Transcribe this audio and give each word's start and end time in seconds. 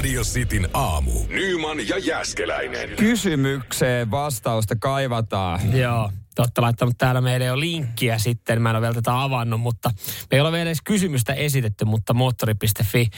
Radio 0.00 0.22
Cityn 0.22 0.68
aamu. 0.74 1.12
Nyman 1.28 1.88
ja 1.88 1.98
Jäskeläinen. 1.98 2.90
Kysymykseen 2.96 4.10
vastausta 4.10 4.76
kaivataan. 4.76 5.78
Joo, 5.78 6.10
te 6.34 6.42
olette 6.42 6.60
laittanut 6.60 6.98
täällä 6.98 7.20
meille 7.20 7.46
jo 7.46 7.60
linkkiä 7.60 8.18
sitten. 8.18 8.62
Mä 8.62 8.70
en 8.70 8.76
ole 8.76 8.82
vielä 8.82 8.94
tätä 8.94 9.22
avannut, 9.22 9.60
mutta 9.60 9.90
me 10.30 10.36
ei 10.36 10.40
ole 10.40 10.52
vielä 10.52 10.62
edes 10.62 10.82
kysymystä 10.84 11.34
esitetty, 11.34 11.84
mutta 11.84 12.14
moottori.fi 12.14 13.08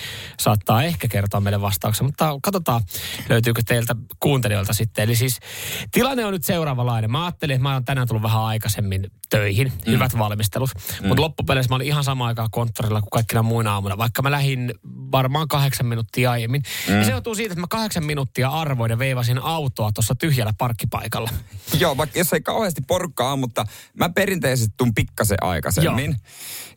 saattaa 0.40 0.82
ehkä 0.82 1.08
kertoa 1.08 1.40
meille 1.40 1.60
vastauksen. 1.60 2.06
Mutta 2.06 2.38
katsotaan, 2.42 2.82
löytyykö 3.28 3.62
teiltä 3.66 3.96
kuuntelijoilta 4.20 4.72
sitten. 4.72 5.04
Eli 5.04 5.16
siis 5.16 5.38
tilanne 5.90 6.24
on 6.24 6.32
nyt 6.32 6.44
seuraavanlainen. 6.44 7.10
Mä 7.10 7.24
ajattelin, 7.24 7.54
että 7.54 7.62
mä 7.62 7.72
oon 7.72 7.84
tänään 7.84 8.08
tullut 8.08 8.22
vähän 8.22 8.42
aikaisemmin 8.42 9.10
töihin. 9.32 9.72
Mm. 9.86 9.92
Hyvät 9.92 10.18
valmistelut. 10.18 10.70
Mm. 10.74 11.08
Mutta 11.08 11.22
loppupeleissä 11.22 11.68
mä 11.68 11.76
olin 11.76 11.86
ihan 11.86 12.04
sama 12.04 12.26
aikaa 12.26 12.48
konttorilla 12.50 13.00
kuin 13.00 13.10
kaikkina 13.10 13.42
muina 13.42 13.74
aamuna. 13.74 13.98
Vaikka 13.98 14.22
mä 14.22 14.30
lähdin 14.30 14.74
varmaan 15.12 15.48
kahdeksan 15.48 15.86
minuuttia 15.86 16.30
aiemmin. 16.30 16.62
Mm. 16.88 16.94
Ja 16.94 17.04
se 17.04 17.10
johtuu 17.10 17.34
siitä, 17.34 17.52
että 17.52 17.60
mä 17.60 17.66
kahdeksan 17.70 18.04
minuuttia 18.04 18.48
arvoin 18.48 18.90
ja 18.90 18.98
veivasin 18.98 19.38
autoa 19.38 19.92
tuossa 19.92 20.14
tyhjällä 20.14 20.52
parkkipaikalla. 20.58 21.30
Joo, 21.80 21.96
vaikka 21.96 22.18
jos 22.18 22.32
ei 22.32 22.40
kauheasti 22.40 22.82
porukkaa 22.88 23.36
mutta 23.36 23.64
mä 23.98 24.08
perinteisesti 24.08 24.74
tuun 24.76 24.94
pikkasen 24.94 25.38
aikaisemmin. 25.40 26.10
Joo. 26.10 26.18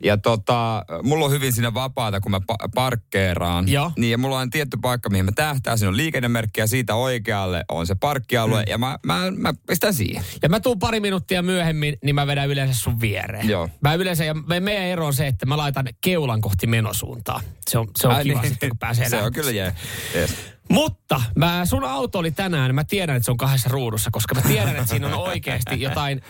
Ja 0.03 0.17
tota, 0.17 0.86
mulla 1.03 1.26
on 1.26 1.31
hyvin 1.31 1.53
siinä 1.53 1.73
vapaata, 1.73 2.22
kun 2.22 2.31
mä 2.31 2.39
pa- 2.52 2.70
parkkeeraan. 2.76 3.70
Joo. 3.70 3.92
Niin 3.98 4.11
ja 4.11 4.17
mulla 4.17 4.39
on 4.39 4.50
tietty 4.50 4.78
paikka, 4.81 5.09
mihin 5.09 5.26
mä 5.26 5.31
tähtään. 5.31 5.78
Siinä 5.78 5.89
on 5.89 5.98
liikennemerkki 5.98 6.61
ja 6.61 6.67
siitä 6.67 6.95
oikealle 6.95 7.66
on 7.70 7.88
se 7.88 7.95
parkkialue. 7.95 8.61
Mm. 8.61 8.70
Ja 8.70 8.78
mä, 8.78 9.00
mä, 9.06 9.31
mä 9.38 9.53
pistän 9.67 9.94
siihen. 9.94 10.23
Ja 10.44 10.50
mä 10.50 10.59
tuun 10.59 10.80
pari 10.80 11.00
minuuttia 11.00 11.42
myöhemmin, 11.42 11.98
niin 12.03 12.16
mä 12.16 12.28
vedän 12.28 12.45
yleensä 12.46 12.82
sun 12.82 13.02
viereen. 13.02 13.50
Joo. 13.50 13.70
Mä 13.82 13.94
yleensä, 13.94 14.26
ja 14.26 14.34
meidän 14.34 14.84
ero 14.84 15.06
on 15.06 15.14
se, 15.14 15.28
että 15.28 15.46
mä 15.46 15.58
laitan 15.58 15.88
keulan 16.02 16.42
kohti 16.42 16.68
menosuuntaa. 16.68 17.42
Se 17.70 17.78
on, 17.78 17.88
se 17.98 18.08
on 18.08 18.16
Ai 18.16 18.24
kiva 18.24 18.42
niin. 18.42 18.50
sitten, 18.50 18.70
kun 18.70 18.78
pääsee 18.78 19.10
Se 19.10 19.22
on 19.22 19.34
kyllä 19.34 19.52
jee. 19.52 19.76
Yes. 20.16 20.55
Mutta 20.69 21.21
mä, 21.35 21.66
sun 21.66 21.83
auto 21.83 22.19
oli 22.19 22.31
tänään, 22.31 22.75
mä 22.75 22.83
tiedän, 22.83 23.16
että 23.16 23.25
se 23.25 23.31
on 23.31 23.38
kahdessa 23.38 23.69
ruudussa, 23.69 24.09
koska 24.11 24.35
mä 24.35 24.41
tiedän, 24.41 24.75
että 24.75 24.85
siinä 24.85 25.08
on 25.08 25.13
oikeasti 25.13 25.81
jotain, 25.81 26.21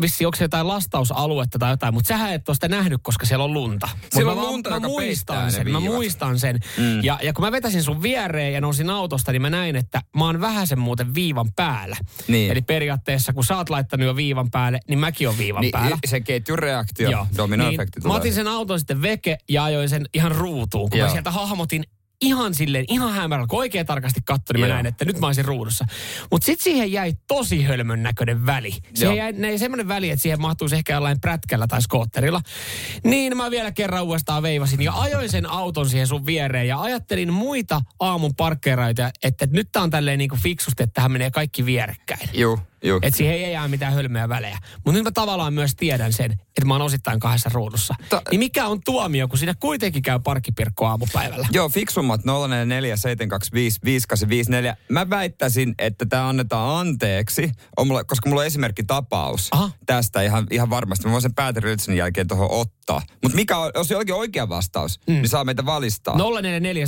vissi, 0.00 0.26
onko 0.26 0.36
se 0.36 0.44
jotain 0.44 0.68
lastausaluetta 0.68 1.58
tai 1.58 1.72
jotain, 1.72 1.94
mutta 1.94 2.08
sähän 2.08 2.34
et 2.34 2.48
ole 2.48 2.54
sitä 2.54 2.68
nähnyt, 2.68 3.00
koska 3.02 3.26
siellä 3.26 3.44
on 3.44 3.54
lunta. 3.54 3.88
Siellä 4.12 4.32
on 4.32 4.38
lunta, 4.38 4.70
mä, 4.70 4.80
mä 4.80 4.86
muistan 4.86 5.52
sen, 5.52 5.70
mä 5.70 5.80
muistan 5.80 6.38
sen. 6.38 6.60
Mm. 6.78 7.04
Ja, 7.04 7.18
ja 7.22 7.32
kun 7.32 7.44
mä 7.44 7.52
vetäsin 7.52 7.82
sun 7.82 8.02
viereen 8.02 8.52
ja 8.52 8.60
nousin 8.60 8.90
autosta, 8.90 9.32
niin 9.32 9.42
mä 9.42 9.50
näin, 9.50 9.76
että 9.76 10.02
mä 10.16 10.24
oon 10.24 10.40
vähän 10.40 10.66
sen 10.66 10.78
muuten 10.78 11.14
viivan 11.14 11.52
päällä. 11.56 11.96
Niin. 12.28 12.52
Eli 12.52 12.62
periaatteessa, 12.62 13.32
kun 13.32 13.44
sä 13.44 13.56
oot 13.56 13.70
laittanut 13.70 14.06
jo 14.06 14.16
viivan 14.16 14.50
päälle, 14.50 14.80
niin 14.88 14.98
mäkin 14.98 15.28
on 15.28 15.38
viivan 15.38 15.60
niin, 15.60 15.72
päällä. 15.72 15.98
Se 16.06 16.20
ketjun 16.20 16.58
reaktio, 16.58 17.26
dominoefekti 17.36 18.00
niin, 18.00 18.08
Mä 18.08 18.14
otin 18.14 18.34
sen 18.34 18.48
auton 18.48 18.78
sitten 18.78 19.02
veke 19.02 19.38
ja 19.48 19.64
ajoin 19.64 19.88
sen 19.88 20.06
ihan 20.14 20.32
ruutuun, 20.32 20.90
kun 20.90 20.98
Joo. 20.98 21.08
mä 21.08 21.12
sieltä 21.12 21.30
hahmotin 21.30 21.84
ihan 22.20 22.54
silleen, 22.54 22.84
ihan 22.88 23.12
hämärällä, 23.12 23.46
kun 23.46 23.58
oikein 23.58 23.86
tarkasti 23.86 24.20
katsoin, 24.24 24.54
niin 24.54 24.68
mä 24.68 24.74
näin, 24.74 24.86
että 24.86 25.04
nyt 25.04 25.18
mä 25.18 25.26
olisin 25.26 25.44
ruudussa. 25.44 25.84
Mutta 26.30 26.46
sitten 26.46 26.64
siihen 26.64 26.92
jäi 26.92 27.12
tosi 27.28 27.62
hölmön 27.62 28.02
näköinen 28.02 28.46
väli. 28.46 28.74
Siihen 28.94 29.16
jäi, 29.16 29.34
jäi 29.38 29.58
semmoinen 29.58 29.88
väli, 29.88 30.10
että 30.10 30.22
siihen 30.22 30.40
mahtuisi 30.40 30.76
ehkä 30.76 30.92
jollain 30.92 31.20
prätkällä 31.20 31.66
tai 31.66 31.82
skootterilla. 31.82 32.40
Niin 33.04 33.36
mä 33.36 33.50
vielä 33.50 33.72
kerran 33.72 34.04
uudestaan 34.04 34.42
veivasin 34.42 34.82
ja 34.82 34.92
ajoin 34.92 35.30
sen 35.30 35.46
auton 35.46 35.88
siihen 35.88 36.06
sun 36.06 36.26
viereen 36.26 36.68
ja 36.68 36.80
ajattelin 36.80 37.32
muita 37.32 37.80
aamun 38.00 38.34
parkkeeraita, 38.34 39.10
että 39.22 39.46
nyt 39.50 39.68
tää 39.72 39.82
on 39.82 39.90
tälleen 39.90 40.18
niin 40.18 40.30
kuin 40.30 40.40
fiksusti, 40.40 40.82
että 40.82 40.94
tähän 40.94 41.12
menee 41.12 41.30
kaikki 41.30 41.66
vierekkäin. 41.66 42.28
Joo. 42.32 42.58
Että 43.02 43.16
siihen 43.16 43.34
ei 43.34 43.52
jää 43.52 43.68
mitään 43.68 43.92
hölmöjä 43.92 44.28
välejä. 44.28 44.58
Mutta 44.74 44.92
nyt 44.92 45.04
mä 45.04 45.10
tavallaan 45.10 45.54
myös 45.54 45.74
tiedän 45.76 46.12
sen, 46.12 46.32
että 46.32 46.64
mä 46.64 46.74
oon 46.74 46.82
osittain 46.82 47.20
kahdessa 47.20 47.50
ruudussa. 47.52 47.94
Ta- 48.08 48.22
niin 48.30 48.38
mikä 48.38 48.66
on 48.66 48.80
tuomio, 48.84 49.28
kun 49.28 49.38
siinä 49.38 49.54
kuitenkin 49.60 50.02
käy 50.02 50.18
parkkipirkko 50.18 50.86
aamupäivällä? 50.86 51.46
Joo, 51.52 51.68
fiksummat 51.68 52.20
044 52.24 52.96
Mä 54.88 55.10
väittäisin, 55.10 55.74
että 55.78 56.06
tämä 56.06 56.28
annetaan 56.28 56.80
anteeksi, 56.80 57.52
on 57.76 57.86
mulla, 57.86 58.04
koska 58.04 58.28
mulla 58.28 58.40
on 58.40 58.46
esimerkkitapaus 58.46 59.48
Aha. 59.50 59.70
tästä 59.86 60.22
ihan, 60.22 60.46
ihan 60.50 60.70
varmasti. 60.70 61.06
Mä 61.06 61.12
voin 61.12 61.22
sen 61.22 61.34
Pääteri 61.34 61.76
jälkeen 61.96 62.28
tuohon 62.28 62.50
ottaa. 62.50 63.02
Mutta 63.22 63.36
mikä 63.36 63.58
on, 63.58 63.70
jos 63.74 63.90
jollakin 63.90 64.14
oikea 64.14 64.48
vastaus, 64.48 65.00
mm. 65.06 65.12
niin 65.12 65.28
saa 65.28 65.44
meitä 65.44 65.66
valistaa. 65.66 66.16
044 66.16 66.86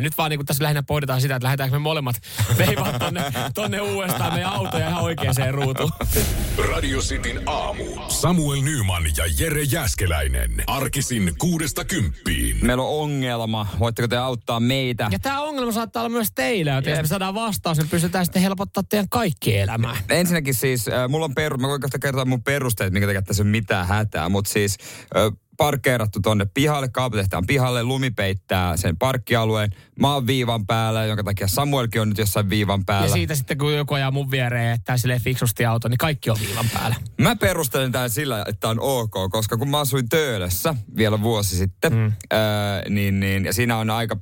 Nyt 0.00 0.18
vaan 0.18 0.30
niin 0.30 0.46
tässä 0.46 0.62
lähinnä 0.62 0.82
pohditaan 0.82 1.20
sitä, 1.20 1.36
että 1.36 1.44
lähdetäänkö 1.44 1.76
me 1.76 1.78
molemmat 1.78 2.16
veivaa 2.58 2.98
tonne, 2.98 3.22
tonne 3.54 3.80
uudestaan 3.80 4.33
meidän 4.34 4.52
autoja 4.52 4.88
ihan 4.88 5.02
oikeaan 5.02 5.54
ruutuun. 5.54 5.90
Radio 6.72 6.98
Cityn 6.98 7.42
aamu. 7.46 7.84
Samuel 8.08 8.60
Nyman 8.62 9.04
ja 9.16 9.24
Jere 9.38 9.62
Jäskeläinen. 9.62 10.54
Arkisin 10.66 11.32
kuudesta 11.38 11.84
kymppiin. 11.84 12.66
Meillä 12.66 12.82
on 12.82 13.02
ongelma. 13.02 13.66
Voitteko 13.78 14.08
te 14.08 14.16
auttaa 14.16 14.60
meitä? 14.60 15.08
Ja 15.10 15.18
tämä 15.18 15.40
ongelma 15.40 15.72
saattaa 15.72 16.02
olla 16.02 16.10
myös 16.10 16.28
teillä. 16.34 16.74
Yep. 16.74 16.86
Jos 16.86 16.98
me 16.98 17.06
saadaan 17.06 17.34
vastaus, 17.34 17.78
niin 17.78 17.88
pystytään 17.88 18.24
sitten 18.24 18.42
helpottaa 18.42 18.82
teidän 18.88 19.08
kaikki 19.08 19.58
elämää. 19.58 19.96
Ensinnäkin 20.08 20.54
siis, 20.54 20.88
äh, 20.88 21.08
mulla 21.08 21.24
on 21.24 21.34
peru, 21.34 21.58
mä 21.58 21.68
voin 21.68 21.80
kohta 21.80 21.98
kertoa 21.98 22.24
mun 22.24 22.42
perusteet, 22.42 22.92
minkä 22.92 23.06
takia 23.06 23.22
tässä 23.22 23.42
on 23.42 23.46
mitään 23.46 23.86
hätää. 23.86 24.28
Mutta 24.28 24.50
siis 24.50 24.78
äh, 25.16 25.43
parkkeerattu 25.56 26.20
tonne 26.20 26.46
pihalle, 26.54 26.88
kaapatehtaan 26.88 27.46
pihalle, 27.46 27.82
lumi 27.82 28.10
peittää 28.10 28.76
sen 28.76 28.96
parkkialueen. 28.96 29.70
Mä 30.00 30.14
oon 30.14 30.26
viivan 30.26 30.66
päällä, 30.66 31.04
jonka 31.04 31.24
takia 31.24 31.48
Samuelkin 31.48 32.00
on 32.00 32.08
nyt 32.08 32.18
jossain 32.18 32.50
viivan 32.50 32.84
päällä. 32.84 33.06
Ja 33.06 33.12
siitä 33.12 33.34
sitten 33.34 33.58
kun 33.58 33.74
joku 33.74 33.94
ajaa 33.94 34.10
mun 34.10 34.30
viereen 34.30 34.64
ja 34.64 34.70
jättää 34.70 34.96
silleen 34.96 35.20
fiksusti 35.20 35.64
auto, 35.64 35.88
niin 35.88 35.98
kaikki 35.98 36.30
on 36.30 36.36
viivan 36.40 36.66
päällä. 36.74 36.96
Mä 37.20 37.36
perustelen 37.36 37.92
tämän 37.92 38.10
sillä, 38.10 38.44
että 38.48 38.68
on 38.68 38.80
ok, 38.80 39.14
koska 39.30 39.56
kun 39.56 39.70
mä 39.70 39.80
asuin 39.80 40.08
Töölössä 40.08 40.74
vielä 40.96 41.22
vuosi 41.22 41.56
sitten, 41.56 41.92
mm. 41.92 42.12
öö, 42.32 42.40
niin, 42.88 43.20
niin, 43.20 43.44
ja 43.44 43.52
siinä 43.52 43.76
on 43.76 43.90
aika 43.90 44.16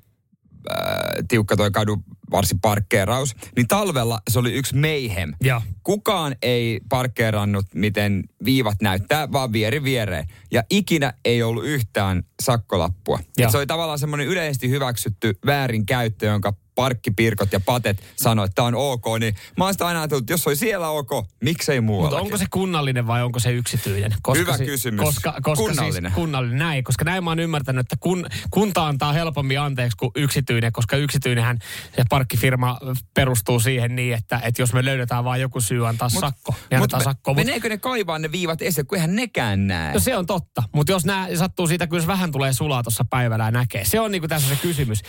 äh, 0.71 1.25
tiukka 1.28 1.56
toi 1.56 1.71
kadu 1.71 1.97
varsin 2.31 2.61
parkkeeraus, 2.61 3.34
niin 3.56 3.69
talvella 3.69 4.21
se 4.31 4.39
oli 4.39 4.53
yksi 4.53 4.77
meihem. 4.77 5.34
Ja. 5.45 5.62
Kukaan 5.83 6.37
ei 6.43 6.81
parkkeerannut, 6.89 7.67
miten 7.75 8.25
viivat 8.45 8.83
näyttää, 8.83 9.33
vaan 9.33 9.53
vieri 9.53 9.84
viereen. 9.84 10.27
Ja 10.50 10.62
ikinä 10.71 11.15
ei 11.25 11.43
ollut 11.43 11.65
yhtään 11.65 12.23
sakkolappua. 12.43 13.19
Se 13.50 13.59
oli 13.59 13.67
tavallaan 13.67 13.99
semmoinen 13.99 14.27
yleisesti 14.27 14.71
hyväksytty 14.71 15.39
väärinkäyttö, 15.47 16.27
jonka 16.27 16.53
parkkipirkot 16.75 17.53
ja 17.53 17.60
patet 17.60 18.03
sanoi, 18.16 18.44
että 18.44 18.55
tämä 18.55 18.66
on 18.69 18.75
ok, 18.75 19.05
niin 19.21 19.34
mä 19.59 19.65
oon 19.65 19.75
sitä 19.75 19.87
aina 19.87 20.00
ajatellut, 20.00 20.22
että 20.22 20.33
jos 20.33 20.47
oli 20.47 20.56
siellä 20.56 20.88
ok, 20.88 21.10
miksei 21.41 21.81
muualla. 21.81 22.10
Mutta 22.10 22.22
onko 22.22 22.37
se 22.37 22.47
kunnallinen 22.50 23.06
vai 23.06 23.22
onko 23.22 23.38
se 23.38 23.53
yksityinen? 23.53 24.15
Koska 24.22 24.41
Hyvä 24.41 24.56
si- 24.56 24.65
kysymys. 24.65 25.00
Koska, 25.00 25.32
koska 25.43 25.56
siis 25.56 25.69
kunnallinen. 25.69 26.11
Siis 26.11 26.15
kunnallinen, 26.15 26.59
näin. 26.59 26.84
Koska 26.84 27.05
näin 27.05 27.25
mä 27.25 27.31
oon 27.31 27.38
ymmärtänyt, 27.41 27.81
että 27.81 27.97
kun, 28.00 28.27
kunta 28.50 28.87
antaa 28.87 29.12
helpommin 29.12 29.61
anteeksi 29.61 29.97
kuin 29.97 30.11
yksityinen, 30.15 30.72
koska 30.72 30.97
yksityinenhän 30.97 31.59
se 31.97 32.05
parkkifirma 32.11 32.78
perustuu 33.15 33.61
siihen 33.61 33.97
niin, 33.97 34.15
että, 34.15 34.41
että 34.44 34.62
jos 34.62 34.72
me 34.72 34.84
löydetään 34.84 35.25
vain 35.25 35.41
joku 35.41 35.61
syy 35.61 35.88
antaa 35.88 36.09
mut, 36.12 36.21
sakko, 36.21 36.55
niin 36.71 36.77
annetaan 36.77 37.00
me, 37.00 37.05
sakko. 37.05 37.31
Mut, 37.31 37.37
meneekö 37.37 37.69
ne 37.69 37.78
kaivaa 37.78 38.19
ne 38.19 38.32
viivat 38.32 38.62
esille, 38.62 38.87
kun 38.87 38.97
eihän 38.99 39.16
nekään 39.16 39.66
näe? 39.66 39.93
No 39.93 40.00
se 40.00 40.16
on 40.16 40.27
totta, 40.27 40.62
mutta 40.75 40.93
jos 40.93 41.05
nämä 41.05 41.28
sattuu 41.38 41.66
siitä, 41.66 41.88
jos 41.93 42.06
vähän 42.06 42.32
tulee 42.32 42.53
sulaa 42.53 42.82
tuossa 42.82 43.05
päivällä 43.11 43.44
ja 43.44 43.50
näkee. 43.50 43.84
Se 43.84 44.00
on 44.00 44.11
niinku 44.11 44.28
tässä 44.28 44.49
se 44.49 44.56
kysymys. 44.56 45.03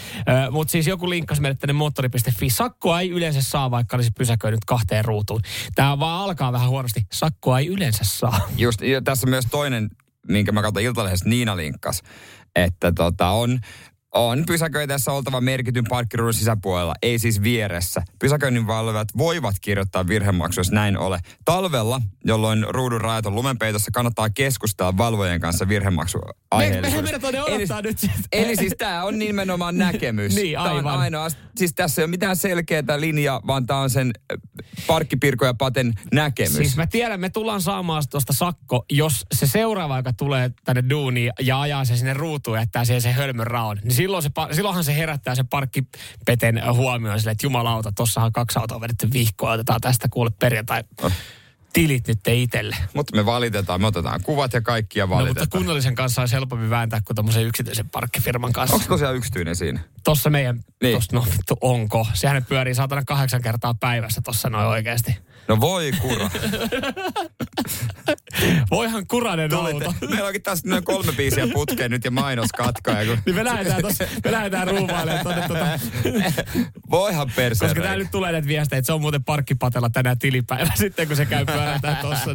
mutta 0.51 0.71
siis 0.71 0.87
joku 0.87 1.09
linkkasi 1.09 1.41
meille 1.41 1.52
tänne 1.59 1.73
moottori.fi. 1.73 2.49
Sakkoa 2.49 3.01
ei 3.01 3.09
yleensä 3.09 3.41
saa, 3.41 3.71
vaikka 3.71 3.97
olisi 3.97 4.11
pysäköinyt 4.17 4.65
kahteen 4.65 5.05
ruutuun. 5.05 5.41
Tämä 5.75 5.99
vaan 5.99 6.23
alkaa 6.23 6.51
vähän 6.51 6.69
huonosti. 6.69 7.07
Sakkoa 7.11 7.59
ei 7.59 7.67
yleensä 7.67 8.03
saa. 8.03 8.39
Just, 8.57 8.81
ja 8.81 9.01
tässä 9.01 9.27
myös 9.27 9.45
toinen, 9.51 9.89
minkä 10.27 10.51
mä 10.51 10.61
katson 10.61 10.83
Iltalehdessä 10.83 11.29
Niina 11.29 11.57
linkkas, 11.57 12.03
että 12.55 12.91
tota, 12.91 13.29
on 13.29 13.59
on 14.13 14.43
pysäköitässä 14.47 15.11
oltava 15.11 15.41
merkityn 15.41 15.85
parkkiruudun 15.89 16.33
sisäpuolella, 16.33 16.93
ei 17.01 17.19
siis 17.19 17.43
vieressä. 17.43 18.01
Pysäköinnin 18.19 18.67
valvojat 18.67 19.07
voivat 19.17 19.55
kirjoittaa 19.61 20.07
virhemaksu, 20.07 20.59
jos 20.59 20.71
näin 20.71 20.97
ole. 20.97 21.19
Talvella, 21.45 22.01
jolloin 22.25 22.65
ruudun 22.69 23.01
rajat 23.01 23.25
on 23.25 23.35
lumenpeitossa, 23.35 23.91
kannattaa 23.93 24.29
keskustella 24.29 24.97
valvojen 24.97 25.39
kanssa 25.39 25.67
virhemaksu 25.67 26.19
aiheellisuudesta. 26.51 27.27
eli, 27.47 27.65
nyt 27.83 27.97
Eli 28.31 28.55
siis 28.55 28.73
tämä 28.77 29.03
on 29.03 29.19
nimenomaan 29.19 29.77
näkemys. 29.77 30.35
niin, 30.43 30.59
aivan. 30.59 30.83
Tämä 30.83 30.93
on 30.93 30.99
ainoa, 30.99 31.27
siis 31.57 31.73
tässä 31.73 32.01
ei 32.01 32.03
ole 32.03 32.09
mitään 32.09 32.35
selkeää 32.35 32.83
linjaa, 32.97 33.41
vaan 33.47 33.65
tämä 33.65 33.79
on 33.79 33.89
sen 33.89 34.13
parkkipirko 34.87 35.45
ja 35.45 35.53
paten 35.53 35.93
näkemys. 36.13 36.53
Siis 36.53 36.77
mä 36.77 36.87
tiedän, 36.87 37.19
me 37.19 37.29
tullaan 37.29 37.61
saamaan 37.61 38.03
tuosta 38.09 38.33
sakko, 38.33 38.85
jos 38.91 39.25
se 39.33 39.47
seuraava, 39.47 39.97
joka 39.97 40.13
tulee 40.13 40.51
tänne 40.65 40.83
duuniin 40.89 41.31
ja 41.39 41.61
ajaa 41.61 41.85
se 41.85 41.97
sinne 41.97 42.13
ruutuun 42.13 42.57
jättää 42.57 42.85
siihen 42.85 43.01
se 43.01 43.11
hölmön 43.11 43.47
raon, 43.47 43.79
niin 43.83 43.93
silloin 44.03 44.23
se, 44.23 44.29
silloinhan 44.51 44.83
se 44.83 44.95
herättää 44.95 45.35
se 45.35 45.43
parkkipeten 45.43 46.61
huomioon 46.73 47.19
sille, 47.19 47.31
että 47.31 47.45
jumalauta, 47.45 47.91
tossahan 47.95 48.31
kaksi 48.31 48.59
autoa 48.59 48.75
on 48.75 48.81
vedetty 48.81 49.09
vihkoa, 49.13 49.51
otetaan 49.51 49.81
tästä 49.81 50.07
kuule 50.09 50.31
perjantai 50.39 50.83
tilit 51.73 52.07
nyt 52.07 52.19
itselle. 52.27 52.75
Mutta 52.93 53.15
me 53.15 53.25
valitetaan, 53.25 53.81
me 53.81 53.87
otetaan 53.87 54.21
kuvat 54.23 54.53
ja 54.53 54.61
kaikki 54.61 54.99
ja 54.99 55.05
No, 55.05 55.07
mutta 55.09 55.23
valitetaan. 55.23 55.49
kunnallisen 55.49 55.95
kanssa 55.95 56.21
olisi 56.21 56.35
helpompi 56.35 56.69
vääntää 56.69 57.01
kuin 57.05 57.15
tommosen 57.15 57.43
yksityisen 57.45 57.89
parkkifirman 57.89 58.53
kanssa. 58.53 58.75
Onko 58.75 58.87
tosiaan 58.87 59.15
yksityinen 59.15 59.55
siinä? 59.55 59.79
Tossa 60.03 60.29
meidän, 60.29 60.59
Niin. 60.83 60.95
tossa, 60.95 61.15
no 61.15 61.25
vittu, 61.31 61.57
onko? 61.61 62.07
Sehän 62.13 62.45
pyörii 62.45 62.75
saatana 62.75 63.03
kahdeksan 63.05 63.41
kertaa 63.41 63.73
päivässä 63.79 64.21
tossa 64.21 64.49
noin 64.49 64.67
oikeasti. 64.67 65.17
No 65.47 65.59
voi 65.59 65.91
kura. 66.01 66.29
Voihan 68.71 69.07
kuranen 69.07 69.49
Tulitte. 69.49 69.85
auto. 69.85 69.97
Meillä 70.09 70.27
onkin 70.27 70.43
taas 70.43 70.65
noin 70.65 70.83
kolme 70.83 71.11
biisiä 71.11 71.47
putkeen 71.53 71.91
nyt 71.91 72.05
ja 72.05 72.11
mainos 72.11 72.49
katkoja. 72.57 73.05
Kun... 73.05 73.17
Niin 73.25 73.35
me 73.35 73.43
lähdetään, 73.43 73.81
tossa, 73.81 74.03
me 74.25 74.31
lähdetään 74.31 74.67
ruuvailemaan 74.67 75.23
tonne 75.23 75.47
tota, 75.47 75.79
Voihan 76.91 77.31
perseen 77.35 77.69
koska 77.69 77.83
tää 77.83 77.95
nyt 77.95 78.11
tulee 78.11 78.31
näitä 78.31 78.47
viestejä, 78.47 78.77
että 78.77 78.85
se 78.85 78.93
on 78.93 79.01
muuten 79.01 79.23
parkkipatella 79.23 79.89
tänään 79.89 80.19
tilipäivä 80.19 80.71
sitten, 80.83 81.07
kun 81.07 81.15
se 81.17 81.25
käy 81.25 81.45
pyörätään 81.45 81.97
tossa. 81.97 82.31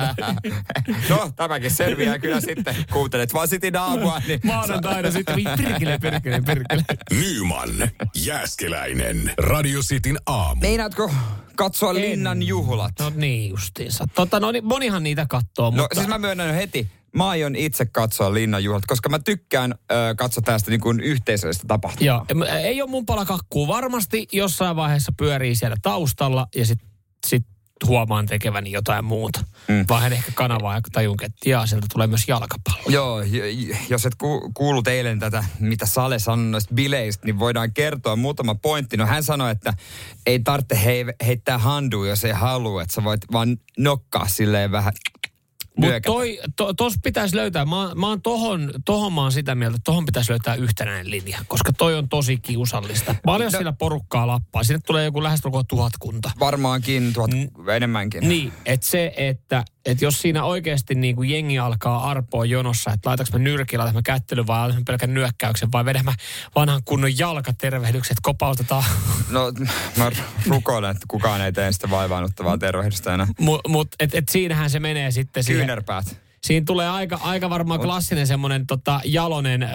No, 1.09 1.31
tämäkin 1.37 1.71
selviää 1.71 2.19
kyllä 2.19 2.41
sitten. 2.41 2.77
Kuuntelet 2.93 3.35
vaan 3.35 3.49
Sitin 3.49 3.77
aamua, 3.77 4.23
niin... 4.29 4.41
Maanantaina 4.45 5.11
sitten, 5.11 5.35
pirkele, 5.35 5.99
pirkele, 5.99 6.41
pirkele. 6.41 6.85
Nyman, 7.11 7.91
Jääskeläinen, 8.17 9.33
Radio 9.39 9.81
Cityn 9.81 10.19
aamu. 10.27 10.61
Meinaatko 10.61 11.11
katsoa 11.57 11.95
Linnan 11.95 12.43
juhlat? 12.43 12.93
No 13.01 13.13
niin 13.15 13.51
justiinsa. 13.51 14.05
Tota, 14.15 14.41
no 14.41 14.53
niin, 14.53 14.65
monihan 14.65 15.03
niitä 15.03 15.27
kattoo, 15.29 15.73
No 15.77 15.88
mutta... 15.89 15.95
siis 15.95 16.09
mä 16.09 16.19
myönnän 16.19 16.49
jo 16.49 16.55
heti. 16.55 16.89
Mä 17.13 17.29
aion 17.29 17.57
itse 17.57 17.87
katsoa 17.87 18.35
Linnan 18.35 18.65
juhlat, 18.65 18.87
koska 18.87 19.09
mä 19.09 19.19
tykkään 19.19 19.73
ö, 19.73 19.95
katsoa 20.17 20.43
tästä 20.43 20.71
niin 20.71 20.81
kuin 20.81 21.01
yhteisöllistä 21.01 21.65
tapahtumaa. 21.67 22.27
Joo, 22.29 22.47
ei 22.63 22.83
ole 22.83 22.91
mun 22.91 23.07
pala 23.07 23.25
kakkuu. 23.25 23.69
Varmasti 23.69 24.29
jossain 24.33 24.77
vaiheessa 24.77 25.13
pyörii 25.17 25.55
siellä 25.55 25.77
taustalla 25.83 26.49
ja 26.55 26.67
sitten 26.67 26.89
sit 27.27 27.47
huomaan 27.87 28.27
tekeväni 28.27 28.73
jotain 28.73 29.05
muuta. 29.05 29.45
Mm. 29.69 29.85
Vaihdan 29.89 30.13
ehkä 30.13 30.33
kanavaa 30.35 30.75
ja 30.75 30.81
tajun, 30.93 31.17
että 31.23 31.49
jaa, 31.49 31.67
sieltä 31.67 31.87
tulee 31.93 32.07
myös 32.07 32.29
jalkapallo. 32.29 32.83
Joo, 32.89 33.23
jos 33.89 34.07
et 34.07 34.15
ku, 34.15 34.51
kuullut 34.55 34.89
eilen 34.89 35.19
tätä, 35.19 35.45
mitä 35.61 35.87
Sale 35.87 36.19
sanoi 36.19 36.45
noista 36.45 36.75
bileistä, 36.75 37.27
niin 37.27 37.39
voidaan 37.39 37.73
kertoa 37.73 38.17
muutama 38.17 38.55
pointti. 38.55 38.97
No 38.97 39.07
hän 39.07 39.23
sanoi, 39.23 39.51
että 39.51 39.75
ei 40.27 40.39
tarvitse 40.39 40.85
hei, 40.85 41.05
heittää 41.27 41.59
handua, 41.59 42.09
jos 42.09 42.25
ei 42.25 42.33
halua, 42.33 42.83
että 42.83 42.95
sä 42.95 43.05
voit 43.05 43.21
vaan 43.33 43.57
nokkaa 43.79 44.29
silleen 44.29 44.73
vähän 44.73 44.93
Mutta 45.79 46.11
to, 46.57 46.75
tos 46.75 46.95
pitäisi 47.03 47.37
löytää, 47.37 47.65
mä, 47.65 47.93
mä 47.95 48.09
oon 48.09 48.23
tohon, 48.23 48.71
tohon 48.85 49.13
mä 49.13 49.21
oon 49.21 49.33
sitä 49.33 49.55
mieltä, 49.55 49.77
että 49.77 49.85
tohon 49.85 50.07
pitäisi 50.07 50.31
löytää 50.31 50.55
yhtenäinen 50.55 51.11
linja, 51.11 51.39
koska 51.49 51.73
toi 51.73 51.95
on 51.95 52.09
tosi 52.09 52.37
kiusallista. 52.37 53.15
Paljon 53.25 53.53
No- 53.53 53.59
sillä 53.59 53.73
porukkaa 53.73 54.27
lappaa, 54.27 54.65
sinne 54.65 54.81
tulee 54.87 55.05
joku 55.05 55.23
lähestulkoon 55.23 55.65
tuhatkunta. 55.69 56.31
Varmaankin 56.41 57.13
tuhat 57.13 57.31
enemmänkin. 57.77 58.29
Niin, 58.29 58.53
että 58.67 58.87
se, 58.87 59.13
että 59.17 59.65
et 59.89 60.03
jos 60.03 60.21
siinä 60.21 60.45
oikeasti 60.45 60.95
niin 60.95 61.17
kuin 61.17 61.31
jengi 61.31 61.59
alkaa 61.59 62.11
arpoa 62.11 62.45
jonossa, 62.45 62.93
että 62.93 63.09
laitaks 63.11 63.33
mä 63.33 63.39
nyrkillä, 63.39 63.83
laitanko 63.83 63.99
mä 63.99 64.03
kättely 64.03 64.47
vai 64.47 64.59
laitanko 64.59 64.81
mä 64.81 64.85
pelkän 64.85 65.15
nyökkäyksen 65.15 65.73
vai 65.73 65.85
vedän 65.85 66.05
mä 66.05 66.15
vanhan 66.55 66.83
kunnon 66.85 67.19
jalkatervehdykset, 67.19 68.17
kopautetaan. 68.23 68.85
No 69.31 69.53
mä 69.97 70.11
rukoilen, 70.47 70.91
että 70.91 71.05
kukaan 71.09 71.41
ei 71.41 71.53
tee 71.53 71.73
sitä 71.73 71.91
vaivaannuttavaa 71.91 72.59
tervehdystä 72.59 73.15
enää. 73.15 73.27
Mutta 73.39 73.69
mut, 73.69 73.89
et, 74.01 74.15
et 74.15 74.29
siinähän 74.29 74.71
se 74.71 74.81
menee 74.81 75.11
sitten 75.11 75.45
siihen. 75.45 75.69
Siinä 76.45 76.65
tulee 76.67 76.89
aika, 76.89 77.19
aika 77.23 77.51
varmaan 77.51 77.81
klassinen 77.81 78.27
semmoinen 78.27 78.67
tota, 78.67 79.01
jalonen 79.05 79.63
öö, 79.63 79.69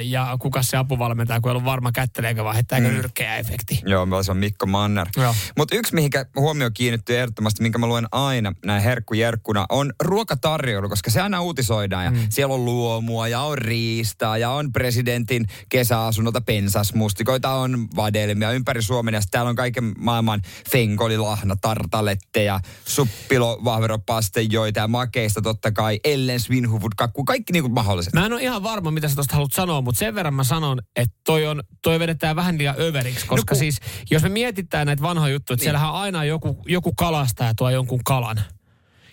ja 0.00 0.36
kuka 0.40 0.62
se 0.62 0.76
apuvalmentaja, 0.76 1.40
kun 1.40 1.50
ei 1.50 1.52
ollut 1.52 1.64
varma 1.64 1.92
kätteleekö 1.92 2.44
vai 2.44 2.54
heittääkö 2.54 2.88
mm. 2.88 2.94
nyrkkejä 2.94 3.36
efekti. 3.36 3.82
Joo, 3.86 4.22
se 4.22 4.30
on 4.30 4.36
Mikko 4.36 4.66
Manner. 4.66 5.08
Mutta 5.56 5.76
yksi, 5.76 5.94
mihinkä 5.94 6.26
huomio 6.36 6.70
kiinnittyy 6.70 7.18
ehdottomasti, 7.18 7.62
minkä 7.62 7.78
mä 7.78 7.86
luen 7.86 8.06
aina 8.12 8.52
näin 8.64 8.82
herkkujerkkuna, 8.82 9.66
on 9.68 9.92
ruokatarjoilu, 10.02 10.88
koska 10.88 11.10
se 11.10 11.20
aina 11.20 11.42
uutisoidaan. 11.42 12.04
Ja 12.04 12.10
mm. 12.10 12.26
Siellä 12.30 12.54
on 12.54 12.64
luomua 12.64 13.28
ja 13.28 13.40
on 13.40 13.58
riistaa 13.58 14.38
ja 14.38 14.50
on 14.50 14.72
presidentin 14.72 15.46
kesäasunnolta 15.68 16.40
pensasmustikoita, 16.40 17.50
on 17.50 17.88
vadelmia 17.96 18.52
ympäri 18.52 18.82
Suomen. 18.82 19.14
Ja 19.14 19.20
täällä 19.30 19.48
on 19.48 19.56
kaiken 19.56 19.92
maailman 19.98 20.42
fenkolilahna, 20.70 21.56
tartaletteja, 21.56 22.60
suppilo, 22.86 23.60
vahveropastejoita 23.64 24.80
ja 24.80 24.88
makeista 24.88 25.42
totta 25.42 25.72
kai, 25.72 26.00
Ellen 26.12 26.40
Svinhuvud 26.40 26.92
kakku, 26.96 27.24
kaikki 27.24 27.52
niinku 27.52 27.68
mahdolliset. 27.68 28.12
Mä 28.12 28.26
en 28.26 28.32
ole 28.32 28.42
ihan 28.42 28.62
varma, 28.62 28.90
mitä 28.90 29.08
sä 29.08 29.16
tosta 29.16 29.34
haluat 29.34 29.52
sanoa, 29.52 29.80
mutta 29.80 29.98
sen 29.98 30.14
verran 30.14 30.34
mä 30.34 30.44
sanon, 30.44 30.78
että 30.96 31.16
toi, 31.24 31.46
on, 31.46 31.62
toi 31.82 31.98
vedetään 31.98 32.36
vähän 32.36 32.58
liian 32.58 32.74
överiksi, 32.78 33.26
koska 33.26 33.54
kun- 33.54 33.58
siis 33.58 33.78
jos 34.10 34.22
me 34.22 34.28
mietitään 34.28 34.86
näitä 34.86 35.02
vanhoja 35.02 35.32
juttuja, 35.32 35.54
että 35.54 35.60
Niin. 35.62 35.66
siellähän 35.66 35.92
aina 35.94 36.24
joku, 36.24 36.62
joku 36.66 36.92
kalastaja 36.96 37.52
tuo 37.56 37.70
jonkun 37.70 38.00
kalan. 38.04 38.40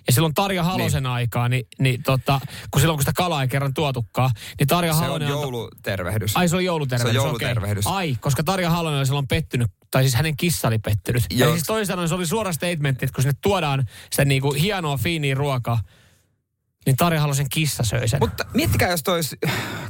Ja 0.07 0.13
silloin 0.13 0.33
Tarja 0.33 0.63
Halosen 0.63 1.03
niin. 1.03 1.11
aikaa, 1.11 1.49
niin, 1.49 1.67
niin 1.79 2.03
tota, 2.03 2.39
kun 2.71 2.81
silloin 2.81 2.97
kun 2.97 3.01
sitä 3.03 3.13
kalaa 3.15 3.41
ei 3.41 3.47
kerran 3.47 3.73
tuotukaan, 3.73 4.31
niin 4.59 4.67
Tarja 4.67 4.93
Se 4.93 4.97
on 4.97 5.03
Halonen... 5.03 5.27
antoi- 5.27 5.41
joulutervehdys. 5.41 6.37
Ai 6.37 6.49
se 6.49 6.55
on 6.55 6.65
joulutervehdys, 6.65 7.13
Se 7.13 7.19
on 7.19 7.25
joulutervehdys. 7.25 7.87
Ai, 7.87 8.15
koska 8.19 8.43
Tarja 8.43 8.69
Halonen 8.69 8.97
oli 8.99 9.05
silloin 9.05 9.27
pettynyt, 9.27 9.67
tai 9.91 10.03
siis 10.03 10.15
hänen 10.15 10.37
kissa 10.37 10.67
oli 10.67 10.79
pettynyt. 10.79 11.23
Joo. 11.31 11.49
Eli 11.49 11.57
siis 11.57 11.67
toisin 11.67 11.85
sanoen 11.85 12.09
se 12.09 12.15
oli 12.15 12.25
suora 12.25 12.53
statementti, 12.53 13.05
että 13.05 13.15
kun 13.15 13.21
sinne 13.21 13.37
tuodaan 13.41 13.85
sitä 14.11 14.25
niinku 14.25 14.51
hienoa, 14.53 14.97
fiiniä 14.97 15.35
ruokaa, 15.35 15.79
niin 16.85 16.95
Tarja 16.95 17.21
Halosen 17.21 17.49
kissa 17.49 17.83
söi 17.83 18.07
sen. 18.07 18.19
Mutta 18.19 18.45
miettikää, 18.53 18.89
jos 18.89 19.03
tois, 19.03 19.35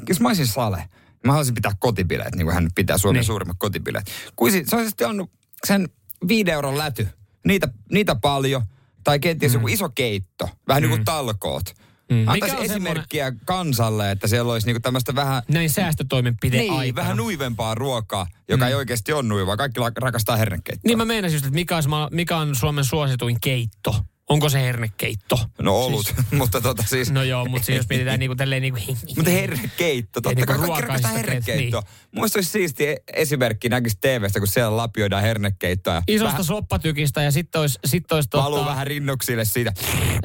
jos 0.10 0.20
mä 0.20 0.28
olisin 0.28 0.48
Sale, 0.48 0.90
mä 1.26 1.32
haluaisin 1.32 1.56
pitää 1.56 1.72
kotibileet, 1.80 2.36
niin 2.36 2.46
kuin 2.46 2.54
hän 2.54 2.70
pitää 2.76 2.98
Suomen 2.98 3.20
Niin. 3.20 3.26
suurimmat 3.26 3.58
kotibileet. 3.60 4.12
Kuisi, 4.36 4.64
se 4.68 4.76
olisi 4.76 4.90
sitten 4.90 5.10
annut 5.10 5.32
sen 5.68 5.90
viiden 6.28 6.54
euron 6.54 6.78
läty, 6.78 7.08
niitä, 7.46 7.68
niitä 7.92 8.16
paljon, 8.16 8.62
tai 9.04 9.20
kenties 9.20 9.52
mm. 9.52 9.56
joku 9.56 9.68
iso 9.68 9.90
keitto, 9.90 10.50
vähän 10.68 10.84
mm. 10.84 10.90
niin 10.90 10.98
kuin 10.98 11.06
talkoot. 11.06 11.64
Mm. 11.76 12.16
Mm. 12.16 12.20
Mikä 12.20 12.32
Antaisi 12.32 12.56
on 12.56 12.64
esimerkkiä 12.64 13.34
kansalle, 13.46 14.12
että 14.12 14.28
siellä 14.28 14.52
olisi 14.52 14.68
niinku 14.68 14.80
tämmöistä 14.80 15.16
vähän, 15.16 15.44
Näin 15.48 15.70
säästötoimenpide 15.70 16.58
niin, 16.58 16.74
aikana. 16.74 16.96
vähän 16.96 17.18
nuivempaa 17.18 17.76
ruokaa, 17.76 18.28
joka 18.50 18.66
mm. 18.66 18.70
ei 18.70 18.76
oikeasti 18.76 19.14
ole 19.14 19.24
nuivaa. 19.24 19.58
Kaikki 19.58 19.80
rakastaa 19.98 20.36
hernekeittoa. 20.36 20.88
Niin 20.90 20.98
mä 20.98 21.06
meinasin 21.06 21.36
just, 21.36 21.46
että 21.46 21.56
mikä, 21.56 21.76
mikä 22.12 22.38
on 22.38 22.56
Suomen 22.56 22.86
suosituin 22.86 23.40
keitto? 23.42 24.06
Onko 24.30 24.50
se 24.50 24.62
hernekeitto? 24.62 25.40
No 25.62 25.76
olut, 25.76 26.06
siis, 26.06 26.32
mutta 26.40 26.62
tota 26.62 26.84
siis... 26.84 27.12
No 27.12 27.24
joo, 27.24 27.46
mutta 27.46 27.66
siis 27.66 27.78
jos 27.78 27.90
mietitään 27.90 28.20
niinku 28.20 28.36
tälleen 28.36 28.62
niinku... 28.62 28.80
Mutta 29.16 29.32
hernekeitto, 29.32 30.22
totta 30.22 30.30
niinku 30.30 30.46
kai 30.46 30.58
kaikki 30.58 30.68
ruokaista 30.68 30.88
rakastaa 31.08 31.12
keitto, 31.12 31.32
hernekeittoa. 31.52 31.82
Niin. 31.82 31.90
Mun 32.02 32.22
mielestä 32.22 32.38
olisi 32.38 32.52
siisti 32.52 32.96
esimerkki 33.14 33.70
näkisi 33.70 33.98
TVstä, 34.02 34.40
kun 34.40 34.48
siellä 34.48 34.78
lapioidaan 34.78 35.24
hernekeittoa. 35.24 35.94
ja 35.94 36.02
Isosta 36.08 36.32
vähän 36.32 36.44
soppatykistä 36.44 37.24
ja 37.24 37.32
sitten 37.32 37.62
olisi, 37.62 37.80
sit 37.86 38.04
valuu 38.34 38.58
tota, 38.58 38.70
vähän 38.70 38.88
rinnuksille 38.88 39.46
siitä. 39.46 39.74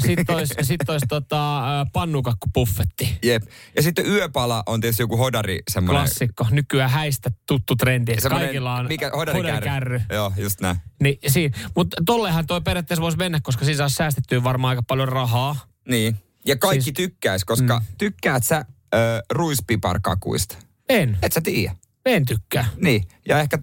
sit 0.07 0.31
ois, 0.31 0.49
sit 0.63 0.89
ois, 0.89 1.03
tota, 1.09 1.63
pannukakkupuffetti. 1.93 3.19
Jep. 3.23 3.43
Ja 3.77 3.83
sitten 3.83 4.07
yöpala 4.07 4.63
on 4.67 4.81
tietysti 4.81 5.03
joku 5.03 5.17
hodari 5.17 5.59
semmoinen. 5.71 6.03
Klassikko. 6.03 6.47
Nykyään 6.51 6.91
häistä 6.91 7.31
tuttu 7.47 7.77
trendi. 7.77 8.17
Kaikilla 8.17 8.75
on 8.75 8.87
mikä, 8.87 9.11
hodarikärry. 9.17 9.51
hodarikärry. 9.51 10.01
Joo, 10.13 10.33
just 10.37 10.61
näin. 10.61 10.77
Niin, 11.03 11.19
siinä. 11.27 11.59
Mutta 11.77 11.97
tollehan 12.07 12.47
toi 12.47 12.61
periaatteessa 12.61 13.03
voisi 13.03 13.19
mennä, 13.19 13.41
koska 13.43 13.65
siinä 13.65 13.79
saisi 13.91 13.97
säästettyä 13.97 14.45
varmaan 14.45 14.71
aika 14.71 14.83
paljon 14.83 15.09
rahaa. 15.09 15.57
Niin. 15.89 16.17
Ja 16.47 16.57
kaikki 16.57 16.83
Siis- 16.85 16.95
tykkäis, 16.95 17.45
koska 17.45 17.79
mm. 17.79 17.87
tykkäät 17.99 18.45
sä 18.45 18.65
ö, 18.95 18.99
ruispiparkakuista? 19.31 20.57
En. 20.89 21.19
Et 21.23 21.33
sä 21.33 21.41
tiedä. 21.41 21.77
En 22.07 22.27
tykkää. 22.27 22.67
Niin. 22.77 23.05
Ja 23.29 23.41
ehkä 23.41 23.59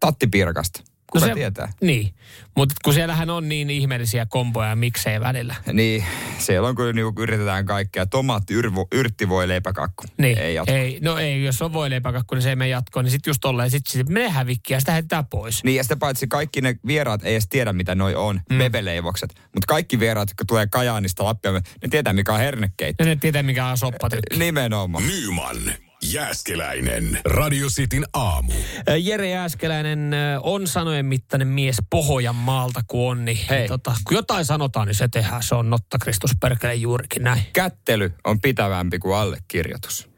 tattipiirakasta. 0.00 0.82
Kuka 1.12 1.26
no 1.26 1.34
tietää? 1.34 1.72
Niin, 1.80 2.14
mutta 2.56 2.74
kun 2.84 2.94
siellähän 2.94 3.30
on 3.30 3.48
niin 3.48 3.70
ihmeellisiä 3.70 4.26
komboja 4.26 4.68
ja 4.68 4.76
miksei 4.76 5.20
välillä. 5.20 5.54
Niin, 5.72 6.04
siellä 6.38 6.68
on 6.68 6.74
kun 6.74 6.94
niinku 6.94 7.22
yritetään 7.22 7.66
kaikkea. 7.66 8.06
Tomaatti, 8.06 8.54
yrvo, 8.54 8.86
yrtti 8.92 9.28
voi 9.28 9.48
leipäkakku. 9.48 10.04
Niin, 10.18 10.38
Ei 10.38 10.54
jatko. 10.54 10.72
ei, 10.72 10.98
no 11.02 11.18
ei, 11.18 11.44
jos 11.44 11.62
on 11.62 11.72
voileipäkakku, 11.72 12.34
niin 12.34 12.42
se 12.42 12.48
ei 12.48 12.56
mene 12.56 12.68
jatkoon, 12.68 13.04
niin 13.04 13.10
sitten 13.10 13.30
just 13.30 13.40
tolleen, 13.40 13.70
sit 13.70 13.86
se 13.86 14.02
menee 14.02 14.28
hävikkiä 14.28 14.76
ja 14.76 14.80
sitä 14.80 14.92
heitetään 14.92 15.26
pois. 15.26 15.64
Niin 15.64 15.76
ja 15.76 15.82
sitä 15.82 15.96
paitsi 15.96 16.26
kaikki 16.26 16.60
ne 16.60 16.76
vieraat 16.86 17.24
ei 17.24 17.34
edes 17.34 17.48
tiedä, 17.48 17.72
mitä 17.72 17.94
noi 17.94 18.14
on, 18.14 18.40
mm. 18.50 18.58
bebeleivokset. 18.58 19.34
Mutta 19.36 19.66
kaikki 19.68 20.00
vieraat, 20.00 20.28
jotka 20.28 20.44
tulee 20.44 20.66
Kajaanista 20.66 21.24
Lappia, 21.24 21.52
ne 21.52 21.62
tietää, 21.90 22.12
mikä 22.12 22.32
on 22.32 22.38
hernekeitto. 22.38 23.02
Ja 23.02 23.08
ne 23.08 23.16
tietää, 23.16 23.42
mikä 23.42 23.66
on 23.66 23.78
soppatykki. 23.78 24.38
Nimenomaan. 24.38 25.04
Nyman, 25.06 25.56
Jääskeläinen, 26.02 27.18
Radio 27.24 27.68
Cityn 27.68 28.04
aamu. 28.12 28.52
Ö, 28.88 28.96
Jere 28.96 29.30
Jääskeläinen 29.30 30.14
ö, 30.14 30.40
on 30.42 30.66
sanojen 30.66 31.06
mittainen 31.06 31.48
mies 31.48 31.76
Pohjanmaalta, 31.90 32.80
kun 32.86 33.10
on, 33.10 33.24
niin 33.24 33.38
Hei. 33.50 33.68
Tota, 33.68 33.94
kun 34.04 34.16
jotain 34.16 34.44
sanotaan, 34.44 34.86
niin 34.86 34.94
se 34.94 35.08
tehdään. 35.08 35.42
Se 35.42 35.54
on 35.54 35.70
Notta 35.70 35.98
Kristus 35.98 36.30
Perkele 36.40 36.74
juurikin 36.74 37.22
näin. 37.22 37.42
Kättely 37.52 38.12
on 38.24 38.40
pitävämpi 38.40 38.98
kuin 38.98 39.16
allekirjoitus. 39.16 40.08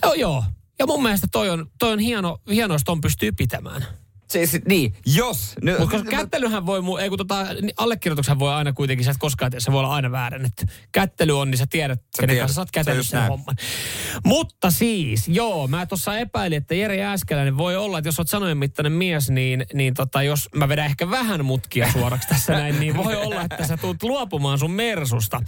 Se 0.00 0.06
on 0.06 0.18
joo. 0.20 0.44
Ja 0.78 0.86
mun 0.86 1.02
mielestä 1.02 1.26
toi 1.32 1.50
on, 1.50 1.66
toi 1.78 1.92
on 1.92 1.98
hieno, 1.98 2.38
hieno, 2.50 2.74
jos 2.74 2.84
ton 2.84 3.00
pystyy 3.00 3.32
pitämään. 3.32 3.86
Siis, 4.28 4.58
niin, 4.68 4.94
jos. 5.06 5.52
Nyt, 5.62 5.78
Mutta 5.78 5.96
koska 5.96 6.10
kättelyhän 6.10 6.66
voi, 6.66 6.80
mu- 6.80 7.00
ei 7.00 7.08
kun 7.08 7.18
tota, 7.18 7.44
niin 7.44 7.72
allekirjoituksen 7.76 8.38
voi 8.38 8.52
aina 8.52 8.72
kuitenkin, 8.72 9.04
sä 9.04 9.10
et 9.10 9.16
koskaan 9.18 9.52
se 9.58 9.72
voi 9.72 9.78
olla 9.78 9.94
aina 9.94 10.12
väärennetty. 10.12 10.66
Kättely 10.92 11.40
on, 11.40 11.50
niin 11.50 11.58
sä 11.58 11.66
tiedät, 11.70 11.98
sä 11.98 12.20
kenen 12.20 12.34
tiedät. 12.34 12.42
kanssa 12.42 12.54
sä 12.54 12.60
oot 12.60 12.70
kätellyt 12.70 13.06
sen 13.06 13.18
näin. 13.18 13.30
homman. 13.30 13.56
Mutta 14.24 14.70
siis, 14.70 15.28
joo, 15.28 15.68
mä 15.68 15.86
tuossa 15.86 16.18
epäilin, 16.18 16.56
että 16.56 16.74
Jere 16.74 16.96
Jääskeläinen 16.96 17.56
voi 17.56 17.76
olla, 17.76 17.98
että 17.98 18.08
jos 18.08 18.18
oot 18.18 18.28
sanojen 18.28 18.58
mittainen 18.58 18.92
mies, 18.92 19.30
niin, 19.30 19.66
niin 19.74 19.94
tota, 19.94 20.22
jos 20.22 20.48
mä 20.54 20.68
vedän 20.68 20.86
ehkä 20.86 21.10
vähän 21.10 21.44
mutkia 21.44 21.92
suoraksi 21.92 22.28
tässä 22.28 22.52
näin, 22.60 22.80
niin 22.80 22.96
voi 22.96 23.16
olla, 23.16 23.42
että 23.42 23.66
sä 23.66 23.76
tulet 23.76 24.02
luopumaan 24.02 24.58
sun 24.58 24.70
Mersusta. 24.70 25.40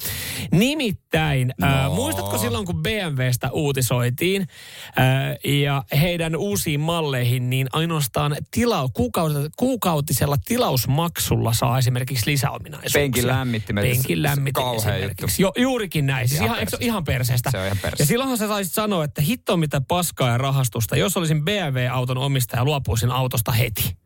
Nimittäin, 0.52 1.54
no. 1.60 1.66
äh, 1.66 1.94
muistatko 1.94 2.38
silloin, 2.38 2.66
kun 2.66 2.82
BMWstä 2.82 3.50
uutisoitiin 3.52 4.42
äh, 4.42 5.38
ja 5.44 5.84
heidän 6.00 6.36
uusiin 6.36 6.80
malleihin, 6.80 7.50
niin 7.50 7.66
ainoastaan 7.72 8.36
tila, 8.66 8.88
kuukautisella, 8.92 9.48
kuukautisella 9.56 10.36
tilausmaksulla 10.44 11.52
saa 11.52 11.78
esimerkiksi 11.78 12.30
lisäominaisuuksia. 12.30 13.00
Penkin 13.00 13.26
lämmittimet. 13.26 13.84
Penkin 13.84 14.18
kauhea 14.52 14.94
esimerkiksi. 14.94 15.42
Jo, 15.42 15.52
juurikin 15.58 16.06
näin. 16.06 16.28
Siis 16.28 16.40
Ihan 16.40 16.46
ihan, 16.46 16.58
perseestä. 16.58 16.84
ihan 16.84 17.04
perseestä. 17.04 17.50
Se 17.50 17.58
on 17.58 17.66
ihan 17.66 17.78
perseestä. 17.82 18.02
Ja 18.02 18.06
silloinhan 18.06 18.38
sä 18.38 18.48
saisit 18.48 18.72
sanoa, 18.72 19.04
että 19.04 19.22
hitto 19.22 19.56
mitä 19.56 19.80
paskaa 19.80 20.28
ja 20.28 20.38
rahastusta, 20.38 20.96
jos 20.96 21.16
olisin 21.16 21.44
BMW-auton 21.44 22.18
omistaja, 22.18 22.64
luopuisin 22.64 23.10
autosta 23.10 23.52
heti. 23.52 23.96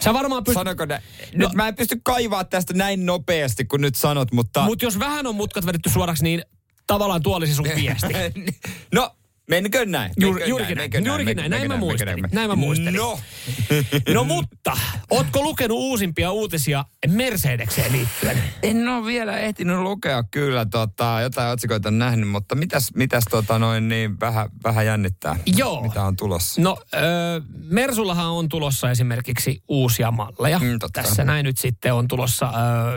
Sä 0.00 0.14
varmaan 0.14 0.44
pystyt... 0.44 0.60
Sanoko 0.60 0.84
ne? 0.84 1.02
Nyt 1.34 1.52
mä 1.52 1.68
en 1.68 1.76
pysty 1.76 2.00
kaivaa 2.02 2.44
tästä 2.44 2.74
näin 2.74 3.06
nopeasti, 3.06 3.64
kun 3.64 3.80
nyt 3.80 3.94
sanot, 3.94 4.32
mutta... 4.32 4.62
Mutta 4.64 4.84
jos 4.84 4.98
vähän 4.98 5.26
on 5.26 5.34
mutkat 5.34 5.66
vedetty 5.66 5.90
suoraksi, 5.90 6.24
niin 6.24 6.42
tavallaan 6.86 7.22
tuo 7.22 7.36
olisi 7.36 7.54
sun 7.54 7.68
viesti. 7.76 8.14
no, 8.94 9.15
menkö 9.50 9.86
näin? 9.86 10.12
Juuri- 10.20 10.38
Menkö 10.40 10.48
juurikin 10.50 10.76
menkö 10.78 11.00
näin, 11.00 11.06
juurikin 11.06 11.36
näin. 11.36 11.50
Näin 11.50 11.62
mä 11.62 11.68
menkö 11.68 11.80
muistelin. 11.86 12.20
menkö 12.22 12.36
Näin 12.36 12.48
mä 12.50 12.56
muistelin. 12.56 12.94
No, 12.94 13.18
No 14.14 14.24
mutta, 14.24 14.72
ootko 15.10 15.42
lukenut 15.42 15.78
uusimpia 15.78 16.30
uutisia 16.32 16.84
Mercedekseen 17.08 17.92
liittyen? 17.92 18.42
en 18.62 18.88
ole 18.88 19.06
vielä 19.06 19.38
ehtinyt 19.38 19.78
lukea 19.78 20.22
kyllä 20.30 20.66
tota, 20.66 21.18
jotain 21.22 21.52
otsikoita 21.52 21.88
on 21.88 21.98
nähnyt, 21.98 22.28
mutta 22.28 22.54
mitäs, 22.54 22.88
mitäs 22.94 23.24
tota 23.30 23.58
noin 23.58 23.88
niin 23.88 24.20
vähän, 24.20 24.48
vähän 24.64 24.86
jännittää, 24.86 25.36
Joo. 25.46 25.82
mitä 25.82 26.02
on 26.02 26.16
tulossa. 26.16 26.60
No, 26.62 26.78
ö, 26.94 26.98
Mersullahan 27.64 28.26
on 28.26 28.48
tulossa 28.48 28.90
esimerkiksi 28.90 29.62
uusia 29.68 30.10
malleja. 30.10 30.58
Mm, 30.58 30.78
totta. 30.78 31.02
Tässä 31.02 31.24
näin 31.24 31.44
nyt 31.44 31.58
sitten 31.58 31.94
on 31.94 32.08
tulossa 32.08 32.52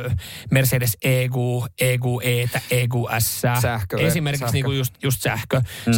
ö, 0.05 0.11
Mercedes 0.51 0.97
EQ, 1.01 1.33
EQE, 1.81 2.49
EQS. 2.71 3.41
Sähkö- 3.61 3.99
Esimerkiksi 3.99 4.39
sähkö. 4.39 4.53
Niinku 4.53 4.71
just, 4.71 4.93
just 5.03 5.21
sähkö, 5.21 5.61
mm. 5.85 5.93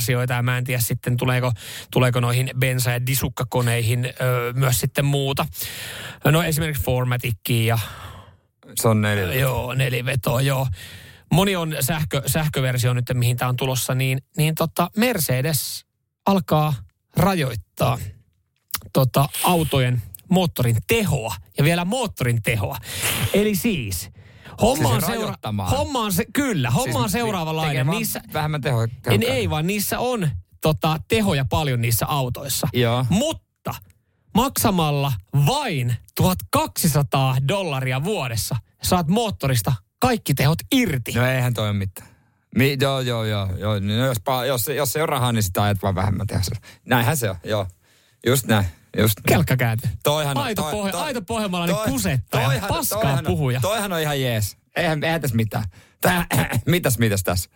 Sähköversioita. 0.00 0.34
Ja 0.34 0.42
mä 0.42 0.58
en 0.58 0.64
tiedä 0.64 0.80
sitten, 0.80 1.16
tuleeko, 1.16 1.52
tuleeko 1.90 2.20
noihin 2.20 2.50
bensa- 2.56 2.90
ja 2.90 3.06
disukkakoneihin 3.06 4.04
ö, 4.04 4.52
myös 4.54 4.80
sitten 4.80 5.04
muuta. 5.04 5.46
No 6.24 6.42
esimerkiksi 6.42 6.82
Formatickiin 6.82 7.66
ja 7.66 7.78
Se 8.80 8.88
on 8.88 9.00
neljä. 9.00 9.34
Joo, 9.34 9.74
nelivetoa, 9.74 10.40
joo. 10.40 10.66
Moni 11.32 11.56
on 11.56 11.76
sähkö, 11.80 12.22
sähköversio 12.26 12.94
nyt, 12.94 13.04
mihin 13.14 13.36
tämä 13.36 13.48
on 13.48 13.56
tulossa, 13.56 13.94
niin, 13.94 14.18
niin 14.36 14.54
tota 14.54 14.90
Mercedes 14.96 15.86
alkaa 16.26 16.74
rajoittaa 17.16 17.98
tota, 18.92 19.28
autojen 19.42 20.02
moottorin 20.30 20.76
tehoa 20.86 21.34
ja 21.58 21.64
vielä 21.64 21.84
moottorin 21.84 22.42
tehoa. 22.42 22.76
Eli 23.34 23.54
siis 23.54 24.10
homma 24.62 24.88
Siis 24.90 25.04
on, 25.04 25.10
seura- 25.10 25.66
homma 25.70 26.00
on 26.00 26.12
se, 26.12 26.24
kyllä, 26.32 26.70
homma 26.70 26.98
on 26.98 27.02
Siis 27.10 27.12
seuraavanlainen. 27.12 27.70
tekee 27.76 27.86
vaan 27.86 27.98
Niissä, 27.98 28.20
Vähemmän 28.32 28.60
tehoa. 28.60 28.88
en, 29.06 29.22
ei 29.22 29.50
vaan 29.50 29.66
niissä 29.66 29.98
on 29.98 30.30
tota, 30.62 30.98
tehoja 31.08 31.44
paljon 31.44 31.80
niissä 31.80 32.06
autoissa. 32.06 32.68
Joo. 32.72 33.06
Mutta 33.08 33.74
maksamalla 34.34 35.12
vain 35.46 35.96
1200 36.16 37.36
dollaria 37.48 38.04
vuodessa 38.04 38.56
saat 38.82 39.08
moottorista 39.08 39.72
kaikki 39.98 40.34
tehot 40.34 40.58
irti. 40.72 41.12
No 41.12 41.26
eihän 41.26 41.54
toi 41.54 41.72
mitään. 41.72 42.08
Mi, 42.56 42.76
joo, 42.80 43.00
joo, 43.00 43.24
joo. 43.24 43.56
joo. 43.56 43.80
No, 43.80 43.92
jos, 44.06 44.18
jos, 44.46 44.68
jos 44.76 44.96
ei 44.96 45.02
ole 45.02 45.06
rahaa, 45.06 45.32
niin 45.32 45.42
sitä 45.42 45.62
ajat 45.62 45.82
vaan 45.82 45.94
vähemmän 45.94 46.26
tehdä. 46.26 46.42
Näinhän 46.84 47.16
se 47.16 47.30
on, 47.30 47.36
joo. 47.44 47.66
Just 48.26 48.46
näin. 48.46 48.66
Just 48.98 49.14
näin. 49.18 49.24
Kelkkakääntö. 49.28 49.88
Toihan, 50.02 50.36
Aito, 50.38 50.62
toi- 50.62 50.70
pohja, 50.72 50.92
toi- 50.92 51.02
aito 51.02 51.22
pohjamalainen 51.22 51.76
toi- 51.76 51.86
kusettaja, 51.88 52.46
toihan- 52.46 52.68
paskaa 52.68 53.00
toihan 53.02 53.24
puhuja. 53.24 53.60
Toihan 53.60 53.92
on 53.92 54.00
ihan 54.00 54.20
jees. 54.20 54.56
Eihän, 54.76 55.04
eihän 55.04 55.20
tässä 55.20 55.36
mitään. 55.36 55.64
Tää, 56.00 56.26
mitäs, 56.66 56.98
mitäs 56.98 57.22
tässä? 57.22 57.50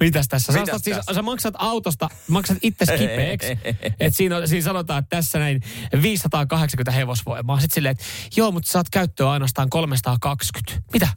Mitäs 0.00 0.28
tässä? 0.28 0.52
Sä, 0.52 0.58
Mitäs 0.60 0.74
ostat 0.74 0.84
siis, 0.84 0.96
tässä? 0.96 1.14
sä 1.14 1.22
maksat 1.22 1.54
autosta, 1.58 2.08
maksat 2.28 2.58
itse 2.62 2.98
kipeäksi. 2.98 3.58
että 4.00 4.16
siinä, 4.16 4.36
on- 4.36 4.48
siinä 4.48 4.64
sanotaan, 4.64 4.98
että 4.98 5.16
tässä 5.16 5.38
näin 5.38 5.60
580 6.02 6.92
hevosvoimaa. 6.92 7.60
Sitten 7.60 7.74
silleen, 7.74 7.92
että 7.92 8.04
joo, 8.36 8.50
mutta 8.52 8.72
saat 8.72 8.90
käyttöön 8.90 9.28
ainoastaan 9.30 9.70
320. 9.70 10.82
Mitä? 10.92 11.08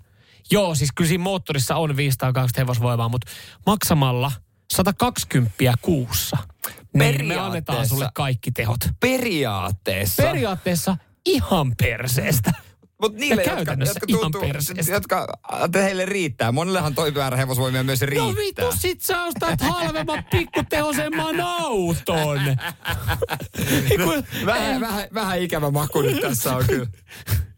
Joo, 0.52 0.76
siis 0.76 0.90
kyllä 0.96 1.08
siinä 1.08 1.24
moottorissa 1.24 1.76
on 1.76 1.98
520 1.98 2.62
hevosvoimaa, 2.62 3.10
mutta 3.10 3.32
maksamalla 3.66 4.32
120 4.74 5.52
kuussa. 5.82 6.38
Niin 6.94 7.26
me 7.26 7.38
annetaan 7.38 7.88
sulle 7.88 8.10
kaikki 8.14 8.52
tehot. 8.52 8.80
Periaatteessa. 9.00 10.24
Periaatteessa 10.24 10.98
ihan 11.26 11.76
perseestä. 11.76 12.52
Mutta 13.02 13.20
niille, 13.20 13.44
Ja 13.44 13.54
jotka, 13.54 13.74
jotka, 13.86 14.08
tuntuu, 14.08 14.42
jotka 14.92 15.28
että 15.66 15.82
heille 15.82 16.06
riittää. 16.06 16.52
Monellehan 16.52 16.96
toi 16.96 17.12
määrä 17.12 17.38
hevosvoimia 17.38 17.84
myös 17.84 18.02
riittää. 18.02 18.28
No 18.30 18.36
vittu, 18.36 18.72
sit 18.78 19.02
sä 19.02 19.24
ostat 19.24 19.62
halvemman 19.62 20.24
pikkutehosemman 20.32 21.40
auton. 21.42 22.40
Kun- 24.04 24.46
Vähän, 24.46 24.82
vähän, 24.82 25.08
vähän 25.14 25.40
ikävä 25.40 25.72
maku 25.72 26.02
nyt 26.02 26.22
tässä 26.22 26.56
on 26.56 26.66
kyllä. 26.68 26.88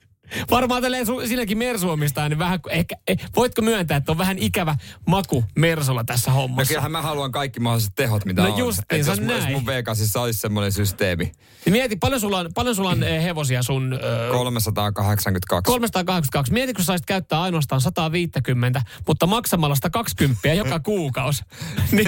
Varmaan 0.52 0.82
tälleen 0.82 1.06
su, 1.06 1.22
sinäkin 1.28 1.58
Mersu-omistaja, 1.58 2.30
niin 2.30 2.40
vähän, 2.40 2.60
ehkä, 2.70 2.96
eh, 3.08 3.18
voitko 3.36 3.62
myöntää, 3.62 3.98
että 3.98 4.12
on 4.12 4.18
vähän 4.18 4.38
ikävä 4.40 4.76
maku 5.08 5.44
Mersulla 5.56 6.04
tässä 6.04 6.32
No 6.32 6.38
hommassa? 6.38 6.70
kyllähän 6.70 6.92
mä 6.92 7.02
haluan 7.02 7.32
kaikki 7.32 7.60
mahdolliset 7.60 7.96
tehot, 7.96 8.26
mitä 8.26 8.42
No 8.44 8.52
on. 8.54 8.58
justiinsa 8.58 9.12
Et 9.12 9.18
jos, 9.18 9.28
mun- 9.28 9.32
jos 9.36 9.42
näin. 9.44 9.54
mun 9.54 9.66
Vegasissa 9.66 10.22
olisi 10.22 10.40
semmoinen 10.40 10.72
systeemi. 10.72 11.32
Niin 11.66 11.74
Mieti, 11.74 11.96
paljon 11.96 12.22
sulla 12.22 12.40
on, 12.40 12.50
paljon 12.56 12.76
sulla 12.76 12.90
on 12.90 13.04
eh, 13.04 13.24
hevosia 13.24 13.64
sun... 13.64 13.94
Ö, 13.94 14.30
382. 14.32 15.66
382. 15.72 16.54
Mieti, 16.54 16.74
kun 16.74 16.86
saisit 16.86 17.06
käyttää 17.06 17.42
ainoastaan 17.42 17.82
150, 17.82 18.82
mutta 19.08 19.28
maksamalla 19.28 19.76
120 19.76 20.54
joka 20.54 20.80
kuukausi. 20.92 21.44
niin, 21.92 22.08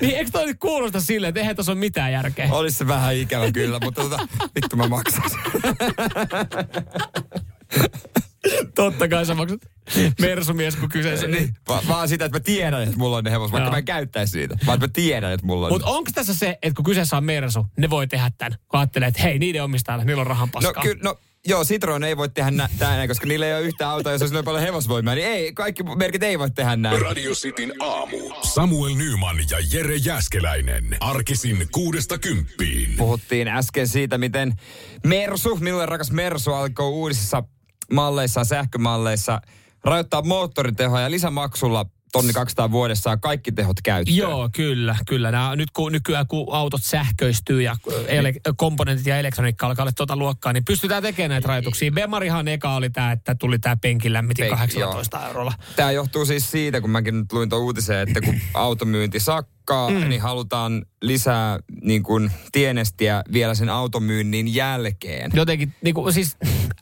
niin 0.00 0.16
eikö 0.16 0.30
toi 0.30 0.46
nyt 0.46 0.58
kuulosta 0.60 1.00
silleen, 1.00 1.28
että 1.28 1.40
eihän 1.40 1.56
tässä 1.56 1.72
ole 1.72 1.78
mitään 1.78 2.12
järkeä? 2.12 2.48
Olisi 2.52 2.76
se 2.78 2.86
vähän 2.86 3.14
ikävä 3.16 3.52
kyllä, 3.52 3.78
mutta 3.84 4.02
tota, 4.02 4.28
vittu 4.54 4.76
mä 4.76 4.88
maksaisin. 4.88 5.38
Totta 8.74 9.08
kai 9.08 9.26
sä 9.26 9.34
maksat 9.34 9.60
Mersumies, 10.20 10.76
kun 10.76 10.88
kyseessä. 10.88 11.26
niin, 11.26 11.54
va- 11.68 11.82
vaan 11.88 12.08
sitä, 12.08 12.24
että 12.24 12.36
mä 12.38 12.40
tiedän, 12.40 12.82
että 12.82 12.96
mulla 12.96 13.16
on 13.16 13.24
ne 13.24 13.30
hevos, 13.30 13.52
vaikka 13.52 13.70
mä 13.70 13.76
en 13.78 13.84
käyttäisi 13.84 14.38
niitä. 14.38 14.56
Vaan 14.66 14.76
että 14.76 14.86
mä 14.86 14.92
tiedän, 14.92 15.32
että 15.32 15.46
mulla 15.46 15.66
on 15.66 15.72
Mutta 15.72 15.86
onko 15.88 16.10
tässä 16.14 16.34
se, 16.34 16.58
että 16.62 16.76
kun 16.76 16.84
kyseessä 16.84 17.16
on 17.16 17.24
Mersu, 17.24 17.66
ne 17.76 17.90
voi 17.90 18.06
tehdä 18.06 18.30
tämän, 18.38 18.58
kun 18.68 18.80
ajattelee, 18.80 19.08
että 19.08 19.22
hei, 19.22 19.38
niiden 19.38 19.64
omistajalla, 19.64 20.04
niillä 20.04 20.20
on 20.20 20.26
rahan 20.26 20.48
No 20.48 20.52
paskaa. 20.52 20.82
kyllä, 20.82 21.00
no 21.02 21.18
joo, 21.46 21.64
Citroen 21.64 22.04
ei 22.04 22.16
voi 22.16 22.28
tehdä 22.28 22.50
nä- 22.50 22.68
näin, 22.80 23.08
koska 23.08 23.26
niillä 23.26 23.46
ei 23.46 23.52
ole 23.54 23.62
yhtään 23.62 23.90
autoa, 23.90 24.12
jos 24.12 24.22
olisi 24.22 24.34
noin 24.34 24.44
paljon 24.44 24.62
hevosvoimaa. 24.62 25.14
Niin 25.14 25.26
ei, 25.26 25.52
kaikki 25.52 25.82
merkit 25.82 26.22
ei 26.22 26.38
voi 26.38 26.50
tehdä 26.50 26.76
näin. 26.76 27.00
Radio 27.02 27.32
Cityn 27.32 27.72
aamu. 27.80 28.16
Samuel 28.42 28.94
Nyman 28.94 29.36
ja 29.50 29.58
Jere 29.72 29.96
Jäskeläinen. 29.96 30.96
Arkisin 31.00 31.68
kuudesta 31.72 32.18
kymppiin. 32.18 32.94
Puhuttiin 32.96 33.48
äsken 33.48 33.88
siitä, 33.88 34.18
miten 34.18 34.54
Mersu, 35.06 35.56
minulle 35.56 35.86
rakas 35.86 36.10
Mersu, 36.10 36.52
alkoi 36.52 36.88
uudisissa 36.88 37.42
malleissa, 37.92 38.44
sähkömalleissa 38.44 39.40
rajoittaa 39.84 40.22
moottoritehoa 40.22 41.00
ja 41.00 41.10
lisämaksulla 41.10 41.86
tonni 42.12 42.32
200 42.32 42.70
vuodessa 42.70 43.16
kaikki 43.16 43.52
tehot 43.52 43.76
käyttöön. 43.84 44.16
Joo, 44.16 44.48
kyllä, 44.52 44.96
kyllä. 45.06 45.30
Nämä, 45.30 45.56
nyt 45.56 45.70
kun 45.70 45.92
nykyään 45.92 46.26
kun 46.26 46.46
autot 46.50 46.82
sähköistyy 46.82 47.62
ja 47.62 47.76
ele, 48.06 48.34
komponentit 48.56 49.06
ja 49.06 49.18
elektroniikka 49.18 49.66
alkaa 49.66 49.82
olla 49.82 49.92
tuota 49.92 50.16
luokkaa, 50.16 50.52
niin 50.52 50.64
pystytään 50.64 51.02
tekemään 51.02 51.30
näitä 51.30 51.48
rajoituksia. 51.48 51.90
Bemarihan 51.90 52.48
eka 52.48 52.74
oli 52.74 52.90
tämä, 52.90 53.12
että 53.12 53.34
tuli 53.34 53.58
tämä 53.58 53.76
penkin 53.76 54.12
lämmitin 54.12 54.42
Penki, 54.42 54.56
18 54.56 55.26
eurolla. 55.26 55.52
Tämä 55.76 55.90
johtuu 55.90 56.26
siis 56.26 56.50
siitä, 56.50 56.80
kun 56.80 56.90
mäkin 56.90 57.18
nyt 57.18 57.32
luin 57.32 57.48
tuon 57.48 57.62
uutisen, 57.62 57.98
että 57.98 58.20
kun 58.20 58.34
automyynti 58.54 59.20
sakkaa, 59.20 59.90
mm. 59.90 60.08
niin 60.08 60.20
halutaan 60.20 60.84
lisää 61.02 61.58
niin 61.82 62.02
kuin, 62.02 62.30
tienestiä 62.52 63.22
vielä 63.32 63.54
sen 63.54 63.68
automyynnin 63.68 64.54
jälkeen. 64.54 65.30
Jotenkin, 65.34 65.74
niin 65.82 65.94
kuin, 65.94 66.12
siis, 66.12 66.36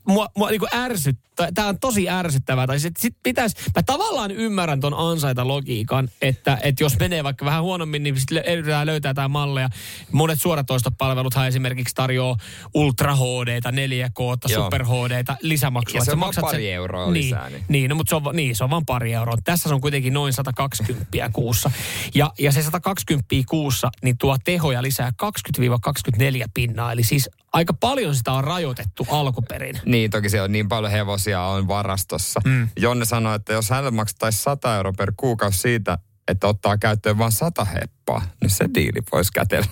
mua, 0.07 0.29
mua 0.37 0.51
niin 0.51 0.75
ärsyttää, 0.75 1.53
tämä 1.55 1.69
on 1.69 1.79
tosi 1.79 2.11
ärsyttävää. 2.11 2.67
Tai 2.67 2.81
sit, 2.81 2.97
sit 2.99 3.17
pitäis, 3.23 3.55
mä 3.77 3.83
tavallaan 3.83 4.31
ymmärrän 4.31 4.81
ton 4.81 4.95
ansaita 4.95 5.49
logiikan, 5.49 6.09
että, 6.23 6.59
että 6.63 6.85
jos 6.85 6.99
menee 6.99 7.25
vaikka 7.25 7.45
vähän 7.45 7.63
huonommin, 7.63 8.03
niin 8.03 8.19
sitten 8.19 8.45
yritetään 8.53 8.87
löytää 8.87 9.15
tämä 9.15 9.29
malleja. 9.29 9.69
Monet 10.13 10.41
suoratoistopalveluthan 10.41 11.49
esimerkiksi 11.49 11.95
tarjoaa 11.95 12.37
Ultra 12.75 13.17
HDta, 13.17 13.71
4K, 13.71 14.51
Joo. 14.53 14.65
Super 14.65 14.85
HDta 14.85 15.37
lisämaksua. 15.43 16.01
Ja 16.01 16.05
se 16.05 16.13
on 16.13 16.19
maksat 16.19 16.45
pari 16.45 16.73
euroa 16.73 17.11
niin, 17.11 17.25
lisää, 17.25 17.51
niin. 17.51 17.65
Niin, 17.69 17.89
no, 17.89 17.95
mutta 17.95 18.11
se 18.11 18.17
on, 18.17 18.37
niin, 18.37 18.57
se 18.57 18.65
on 18.65 18.71
vain 18.71 18.87
pari 18.87 19.13
euroa. 19.13 19.37
Tässä 19.45 19.69
se 19.69 19.75
on 19.75 19.81
kuitenkin 19.81 20.13
noin 20.13 20.33
120 20.33 21.07
kuussa. 21.33 21.71
Ja, 22.15 22.33
ja 22.39 22.53
se 22.53 22.63
120 22.63 23.27
kuussa, 23.49 23.91
niin 24.07 24.19
tuo 24.19 24.37
tehoja 24.45 24.83
lisää 24.83 25.13
20-24 25.61 26.45
pinnaa. 26.55 26.93
Eli 26.93 27.03
siis 27.03 27.31
aika 27.53 27.75
paljon 27.75 28.15
sitä 28.15 28.33
on 28.33 28.45
rajoitettu 28.45 29.07
alkuperin. 29.11 29.81
Niin, 29.85 30.11
toki 30.11 30.29
se 30.29 30.43
on 30.43 30.53
niin 30.53 30.69
paljon 30.69 30.93
hevosia 30.93 31.43
on 31.43 31.69
varastossa. 31.69 32.41
Mm. 32.45 32.69
Jonne 32.77 33.05
sanoi, 33.05 33.37
että 33.37 33.53
jos 33.53 33.71
hänelle 33.71 33.91
maksaisi 33.91 34.43
100 34.43 34.77
euroa 34.77 34.93
per 34.93 35.13
kuukausi 35.17 35.59
siitä, 35.59 35.99
että 36.29 36.47
ottaa 36.47 36.79
käyttöön 36.79 37.19
vain 37.19 37.33
100 37.33 37.65
heppaa, 37.65 38.23
niin 38.41 38.51
se 38.51 38.65
diili 38.75 39.01
voisi 39.13 39.33
kätellä. 39.33 39.67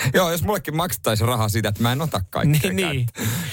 Joo, 0.14 0.30
jos 0.30 0.42
mullekin 0.42 0.76
maksettaisiin 0.76 1.28
rahaa 1.28 1.48
siitä, 1.48 1.68
että 1.68 1.82
mä 1.82 1.92
en 1.92 2.02
ota 2.02 2.20
kaikkea. 2.30 2.72
niin, 2.72 3.06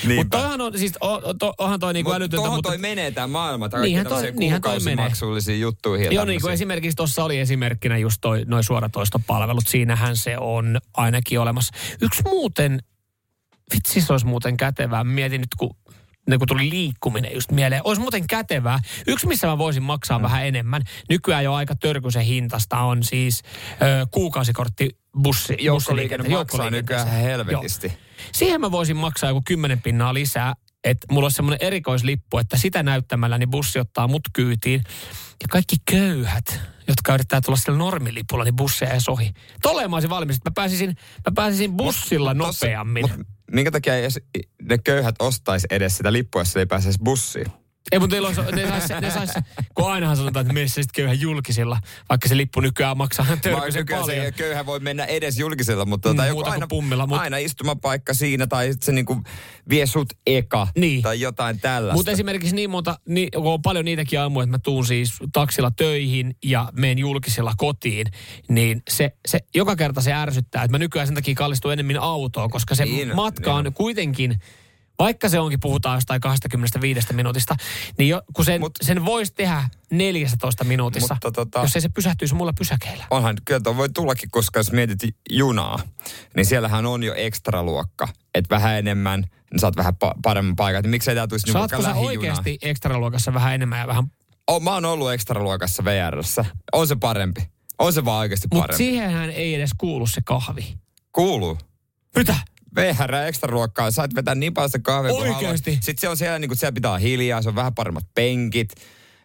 niin. 0.03 0.15
Mutta 0.15 0.37
toihan 0.37 0.61
on, 0.61 0.79
siis 0.79 0.93
o, 1.01 1.33
to, 1.33 1.53
onhan 1.57 1.79
toi 1.79 1.93
niinku 1.93 2.11
älytöntä. 2.11 2.35
Tohon 2.35 2.57
mutta... 2.57 2.69
toi 2.69 2.77
menee 2.77 3.11
tämä 3.11 3.27
maailma, 3.27 3.69
tai 3.69 3.81
niinhän 3.81 4.07
toi, 4.07 4.31
niinhän 4.31 4.61
toi 4.61 4.79
menee. 4.79 5.11
juttuihin. 5.59 6.11
Joo, 6.11 6.25
niin 6.25 6.41
kuin 6.41 6.53
esimerkiksi 6.53 6.95
tuossa 6.95 7.23
oli 7.23 7.39
esimerkkinä 7.39 7.97
just 7.97 8.17
toi, 8.21 8.43
noi 8.45 8.63
suoratoistopalvelut. 8.63 9.67
Siinähän 9.67 10.17
se 10.17 10.37
on 10.37 10.77
ainakin 10.93 11.39
olemassa. 11.39 11.73
Yksi 12.01 12.23
muuten, 12.23 12.79
vitsi 13.73 14.01
se 14.01 14.13
olisi 14.13 14.25
muuten 14.25 14.57
kätevää. 14.57 15.03
Mietin 15.03 15.41
nyt, 15.41 15.55
kun 15.57 15.75
niin 16.27 16.39
kun 16.39 16.47
tuli 16.47 16.69
liikkuminen 16.69 17.33
just 17.33 17.51
mieleen. 17.51 17.81
Olisi 17.83 18.01
muuten 18.01 18.27
kätevää. 18.27 18.79
Yksi, 19.07 19.27
missä 19.27 19.47
mä 19.47 19.57
voisin 19.57 19.83
maksaa 19.83 20.19
mm. 20.19 20.23
vähän 20.23 20.45
enemmän. 20.45 20.81
Nykyään 21.09 21.43
jo 21.43 21.53
aika 21.53 21.75
törkyisen 21.75 22.21
hintasta 22.21 22.79
on 22.79 23.03
siis 23.03 23.41
ö, 23.81 24.07
kuukausikortti 24.11 24.89
bussi. 25.21 25.57
Joukkoliikenne 25.59 26.29
maksaa 26.29 26.69
nykyään 26.69 27.07
helvetisti. 27.07 27.87
Joo. 27.87 27.97
Siihen 28.31 28.61
mä 28.61 28.71
voisin 28.71 28.97
maksaa 28.97 29.29
joku 29.29 29.41
kymmenen 29.45 29.81
pinnaa 29.81 30.13
lisää. 30.13 30.53
Että 30.83 31.07
mulla 31.11 31.25
olisi 31.25 31.35
semmoinen 31.35 31.67
erikoislippu, 31.67 32.37
että 32.37 32.57
sitä 32.57 32.83
näyttämällä 32.83 33.37
niin 33.37 33.49
bussi 33.49 33.79
ottaa 33.79 34.07
mut 34.07 34.21
kyytiin. 34.33 34.83
Ja 35.41 35.47
kaikki 35.49 35.75
köyhät, 35.91 36.59
jotka 36.87 37.13
yrittää 37.13 37.41
tulla 37.41 37.57
sillä 37.57 37.77
normilipulla, 37.77 38.43
niin 38.43 38.55
busseja 38.55 38.93
ei 38.93 39.01
sohi. 39.01 39.33
Tolleen 39.61 39.89
mä 39.89 39.95
olisin 39.95 40.09
valmis, 40.09 40.35
että 40.35 40.49
mä 40.49 40.53
pääsisin, 40.53 40.89
mä 41.25 41.31
pääsisin 41.35 41.73
bussilla 41.73 42.33
mut, 42.33 42.47
nopeammin. 42.47 43.01
Tossa, 43.01 43.17
mut 43.17 43.27
minkä 43.51 43.71
takia 43.71 43.93
ne 44.61 44.77
köyhät 44.77 45.15
ostaisi 45.19 45.67
edes 45.69 45.97
sitä 45.97 46.13
lippua, 46.13 46.41
jos 46.41 46.57
ei 46.57 46.65
pääsisi 46.65 46.99
bussiin? 47.03 47.47
Ei, 47.91 47.99
mutta 47.99 48.15
olisi, 48.15 48.41
ne 48.41 48.67
sais, 48.67 49.01
ne 49.01 49.11
sais, 49.11 49.33
kun 49.75 49.91
ainahan 49.91 50.17
sanotaan, 50.17 50.41
että 50.41 50.53
meissä 50.53 50.81
sitten 50.81 51.03
köyhä 51.03 51.13
julkisilla, 51.13 51.79
vaikka 52.09 52.29
se 52.29 52.37
lippu 52.37 52.59
nykyään 52.59 52.97
maksaa 52.97 53.25
törkyisen 53.41 53.85
paljon. 53.89 54.25
Se 54.25 54.31
köyhä 54.31 54.65
voi 54.65 54.79
mennä 54.79 55.05
edes 55.05 55.39
julkisilla, 55.39 55.85
mutta 55.85 56.09
tota, 56.09 56.25
joku 56.25 56.43
aina, 56.45 56.67
pummilla, 56.67 57.07
mutta... 57.07 57.21
aina 57.21 57.37
istumapaikka 57.37 58.13
siinä, 58.13 58.47
tai 58.47 58.73
se 58.81 58.91
niinku 58.91 59.21
vie 59.69 59.85
sut 59.85 60.13
eka, 60.27 60.67
niin. 60.77 61.01
tai 61.01 61.21
jotain 61.21 61.59
tällaista. 61.59 61.97
Mutta 61.97 62.11
esimerkiksi 62.11 62.55
niin 62.55 62.69
monta, 62.69 62.99
niin, 63.07 63.29
on 63.35 63.61
paljon 63.61 63.85
niitäkin 63.85 64.19
aamuja, 64.19 64.43
että 64.43 64.51
mä 64.51 64.59
tuun 64.59 64.85
siis 64.85 65.13
taksilla 65.33 65.71
töihin 65.71 66.35
ja 66.43 66.69
menen 66.73 66.97
julkisilla 66.97 67.53
kotiin, 67.57 68.07
niin 68.49 68.81
se, 68.89 69.11
se 69.27 69.39
joka 69.55 69.75
kerta 69.75 70.01
se 70.01 70.13
ärsyttää, 70.13 70.63
että 70.63 70.71
mä 70.71 70.79
nykyään 70.79 71.07
sen 71.07 71.15
takia 71.15 71.35
kallistun 71.35 71.73
enemmän 71.73 71.97
autoon, 71.97 72.49
koska 72.49 72.75
se 72.75 72.85
niin, 72.85 73.15
matka 73.15 73.53
on 73.53 73.63
niin. 73.63 73.73
kuitenkin 73.73 74.39
vaikka 74.99 75.29
se 75.29 75.39
onkin, 75.39 75.59
puhutaan 75.59 75.97
jostain 75.97 76.21
25 76.21 77.13
minuutista, 77.13 77.55
niin 77.97 78.09
jo, 78.09 78.21
kun 78.33 78.45
sen, 78.45 78.61
Mut, 78.61 78.71
sen 78.81 79.05
voisi 79.05 79.33
tehdä 79.33 79.63
14 79.91 80.63
minuutissa, 80.63 81.13
mutta 81.13 81.31
tota, 81.31 81.59
jos 81.59 81.75
ei 81.75 81.81
se 81.81 81.89
pysähtyisi 81.89 82.35
mulla 82.35 82.53
pysäkeillä. 82.53 83.05
Onhan, 83.09 83.37
kyllä 83.45 83.59
tuo 83.59 83.77
voi 83.77 83.89
tullakin, 83.89 84.31
koska 84.31 84.59
jos 84.59 84.71
mietit 84.71 84.99
junaa, 85.29 85.79
niin 86.35 86.45
siellähän 86.45 86.85
on 86.85 87.03
jo 87.03 87.13
ekstra 87.15 87.63
luokka. 87.63 88.07
Että 88.35 88.55
vähän 88.55 88.77
enemmän, 88.77 89.21
niin 89.51 89.59
saat 89.59 89.75
vähän 89.75 89.93
pa- 90.05 90.19
paremman 90.23 90.55
paikan. 90.55 90.81
Niin 90.81 90.89
miksei 90.89 91.15
tää 91.15 91.27
tulisi 91.27 91.51
Saatko 91.51 91.81
sä 91.81 91.95
oikeasti 91.95 92.57
ekstraluokassa 92.61 93.33
vähän 93.33 93.55
enemmän 93.55 93.79
ja 93.79 93.87
vähän... 93.87 94.11
Oh, 94.47 94.61
mä 94.61 94.73
oon 94.73 94.85
ollut 94.85 95.11
ekstraluokassa 95.11 95.83
VRssä. 95.85 96.45
On 96.73 96.87
se 96.87 96.95
parempi. 96.95 97.41
On 97.79 97.93
se 97.93 98.05
vaan 98.05 98.19
oikeasti 98.19 98.47
parempi. 98.47 98.67
Mutta 98.67 98.77
siihenhän 98.77 99.29
ei 99.29 99.55
edes 99.55 99.71
kuulu 99.77 100.07
se 100.07 100.21
kahvi. 100.25 100.77
Kuuluu. 101.11 101.57
Mitä? 102.15 102.35
VR 102.77 103.15
extra 103.15 103.53
luokkaa, 103.53 103.91
sait 103.91 104.15
vetää 104.15 104.35
niin 104.35 104.53
paljon 104.53 104.69
sitä 104.69 104.79
kahvia 104.79 105.13
Oikeasti? 105.13 105.71
Sitten 105.71 105.97
se 105.97 106.09
on 106.09 106.17
siellä, 106.17 106.39
niin 106.39 106.49
kuin, 106.49 106.57
siellä 106.57 106.73
pitää 106.73 106.97
hiljaa, 106.97 107.41
se 107.41 107.49
on 107.49 107.55
vähän 107.55 107.75
paremmat 107.75 108.05
penkit. 108.15 108.75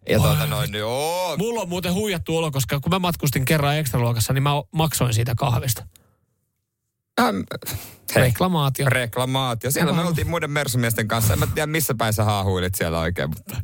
Ja 0.09 0.19
oh. 0.19 0.25
tuota 0.25 0.47
noin, 0.47 0.73
niin 0.73 0.85
oo. 0.85 1.37
Mulla 1.37 1.61
on 1.61 1.69
muuten 1.69 1.95
huijattu 1.95 2.37
olo, 2.37 2.51
koska 2.51 2.81
kun 2.81 2.91
mä 2.91 2.99
matkustin 2.99 3.45
kerran 3.45 3.77
ekstra 3.77 4.01
luokassa, 4.01 4.33
niin 4.33 4.43
mä 4.43 4.51
maksoin 4.71 5.15
siitä 5.15 5.35
kahvista. 5.37 5.87
Ähm, 7.21 7.37
hei, 8.15 8.23
reklamaatio. 8.23 8.87
Reklamaatio. 8.89 9.71
Siellä 9.71 9.93
me 9.93 10.03
oltiin 10.03 10.31
muiden 10.31 10.51
mersumiesten 10.51 11.09
kanssa. 11.09 11.33
En 11.33 11.39
mä 11.39 11.47
tiedä, 11.47 11.67
missä 11.67 11.95
päin 11.95 12.13
sä 12.13 12.25
haahuilit 12.25 12.75
siellä 12.75 12.99
oikein, 12.99 13.31
mutta... 13.31 13.57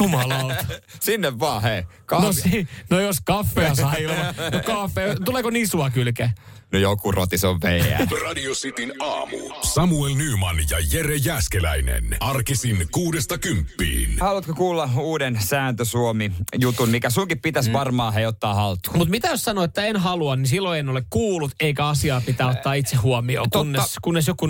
Jumalauta. 0.00 0.64
Sinne 1.00 1.38
vaan, 1.38 1.62
hei. 1.62 1.82
No, 2.10 2.32
si- 2.32 2.68
no 2.90 3.00
jos 3.00 3.16
kaffea 3.24 3.74
saa 3.74 3.94
ilman. 3.94 4.34
No 4.52 4.60
kaffe. 4.66 5.16
Tuleeko 5.24 5.50
nisua 5.50 5.90
kylkeen? 5.90 6.30
No 6.72 6.78
joku 6.78 7.12
rotis 7.12 7.44
on 7.44 7.60
VR. 7.60 8.06
Radio 8.26 8.52
Cityn 8.52 8.92
aamu. 9.00 9.36
Samuel 9.62 10.14
Nyman 10.14 10.56
ja 10.70 10.78
Jere 10.92 11.16
Jäskeläinen. 11.16 12.16
Arkisin 12.20 12.88
kuudesta 12.90 13.38
kymppiin. 13.38 14.16
Haluatko 14.20 14.54
kuulla 14.54 14.90
uuden 14.98 15.38
Sääntö 15.40 15.84
Suomi-jutun, 15.84 16.88
mikä 16.88 17.10
sunkin 17.10 17.40
pitäisi 17.40 17.70
mm. 17.70 17.72
varmaan 17.72 18.14
he 18.14 18.26
ottaa 18.26 18.54
haltuun? 18.54 18.96
Mutta 18.96 19.10
mitä 19.10 19.28
jos 19.28 19.42
sanoo, 19.42 19.64
että 19.64 19.84
en 19.84 19.96
halua, 19.96 20.36
niin 20.36 20.46
silloin 20.46 20.78
en 20.78 20.88
ole 20.88 21.02
kuullut, 21.10 21.52
eikä 21.60 21.86
asiaa 21.86 22.22
pitää 22.26 22.48
ottaa 22.48 22.74
itse 22.74 22.96
huomioon, 22.96 23.50
kunnes, 23.72 23.96
kunnes 24.02 24.28
joku, 24.28 24.46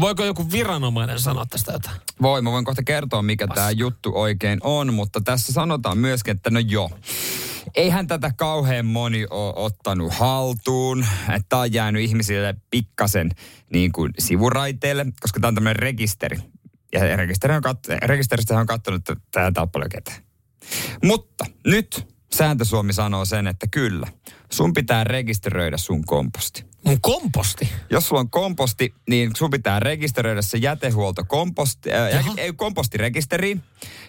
voiko 0.00 0.24
joku 0.24 0.50
viranomainen 0.52 1.20
sanoa 1.20 1.46
tästä 1.46 1.72
jotain? 1.72 2.00
Voi, 2.22 2.42
mä 2.42 2.52
voin 2.52 2.64
kohta 2.64 2.82
kertoa, 2.82 3.22
mikä 3.22 3.46
tämä 3.46 3.70
juttu 3.70 4.12
oikein 4.14 4.58
on, 4.62 4.94
mutta 4.94 5.20
tässä 5.20 5.52
sanotaan 5.52 5.98
myöskin, 5.98 6.36
että 6.36 6.50
no 6.50 6.60
joo 6.60 6.90
eihän 7.74 8.06
tätä 8.06 8.32
kauhean 8.36 8.86
moni 8.86 9.26
ole 9.30 9.52
ottanut 9.56 10.12
haltuun. 10.12 11.06
Tämä 11.48 11.62
on 11.62 11.72
jäänyt 11.72 12.02
ihmisille 12.02 12.54
pikkasen 12.70 13.30
niin 13.72 13.92
kuin 13.92 14.12
sivuraiteille, 14.18 15.06
koska 15.20 15.40
tämä 15.40 15.48
on 15.48 15.54
tämmöinen 15.54 15.82
rekisteri. 15.82 16.36
Ja 16.92 17.16
rekisteri 17.16 17.54
on 17.54 17.62
kat- 17.64 17.98
rekisteristä 18.06 18.60
on 18.60 18.66
katsonut, 18.66 19.08
että 19.08 19.22
tämä 19.32 19.62
on 19.62 19.70
paljon 19.70 19.90
ketään. 19.90 20.22
Mutta 21.04 21.44
nyt 21.66 22.06
Sääntö 22.34 22.64
Suomi 22.64 22.92
sanoo 22.92 23.24
sen, 23.24 23.46
että 23.46 23.66
kyllä, 23.70 24.06
sun 24.52 24.72
pitää 24.72 25.04
rekisteröidä 25.04 25.76
sun 25.76 26.04
komposti. 26.04 26.64
Mun 26.84 27.00
komposti? 27.00 27.68
Jos 27.90 28.08
sulla 28.08 28.20
on 28.20 28.30
komposti, 28.30 28.94
niin 29.08 29.30
sun 29.36 29.50
pitää 29.50 29.80
rekisteröidä 29.80 30.42
se 30.42 30.58
jätehuolto 30.58 31.24
komposti, 31.28 31.92
äh, 31.92 32.24
ei, 32.36 32.52
kompostirekisteriin. 32.52 33.62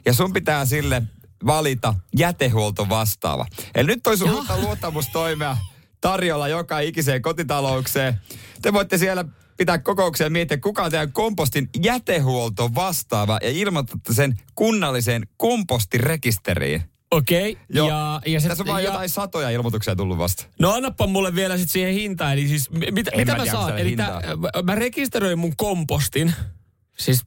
Ja 0.06 0.14
sun 0.14 0.34
pitää 0.34 0.66
sille 0.66 1.04
valita 1.46 1.96
jätehuolto 2.18 2.90
vastaava. 2.90 3.46
Eli 3.76 3.88
nyt 3.88 4.08
olisi 4.08 4.24
uutta 4.24 4.58
luottamustoimea 4.58 5.58
tarjolla 6.02 6.48
joka 6.48 6.80
ikiseen 6.80 7.22
kotitaloukseen. 7.22 8.22
Te 8.62 8.74
voitte 8.74 8.98
siellä 8.98 9.26
pitää 9.58 9.78
kokouksia 9.78 10.26
ja 10.26 10.30
miettiä, 10.30 10.58
kuka 10.58 10.84
on 10.84 10.92
teidän 10.92 11.12
kompostin 11.12 11.70
jätehuolto 11.84 12.70
vastaava 12.76 13.40
ja 13.42 13.50
ilmoitatte 13.50 14.14
sen 14.14 14.40
kunnalliseen 14.56 15.28
kompostirekisteriin. 15.38 16.84
Okei. 17.12 17.52
Okay. 17.52 17.88
Ja, 17.88 18.22
ja 18.26 18.42
Tässä 18.42 18.64
on 18.64 18.68
vain 18.68 18.84
ja... 18.84 18.90
jotain 18.90 19.10
satoja 19.10 19.50
ilmoituksia 19.50 19.96
tullut 19.96 20.18
vasta. 20.18 20.46
No 20.60 20.72
annappa 20.72 21.08
mulle 21.08 21.36
vielä 21.36 21.58
sitten 21.58 21.72
siihen 21.72 21.94
hintaan. 21.94 22.34
Eli 22.34 22.48
siis 22.48 22.70
mit, 22.70 22.96
mitä 23.16 23.32
mä, 23.32 23.38
mä 23.38 23.52
saan? 23.52 23.80
Eli 23.80 23.96
tää, 23.96 24.22
mä 24.64 24.76
rekisteröin 24.76 25.40
mun 25.40 25.56
kompostin. 25.56 26.34
Siis 26.98 27.22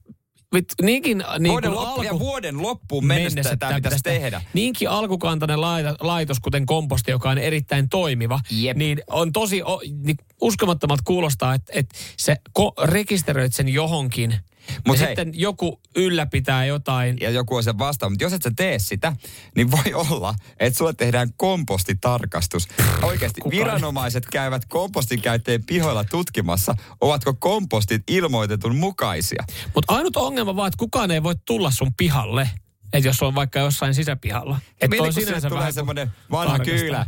Vit, 0.53 0.73
niinkin, 0.81 1.23
niin 1.39 1.51
vuoden, 1.51 1.71
loppu, 1.71 1.89
alku, 1.89 2.01
ja 2.01 2.19
vuoden 2.19 2.61
loppuun 2.61 3.05
mennessä, 3.05 3.35
mennessä 3.35 3.57
tämä 3.57 3.75
pitäisi 3.75 4.03
tehdä. 4.03 4.41
Niinkin 4.53 4.89
alkukantainen 4.89 5.61
laitos, 5.99 6.39
kuten 6.39 6.65
komposti, 6.65 7.11
joka 7.11 7.29
on 7.29 7.37
erittäin 7.37 7.89
toimiva, 7.89 8.39
Jep. 8.51 8.77
niin 8.77 9.01
on 9.07 9.31
tosi 9.31 9.63
o, 9.63 9.81
niin 10.03 10.17
uskomattomat 10.41 10.99
kuulostaa, 11.03 11.53
että, 11.53 11.71
että 11.75 11.95
se 12.17 12.35
ko, 12.53 12.73
rekisteröit 12.83 13.55
sen 13.55 13.69
johonkin– 13.69 14.35
Mut 14.87 14.97
ja 14.97 15.05
hei, 15.05 15.09
sitten 15.09 15.31
joku 15.33 15.81
ylläpitää 15.95 16.65
jotain. 16.65 17.17
Ja 17.21 17.29
joku 17.29 17.55
on 17.55 17.63
sen 17.63 17.77
vastaan. 17.77 18.11
Mutta 18.11 18.23
jos 18.23 18.33
et 18.33 18.41
sä 18.41 18.51
tee 18.55 18.79
sitä, 18.79 19.13
niin 19.55 19.71
voi 19.71 19.93
olla, 19.93 20.35
että 20.59 20.77
sulle 20.77 20.93
tehdään 20.93 21.29
kompostitarkastus. 21.37 22.67
Oikeasti 23.01 23.41
Kukaan. 23.41 23.59
viranomaiset 23.59 24.25
käyvät 24.31 24.65
kompostin 24.65 25.21
käyttäjien 25.21 25.63
pihoilla 25.63 26.03
tutkimassa, 26.03 26.75
ovatko 27.01 27.33
kompostit 27.33 28.03
ilmoitetun 28.07 28.75
mukaisia. 28.75 29.43
Mutta 29.75 29.93
ainut 29.93 30.17
ongelma 30.17 30.55
vaan, 30.55 30.67
että 30.67 30.77
kukaan 30.77 31.11
ei 31.11 31.23
voi 31.23 31.35
tulla 31.45 31.71
sun 31.71 31.93
pihalle. 31.97 32.49
Että 32.93 33.09
jos 33.09 33.21
on 33.21 33.35
vaikka 33.35 33.59
jossain 33.59 33.93
sisäpihalla. 33.93 34.59
Että 34.81 35.03
on 35.03 35.13
sinänsä 35.13 35.49
tulee 35.49 35.71
semmoinen 35.71 36.11
vanha 36.31 36.59
kyylä 36.59 37.05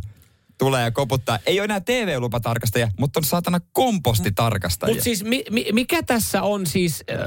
tulee 0.57 0.83
ja 0.83 0.91
koputtaa. 0.91 1.39
Ei 1.45 1.59
ole 1.59 1.65
enää 1.65 1.79
TV-lupatarkastajia, 1.79 2.91
mutta 2.99 3.19
on 3.19 3.23
saatana 3.23 3.59
kompostitarkastajia. 3.71 4.93
Mutta 4.93 5.03
siis 5.03 5.23
mi, 5.23 5.43
mi, 5.51 5.65
mikä 5.73 6.03
tässä 6.03 6.41
on 6.41 6.65
siis, 6.65 7.03
äh, 7.11 7.17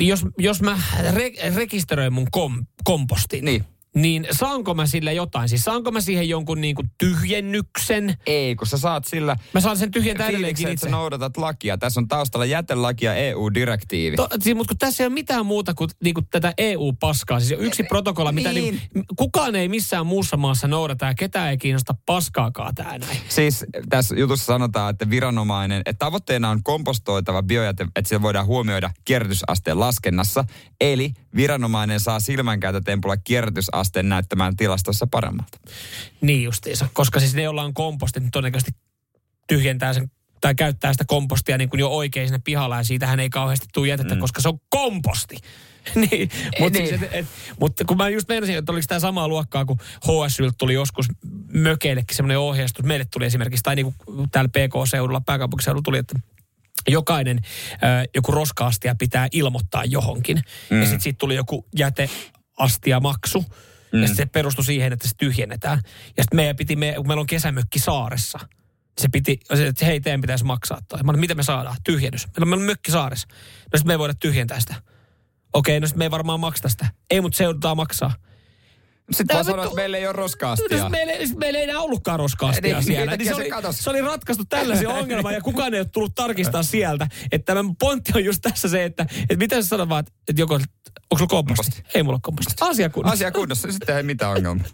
jos, 0.00 0.24
jos 0.38 0.62
mä 0.62 0.78
re, 1.10 1.32
rekisteröin 1.54 2.12
mun 2.12 2.26
kom, 2.30 2.66
kompostin, 2.84 3.44
niin 3.44 3.64
niin 3.96 4.26
saanko 4.32 4.74
mä 4.74 4.86
sille 4.86 5.12
jotain? 5.12 5.48
Siis 5.48 5.64
saanko 5.64 5.90
mä 5.90 6.00
siihen 6.00 6.28
jonkun 6.28 6.60
niin 6.60 6.74
kuin 6.74 6.90
tyhjennyksen? 6.98 8.16
Ei, 8.26 8.56
kun 8.56 8.66
sä 8.66 8.78
saat 8.78 9.04
sillä 9.04 9.36
Mä 9.54 9.60
saan 9.60 9.76
sen 9.76 9.90
tyhjentää 9.90 10.28
edelleenkin 10.28 10.68
itse. 10.68 10.86
sä 10.86 10.90
noudatat 10.90 11.36
lakia. 11.36 11.78
Tässä 11.78 12.00
on 12.00 12.08
taustalla 12.08 12.44
jätelaki 12.44 13.04
ja 13.04 13.14
EU-direktiivi. 13.14 14.16
To, 14.16 14.28
siis, 14.40 14.56
mutta 14.56 14.68
kun 14.68 14.78
tässä 14.78 15.02
ei 15.02 15.06
ole 15.06 15.14
mitään 15.14 15.46
muuta 15.46 15.74
kuin, 15.74 15.90
niin 16.04 16.14
kuin 16.14 16.26
tätä 16.30 16.54
EU-paskaa. 16.58 17.40
Siis 17.40 17.60
yksi 17.60 17.82
protokolla, 17.82 18.32
mitä 18.32 18.52
niin. 18.52 18.80
niin. 18.94 19.04
kukaan 19.16 19.56
ei 19.56 19.68
missään 19.68 20.06
muussa 20.06 20.36
maassa 20.36 20.68
noudata 20.68 21.06
ja 21.06 21.14
ketään 21.14 21.50
ei 21.50 21.58
kiinnosta 21.58 21.94
paskaakaan 22.06 22.74
tää 22.74 22.98
näin. 22.98 23.18
Siis 23.28 23.64
tässä 23.88 24.14
jutussa 24.18 24.46
sanotaan, 24.46 24.90
että 24.90 25.10
viranomainen, 25.10 25.82
että 25.86 26.06
tavoitteena 26.06 26.50
on 26.50 26.62
kompostoitava 26.62 27.42
biojäte, 27.42 27.86
että 27.96 28.08
se 28.08 28.22
voidaan 28.22 28.46
huomioida 28.46 28.90
kierrätysasteen 29.04 29.80
laskennassa. 29.80 30.44
Eli 30.80 31.12
viranomainen 31.36 32.00
saa 32.00 32.20
silmänkääntötempulla 32.20 33.16
kierrätysasteen 33.16 34.08
näyttämään 34.08 34.56
tilastossa 34.56 35.06
paremmalta. 35.10 35.58
Niin 36.20 36.42
justiinsa, 36.42 36.88
koska 36.92 37.20
siis 37.20 37.34
ne, 37.34 37.42
joilla 37.42 37.62
on 37.62 37.74
komposti, 37.74 38.20
niin 38.20 38.30
todennäköisesti 38.30 38.72
tyhjentää 39.48 39.92
sen 39.92 40.10
tai 40.40 40.54
käyttää 40.54 40.92
sitä 40.92 41.04
kompostia 41.06 41.58
niin 41.58 41.70
kuin 41.70 41.80
jo 41.80 41.88
oikein 41.88 42.28
sinne 42.28 42.40
pihalla 42.44 42.76
ja 42.76 42.84
siitähän 42.84 43.20
ei 43.20 43.30
kauheasti 43.30 43.66
tule 43.74 43.88
jätettä, 43.88 44.14
mm. 44.14 44.20
koska 44.20 44.40
se 44.40 44.48
on 44.48 44.58
komposti. 44.68 45.36
niin, 46.10 46.30
mutta 46.60 46.78
niin. 46.78 46.88
siis, 46.88 47.02
et, 47.02 47.08
et, 47.12 47.26
mutta 47.60 47.84
kun 47.84 47.96
mä 47.96 48.08
just 48.08 48.28
meinasin, 48.28 48.56
että 48.56 48.72
oliko 48.72 48.84
tämä 48.88 49.00
samaa 49.00 49.28
luokkaa, 49.28 49.64
kun 49.64 49.78
HSYltä 50.06 50.54
tuli 50.58 50.74
joskus 50.74 51.06
mökeillekin 51.52 52.16
semmoinen 52.16 52.38
ohjeistus, 52.38 52.84
meille 52.84 53.04
tuli 53.12 53.26
esimerkiksi, 53.26 53.62
tai 53.62 53.76
niin 53.76 53.94
kuin 54.04 54.30
täällä 54.30 54.48
PK-seudulla, 54.48 55.20
pääkaupunkiseudulla 55.20 55.82
tuli, 55.82 55.98
että 55.98 56.18
jokainen 56.88 57.40
ö, 57.72 57.76
joku 58.14 58.32
roska-astia 58.32 58.94
pitää 58.94 59.28
ilmoittaa 59.32 59.84
johonkin. 59.84 60.42
Mm. 60.70 60.80
Ja 60.80 60.84
sitten 60.84 61.00
siitä 61.00 61.18
tuli 61.18 61.34
joku 61.34 61.66
jäteastiamaksu. 61.78 63.44
Mm. 63.92 64.02
Ja 64.02 64.08
se 64.08 64.26
perustui 64.26 64.64
siihen, 64.64 64.92
että 64.92 65.08
se 65.08 65.14
tyhjennetään. 65.18 65.80
Ja 66.16 66.22
sitten 66.22 66.36
meidän 66.36 66.56
piti, 66.56 66.76
me, 66.76 66.92
kun 66.96 67.06
meillä 67.06 67.20
on 67.20 67.26
kesämökki 67.26 67.78
saaressa, 67.78 68.38
se 68.98 69.08
piti, 69.12 69.40
että 69.68 69.84
hei, 69.84 70.00
teidän 70.00 70.20
pitäisi 70.20 70.44
maksaa 70.44 70.78
toi. 70.88 71.02
Mä 71.02 71.10
olin, 71.10 71.20
mitä 71.20 71.34
me 71.34 71.42
saadaan? 71.42 71.76
Tyhjennys. 71.84 72.26
Meillä 72.26 72.42
on, 72.42 72.48
meillä 72.48 72.62
on 72.62 72.66
mökki 72.66 72.90
saaressa. 72.90 73.28
No 73.72 73.78
sitten 73.78 73.86
me 73.86 73.92
ei 73.92 73.98
voida 73.98 74.14
tyhjentää 74.14 74.60
sitä. 74.60 74.74
Okei, 75.52 75.80
no 75.80 75.86
sitten 75.86 75.98
me 75.98 76.04
ei 76.04 76.10
varmaan 76.10 76.40
maksata 76.40 76.68
sitä. 76.68 76.86
Ei, 77.10 77.20
mutta 77.20 77.36
se 77.36 77.44
joudutaan 77.44 77.76
maksaa. 77.76 78.14
Sitten 79.12 79.34
vaan 79.34 79.44
sanoa, 79.44 79.56
vittu- 79.56 79.68
että 79.68 79.76
meillä 79.82 79.96
ei 79.96 80.06
ole 80.06 80.12
No, 80.12 80.22
roska-astia. 80.22 80.78
sit 80.82 80.88
meillä, 80.90 81.12
meillä 81.38 81.58
ei 81.58 81.64
enää 81.64 81.80
ollutkaan 81.80 82.18
roskaastia 82.18 82.74
Niin, 82.76 82.84
siellä. 82.84 83.10
niin, 83.12 83.18
Niin 83.18 83.28
se, 83.28 83.34
se 83.34 83.40
oli, 83.40 83.50
katosi. 83.50 83.82
se 83.82 83.90
oli 83.90 84.00
ratkaistu 84.00 84.44
tällaisen 84.44 84.88
ongelman 84.98 85.34
ja 85.34 85.40
kukaan 85.40 85.74
ei 85.74 85.80
ole 85.80 85.88
tullut 85.92 86.14
tarkistaa 86.14 86.62
sieltä. 86.62 87.06
Että 87.32 87.54
tämän 87.54 87.76
pointti 87.76 88.12
on 88.14 88.24
just 88.24 88.42
tässä 88.42 88.68
se, 88.68 88.84
että, 88.84 89.06
että 89.22 89.36
mitä 89.36 89.62
sä 89.62 89.68
sanot 89.68 89.88
vaan, 89.88 90.04
että, 90.28 90.42
joko, 90.42 90.54
onko 90.54 90.64
sulla 91.18 91.26
komposti? 91.26 91.82
Ei 91.94 92.02
mulla 92.02 92.18
komposti. 92.22 92.54
Asia 92.60 92.90
kunnossa. 92.90 93.14
Asia 93.14 93.30
kunnossa, 93.32 93.72
sitten 93.72 93.96
ei 93.96 94.02
mitään 94.02 94.32
ongelmaa. 94.36 94.66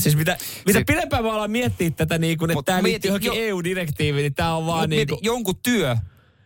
Siis 0.00 0.16
mitä, 0.16 0.36
mitä 0.66 0.78
Si- 0.78 0.84
pidempään 0.84 1.24
mä 1.24 1.32
alan 1.32 1.50
miettiä 1.50 1.90
tätä, 1.90 2.18
niin 2.18 2.38
kuin, 2.38 2.50
että 2.50 2.62
tämä 2.64 2.82
liittyy 2.82 3.08
johonkin 3.08 3.26
jo- 3.28 3.34
EU-direktiiviin, 3.34 4.22
niin 4.22 4.34
tämä 4.34 4.54
on 4.56 4.66
vaan 4.66 4.80
Mut 4.80 4.90
niin 4.90 5.08
kuin... 5.08 5.18
jonkun 5.22 5.54
työ 5.62 5.96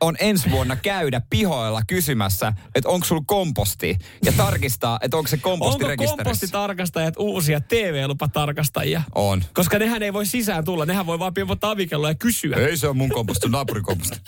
on 0.02 0.16
ensi 0.20 0.50
vuonna 0.50 0.76
käydä 0.76 1.22
pihoilla 1.30 1.82
kysymässä, 1.86 2.52
että 2.74 2.88
onko 2.88 3.06
sulla 3.06 3.22
komposti 3.26 3.98
ja 4.24 4.32
tarkistaa, 4.32 4.98
että 5.02 5.16
onko 5.16 5.28
se 5.28 5.36
komposti 5.36 5.84
Onko 5.84 6.06
kompostitarkastajat 6.06 7.14
uusia 7.18 7.60
TV-lupatarkastajia? 7.60 9.02
On. 9.14 9.44
Koska 9.54 9.78
nehän 9.78 10.02
ei 10.02 10.12
voi 10.12 10.26
sisään 10.26 10.64
tulla, 10.64 10.86
nehän 10.86 11.06
voi 11.06 11.18
vaan 11.18 11.34
pimpottaa 11.34 11.70
avikelloa 11.70 12.10
ja 12.10 12.14
kysyä. 12.14 12.56
Ei 12.56 12.76
se 12.76 12.88
on 12.88 12.96
mun 12.96 13.08
komposti, 13.08 13.48
naapurin 13.48 13.84
komposti. 13.84 14.20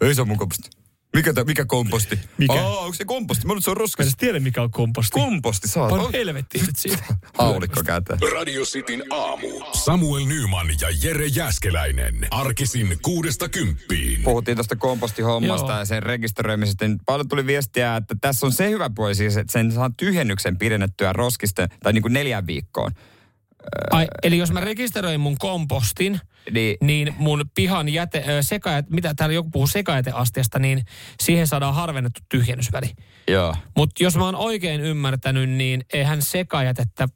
Ei 0.00 0.14
se 0.14 0.20
on 0.20 0.28
mun 0.28 0.38
komposti. 0.38 0.83
Mikä, 1.14 1.32
tää, 1.32 1.44
mikä 1.44 1.64
komposti? 1.64 2.18
Mikä? 2.38 2.52
Aa, 2.52 2.78
onko 2.78 2.94
se 2.94 3.04
komposti? 3.04 3.46
Mä 3.46 3.48
luulen, 3.48 3.58
että 3.58 3.64
se 3.64 3.70
on 3.70 3.74
Mä 3.74 3.78
en 3.78 3.80
roskas. 3.80 4.14
tiedä, 4.18 4.40
mikä 4.40 4.62
on 4.62 4.70
komposti. 4.70 5.10
Komposti, 5.20 5.68
saa. 5.68 5.88
Paljon 5.88 6.12
helvettiä 6.12 6.62
nyt 6.66 6.76
siitä. 6.76 7.04
Haulikko 7.38 7.82
käteen. 7.86 8.18
Radio 8.32 8.64
Cityn 8.64 9.02
aamu. 9.10 9.46
Samuel 9.72 10.24
Nyman 10.26 10.66
ja 10.80 10.88
Jere 11.02 11.26
Jäskeläinen. 11.26 12.26
Arkisin 12.30 12.98
kuudesta 13.02 13.48
kymppiin. 13.48 14.22
Puhuttiin 14.22 14.56
tuosta 14.56 14.76
kompostihommasta 14.76 15.70
Joo. 15.72 15.78
ja 15.78 15.84
sen 15.84 16.02
rekisteröimisestä. 16.02 16.88
niin 16.88 16.98
Paljon 17.06 17.28
tuli 17.28 17.46
viestiä, 17.46 17.96
että 17.96 18.14
tässä 18.20 18.46
on 18.46 18.52
se 18.52 18.70
hyvä 18.70 18.90
puoli 18.94 19.14
siis, 19.14 19.36
että 19.36 19.52
sen 19.52 19.72
saa 19.72 19.90
tyhjennyksen 19.96 20.58
pidennettyä 20.58 21.12
roskisten, 21.12 21.68
tai 21.82 21.92
niin 21.92 22.02
kuin 22.02 22.12
neljän 22.12 22.46
viikkoon. 22.46 22.90
Ai, 23.90 24.06
eli 24.22 24.38
jos 24.38 24.52
mä 24.52 24.60
rekisteröin 24.60 25.20
mun 25.20 25.36
kompostin, 25.38 26.20
Niin, 26.50 26.76
niin 26.80 27.14
mun 27.18 27.44
pihan 27.54 27.88
jäte, 27.88 28.24
sekajäte, 28.40 28.88
mitä 28.90 29.14
täällä 29.16 29.34
joku 29.34 29.50
puhuu 29.50 29.66
sekajäteastiasta, 29.66 30.58
niin 30.58 30.84
siihen 31.22 31.46
saadaan 31.46 31.74
harvennettu 31.74 32.20
tyhjennysväli. 32.28 32.90
joo. 33.28 33.56
Mutta 33.76 34.04
jos 34.04 34.16
mä 34.16 34.24
oon 34.24 34.36
oikein 34.36 34.80
ymmärtänyt, 34.80 35.50
niin 35.50 35.84
eihän 35.92 36.22
sekajätettä 36.22 37.08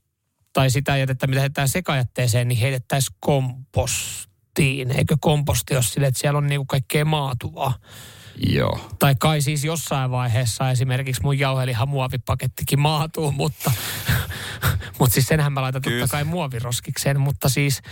tai 0.52 0.70
sitä 0.70 0.96
jätettä, 0.96 1.26
mitä 1.26 1.40
heitetään 1.40 1.68
sekajätteeseen, 1.68 2.48
niin 2.48 2.58
heitettäisiin 2.58 3.16
kompostiin. 3.20 4.90
Eikö 4.90 5.16
komposti 5.20 5.74
ole 5.74 5.82
sille, 5.82 6.06
että 6.06 6.20
siellä 6.20 6.38
on 6.38 6.46
niinku 6.46 6.64
kaikkea 6.66 7.04
maatuvaa? 7.04 7.74
Joo. 8.46 8.80
Tai 8.98 9.14
kai 9.20 9.40
siis 9.40 9.64
jossain 9.64 10.10
vaiheessa 10.10 10.70
esimerkiksi 10.70 11.22
mun 11.22 11.38
jauhelihan 11.38 11.88
muovipakettikin 11.88 12.80
maatuu, 12.80 13.32
mutta, 13.32 13.70
mutta 14.98 15.14
siis 15.14 15.26
senhän 15.26 15.52
mä 15.52 15.62
laitan 15.62 15.82
Kyllä. 15.82 16.00
totta 16.00 16.12
kai 16.16 16.24
muoviroskikseen, 16.24 17.20
mutta 17.20 17.48
siis, 17.48 17.82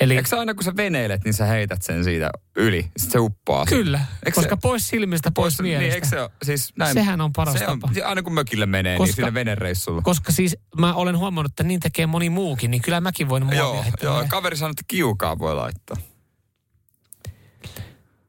eli 0.00 0.16
Eikö 0.16 0.38
aina 0.38 0.54
kun 0.54 0.64
sä 0.64 0.76
veneilet, 0.76 1.24
niin 1.24 1.34
sä 1.34 1.46
heität 1.46 1.82
sen 1.82 2.04
siitä 2.04 2.30
yli, 2.56 2.90
sit 2.96 3.10
se 3.10 3.18
uppoaa. 3.18 3.66
kyllä, 3.66 3.98
Eikö 4.26 4.34
koska 4.34 4.54
se- 4.56 4.60
pois 4.62 4.88
silmistä, 4.88 5.30
pois, 5.30 5.60
Niin, 5.60 5.78
mielestä. 5.78 5.94
eikö 5.94 6.06
se 6.06 6.20
ole, 6.20 6.30
siis 6.42 6.72
näin, 6.78 6.94
Sehän 6.94 7.20
on 7.20 7.32
paras 7.32 7.54
se 7.58 7.68
on, 7.68 7.80
tapa. 7.80 7.92
Aina 8.04 8.22
kun 8.22 8.34
mökille 8.34 8.66
menee, 8.66 8.96
Koska- 8.98 9.06
niin 9.06 9.14
sinne 9.16 9.34
venereissulla. 9.34 10.02
Koska 10.02 10.32
siis 10.32 10.56
mä 10.78 10.94
olen 10.94 11.18
huomannut, 11.18 11.52
että 11.52 11.62
niin 11.64 11.80
tekee 11.80 12.06
moni 12.06 12.30
muukin, 12.30 12.70
niin 12.70 12.82
kyllä 12.82 13.00
mäkin 13.00 13.28
voin 13.28 13.42
muovia 13.42 13.58
Joo, 13.58 13.84
joo, 14.02 14.24
kaveri 14.28 14.56
sanoi, 14.56 14.70
että 14.70 14.82
kiukaa 14.88 15.38
voi 15.38 15.54
laittaa. 15.54 15.96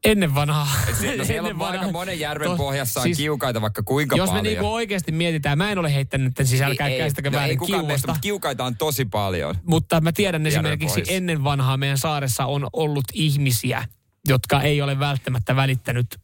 Ennen 0.06 0.36
vanhaa. 0.36 0.68
No 1.18 1.26
siellä 1.26 1.50
on 1.50 1.62
aika 1.62 1.92
monen 1.92 2.20
järven 2.20 2.48
To- 2.48 2.58
pohjassa 2.58 3.00
on 3.00 3.04
siis 3.04 3.18
kiukaita 3.18 3.62
vaikka 3.62 3.84
kuinka 3.84 4.16
Jos 4.16 4.30
me 4.30 4.38
paljon. 4.38 4.44
niinku 4.44 4.74
oikeasti 4.74 5.12
mietitään, 5.12 5.58
mä 5.58 5.72
en 5.72 5.78
ole 5.78 5.94
heittänyt 5.94 6.40
nyt 6.40 6.62
älkää 6.62 6.90
käsittäkö 6.90 7.30
no 7.30 7.38
ei 7.38 7.40
väärin 7.40 7.60
meistä, 7.60 7.78
kiuasta. 7.80 8.08
mutta 8.08 8.22
kiukaita 8.22 8.66
on 8.66 8.76
tosi 8.78 9.06
paljon. 9.06 9.56
Mutta 9.64 10.02
mä 10.02 10.12
tiedän 10.12 10.42
Järven 10.42 10.48
esimerkiksi 10.48 10.88
pohjassa. 10.88 11.14
ennen 11.14 11.44
vanhaa 11.44 11.78
meidän 11.78 11.98
saaressa 11.98 12.46
on 12.46 12.68
ollut 12.74 13.06
ihmisiä, 13.14 13.86
jotka 14.28 14.62
ei 14.62 14.82
ole 14.82 15.00
välttämättä 15.00 15.56
välittänyt 15.56 16.20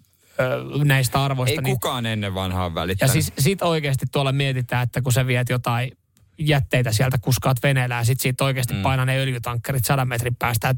näistä 0.84 1.24
arvoista. 1.24 1.52
Ei 1.52 1.64
niin, 1.64 1.76
kukaan 1.76 2.06
ennen 2.06 2.34
vanhaa 2.34 2.66
ja 2.66 2.74
välittänyt. 2.76 3.12
siis 3.14 3.34
sit 3.40 3.62
oikeasti 3.62 4.06
tuolla 4.12 4.32
mietitään, 4.32 4.84
että 4.84 5.02
kun 5.02 5.14
sä 5.14 5.28
viet 5.28 5.50
jotain 5.50 5.92
jätteitä 6.40 6.92
sieltä, 6.92 7.18
kuskaat 7.18 7.58
veneellä 7.64 7.96
ja 7.96 8.04
sit 8.04 8.20
siitä 8.20 8.44
oikeasti 8.44 8.74
mm. 8.74 8.82
painaa 8.82 9.06
ne 9.06 9.18
öljytankkerit 9.18 9.86
sadan 9.86 10.08
metrin 10.08 10.36
päästä 10.36 10.68
ja 10.68 10.74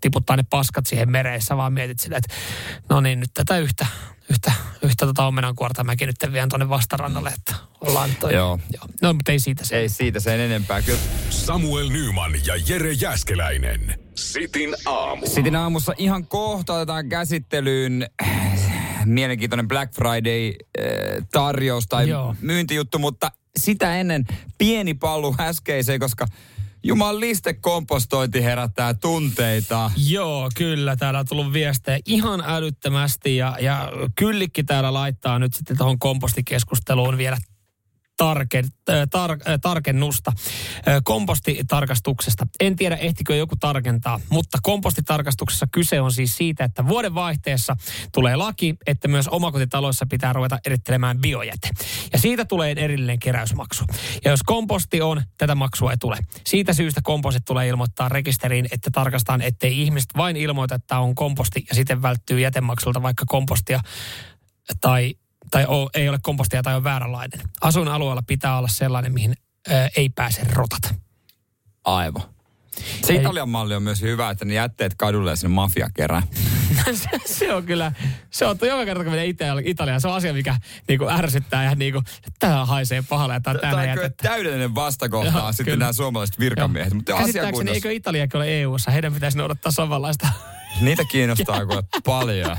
tiputtaa 0.00 0.36
ne 0.36 0.44
paskat 0.50 0.86
siihen 0.86 1.10
mereen, 1.10 1.42
sä 1.42 1.56
vaan 1.56 1.72
mietit 1.72 2.00
silleen, 2.00 2.22
että 2.24 2.36
no 2.88 3.00
niin, 3.00 3.20
nyt 3.20 3.30
tätä 3.34 3.58
yhtä, 3.58 3.86
yhtä, 4.30 4.52
yhtä 4.82 5.06
tota 5.06 5.26
omenankuorta 5.26 5.84
mäkin 5.84 6.06
nyt 6.06 6.32
vien 6.32 6.48
tuonne 6.48 6.68
vastarannalle, 6.68 7.30
että 7.30 7.54
ollaan 7.80 8.10
toi. 8.20 8.34
Joo. 8.34 8.58
Joo. 8.72 8.84
No, 9.02 9.12
mutta 9.12 9.32
ei 9.32 9.40
siitä 9.40 9.64
se. 9.64 9.76
Ei 9.76 9.88
siitä 9.88 10.20
sen 10.20 10.40
enempää. 10.40 10.82
Kyllä 10.82 10.98
Samuel 11.30 11.88
Nyman 11.88 12.32
ja 12.46 12.54
Jere 12.68 12.92
Jäskeläinen. 12.92 13.98
Sitin 14.14 14.76
aamu. 14.86 15.26
Sitin 15.26 15.56
aamussa 15.56 15.92
ihan 15.98 16.26
kohta 16.26 16.74
otetaan 16.74 17.08
käsittelyyn 17.08 18.06
äh, 18.22 18.60
mielenkiintoinen 19.04 19.68
Black 19.68 19.94
Friday-tarjous 19.94 21.86
tai 21.88 22.08
Joo. 22.08 22.34
myyntijuttu, 22.40 22.98
mutta 22.98 23.30
sitä 23.58 23.96
ennen 23.96 24.26
pieni 24.58 24.94
pallu 24.94 25.34
äskeiseen, 25.40 26.00
koska 26.00 26.26
jumaliste 26.82 27.54
kompostointi 27.54 28.44
herättää 28.44 28.94
tunteita. 28.94 29.90
Joo, 30.08 30.50
kyllä. 30.56 30.96
Täällä 30.96 31.20
on 31.20 31.26
tullut 31.26 31.52
viestejä 31.52 31.98
ihan 32.06 32.42
älyttömästi 32.46 33.36
ja, 33.36 33.56
ja 33.60 33.92
Kyllikki 34.14 34.64
täällä 34.64 34.92
laittaa 34.92 35.38
nyt 35.38 35.54
sitten 35.54 35.76
tuohon 35.76 35.98
kompostikeskusteluun 35.98 37.18
vielä 37.18 37.36
tarken, 38.20 38.64
äh, 38.90 39.08
tar, 39.10 39.30
äh, 39.30 39.38
tarkennusta 39.62 40.32
äh, 40.36 41.00
kompostitarkastuksesta. 41.04 42.46
En 42.60 42.76
tiedä, 42.76 42.96
ehtikö 42.96 43.36
joku 43.36 43.56
tarkentaa, 43.56 44.20
mutta 44.30 44.58
kompostitarkastuksessa 44.62 45.66
kyse 45.72 46.00
on 46.00 46.12
siis 46.12 46.36
siitä, 46.36 46.64
että 46.64 46.88
vuoden 46.88 47.14
vaihteessa 47.14 47.76
tulee 48.12 48.36
laki, 48.36 48.76
että 48.86 49.08
myös 49.08 49.28
omakotitaloissa 49.28 50.06
pitää 50.10 50.32
ruveta 50.32 50.58
erittelemään 50.66 51.18
biojäte. 51.18 51.68
Ja 52.12 52.18
siitä 52.18 52.44
tulee 52.44 52.74
erillinen 52.76 53.18
keräysmaksu. 53.18 53.84
Ja 54.24 54.30
jos 54.30 54.42
komposti 54.42 55.02
on, 55.02 55.22
tätä 55.38 55.54
maksua 55.54 55.90
ei 55.90 55.98
tule. 55.98 56.18
Siitä 56.46 56.72
syystä 56.72 57.00
kompostit 57.04 57.44
tulee 57.44 57.68
ilmoittaa 57.68 58.08
rekisteriin, 58.08 58.68
että 58.72 58.90
tarkastaan, 58.90 59.42
ettei 59.42 59.82
ihmiset 59.82 60.10
vain 60.16 60.36
ilmoita, 60.36 60.74
että 60.74 60.98
on 60.98 61.14
komposti 61.14 61.64
ja 61.68 61.74
sitten 61.74 62.02
välttyy 62.02 62.40
jätemaksulta 62.40 63.02
vaikka 63.02 63.24
kompostia 63.28 63.80
tai, 64.80 65.14
tai 65.50 65.66
o, 65.68 65.90
ei 65.94 66.08
ole 66.08 66.18
kompostia 66.22 66.62
tai 66.62 66.74
on 66.74 66.84
vääränlainen. 66.84 67.40
Asuinalueella 67.60 68.22
pitää 68.26 68.58
olla 68.58 68.68
sellainen, 68.68 69.12
mihin 69.12 69.34
ö, 69.70 69.88
ei 69.96 70.08
pääse 70.08 70.42
rotat. 70.52 70.94
Aivan. 71.84 72.22
Se 73.04 73.12
Eli- 73.12 73.20
Italian 73.20 73.48
malli 73.48 73.74
on 73.74 73.82
myös 73.82 74.00
hyvä, 74.02 74.30
että 74.30 74.44
ne 74.44 74.54
jätteet 74.54 74.94
kadulle 74.94 75.30
ja 75.30 75.36
sinne 75.36 75.54
mafia 75.54 75.90
kerää. 75.94 76.22
se, 76.92 77.08
se, 77.26 77.54
on 77.54 77.64
kyllä, 77.66 77.92
se 78.30 78.46
on 78.46 78.58
joka 78.62 78.84
kerta 78.84 79.04
kun 79.04 79.12
menee 79.12 79.26
Italiaan, 79.64 80.00
se 80.00 80.08
on 80.08 80.14
asia, 80.14 80.32
mikä 80.32 80.56
niinku 80.88 81.08
ärsyttää 81.08 81.64
ja 81.64 81.74
niinku, 81.74 82.02
tämä 82.38 82.64
haisee 82.66 83.02
pahalle 83.08 83.34
ja 83.34 83.40
tämä 83.40 83.76
on 83.80 83.88
jätettä. 83.88 84.28
täydellinen 84.28 84.74
vastakohta 84.74 85.38
Joo, 85.38 85.52
sitten 85.52 85.64
kyllä. 85.64 85.76
nämä 85.76 85.92
suomalaiset 85.92 86.38
virkamiehet. 86.40 86.94
Mutta 86.94 87.14
asia 87.14 87.26
Käsittääkseni 87.26 87.70
eikö 87.70 87.92
Italiakin 87.92 88.36
ole 88.36 88.60
EU-ssa, 88.62 88.90
heidän 88.90 89.14
pitäisi 89.14 89.38
noudattaa 89.38 89.72
samanlaista. 89.72 90.28
Niitä 90.80 91.04
kiinnostaa 91.04 91.66
kuule 91.66 91.82
paljon. 92.04 92.56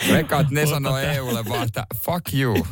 Että 0.00 0.46
ne 0.50 0.66
sanoo 0.66 0.98
EUlle 0.98 1.48
vaan, 1.48 1.66
että 1.66 1.86
fuck 1.96 2.34
you. 2.34 2.66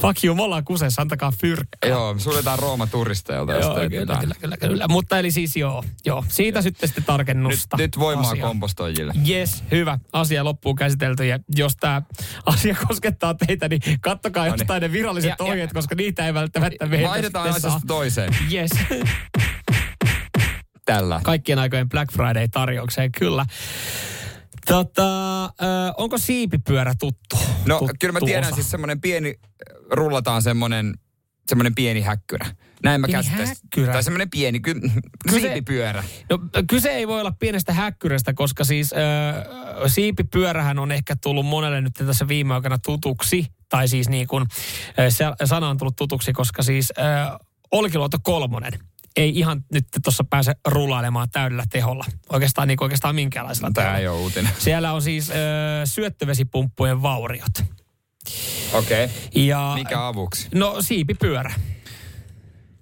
Fuck 0.00 0.24
you, 0.24 0.34
me 0.36 0.42
ollaan 0.42 0.64
kusessa, 0.64 1.02
antakaa 1.02 1.32
fyrkkä. 1.40 1.88
Joo, 1.88 2.14
suljetaan 2.18 2.58
Rooma 2.58 2.86
turisteilta, 2.86 3.52
Joo, 3.52 3.74
kyllä, 3.74 3.84
jotain. 4.00 4.20
kyllä, 4.20 4.34
kyllä, 4.40 4.56
kyllä. 4.56 4.88
Mutta 4.88 5.18
eli 5.18 5.30
siis 5.30 5.56
joo, 5.56 5.84
joo. 6.06 6.24
siitä 6.28 6.62
sitten 6.62 6.88
sitten 6.88 7.02
Nyt, 7.02 7.06
tarkennusta. 7.06 7.76
nyt 7.76 7.98
voimaa 7.98 8.30
asiaan. 8.30 8.48
kompostoijille. 8.48 9.12
Yes, 9.28 9.64
hyvä. 9.70 9.98
Asia 10.12 10.44
loppuun 10.44 10.76
käsitelty. 10.76 11.26
Ja 11.26 11.38
jos 11.56 11.76
tämä 11.76 12.02
asia 12.46 12.76
koskettaa 12.88 13.34
teitä, 13.34 13.68
niin 13.68 13.80
kattokaa 14.00 14.44
No 14.44 14.50
niin. 14.52 14.60
jostain 14.60 14.80
ne 14.82 14.92
viralliset 14.92 15.28
Ja- 15.28 15.36
ja- 15.38 15.44
ohjeet, 15.44 15.72
koska 15.72 15.94
niitä 15.94 16.26
ei 16.26 16.34
välttämättä 16.34 16.86
meiltä 16.86 17.08
Vaihdetaan 17.08 17.44
sitten 17.46 17.60
saa. 17.62 17.70
asiasta 17.70 17.86
toiseen. 17.86 18.36
Yes. 18.52 18.70
Tällä. 20.84 21.20
Kaikkien 21.24 21.58
aikojen 21.58 21.88
Black 21.88 22.12
Friday-tarjoukseen, 22.12 23.10
kyllä. 23.18 23.46
Tota, 24.66 25.44
ö, 25.44 25.48
onko 25.96 26.18
siipipyörä 26.18 26.94
tuttu? 27.00 27.38
No 27.66 27.78
tuttu 27.78 27.94
kyllä 28.00 28.12
mä 28.12 28.18
tiedän 28.24 28.44
osa? 28.44 28.54
siis 28.54 28.70
semmoinen 28.70 29.00
pieni, 29.00 29.34
rullataan 29.90 30.42
semmoinen 30.42 30.94
semmoinen 31.48 31.74
pieni 31.74 32.00
häkkyrä. 32.00 32.46
Näin 32.82 33.00
mä 33.00 33.06
Pieni 33.06 33.28
häkkyrä? 33.28 33.92
Tai 33.92 34.02
semmoinen 34.02 34.30
pieni, 34.30 34.60
ky- 34.60 34.80
se- 35.30 35.40
siipipyörä. 35.40 36.04
No, 36.30 36.38
kyse 36.68 36.90
ei 36.90 37.08
voi 37.08 37.20
olla 37.20 37.32
pienestä 37.38 37.72
häkkyrästä, 37.72 38.34
koska 38.34 38.64
siis 38.64 38.92
ö, 38.92 39.88
siipipyörähän 39.88 40.78
on 40.78 40.92
ehkä 40.92 41.16
tullut 41.22 41.46
monelle 41.46 41.80
nyt 41.80 41.94
tässä 41.94 42.28
viime 42.28 42.54
aikoina 42.54 42.78
tutuksi. 42.78 43.46
Tai 43.68 43.88
siis 43.88 44.08
niin 44.08 44.26
kuin, 44.26 44.46
se 45.08 45.24
sana 45.44 45.68
on 45.68 45.78
tullut 45.78 45.96
tutuksi, 45.96 46.32
koska 46.32 46.62
siis 46.62 46.92
ö, 46.98 47.02
Olkiluoto 47.70 48.18
kolmonen 48.22 48.72
ei 49.16 49.38
ihan 49.38 49.64
nyt 49.72 49.86
tuossa 50.04 50.24
pääse 50.24 50.54
rullailemaan 50.68 51.30
täydellä 51.30 51.64
teholla. 51.70 52.04
Oikeastaan, 52.28 52.68
niin 52.68 52.82
oikeastaan 52.82 53.14
minkäänlaisella 53.14 53.70
Tämä 53.74 53.84
teholla. 53.84 53.98
ei 54.00 54.08
ole 54.08 54.18
uutinen. 54.18 54.52
Siellä 54.58 54.92
on 54.92 55.02
siis 55.02 55.30
ö, 55.30 55.34
syöttövesipumppujen 55.84 57.02
vauriot. 57.02 57.64
Okei. 58.72 59.04
Okay. 59.04 59.16
Ja, 59.34 59.72
Mikä 59.74 60.06
avuksi? 60.06 60.48
No 60.54 60.82
siipipyörä. 60.82 61.54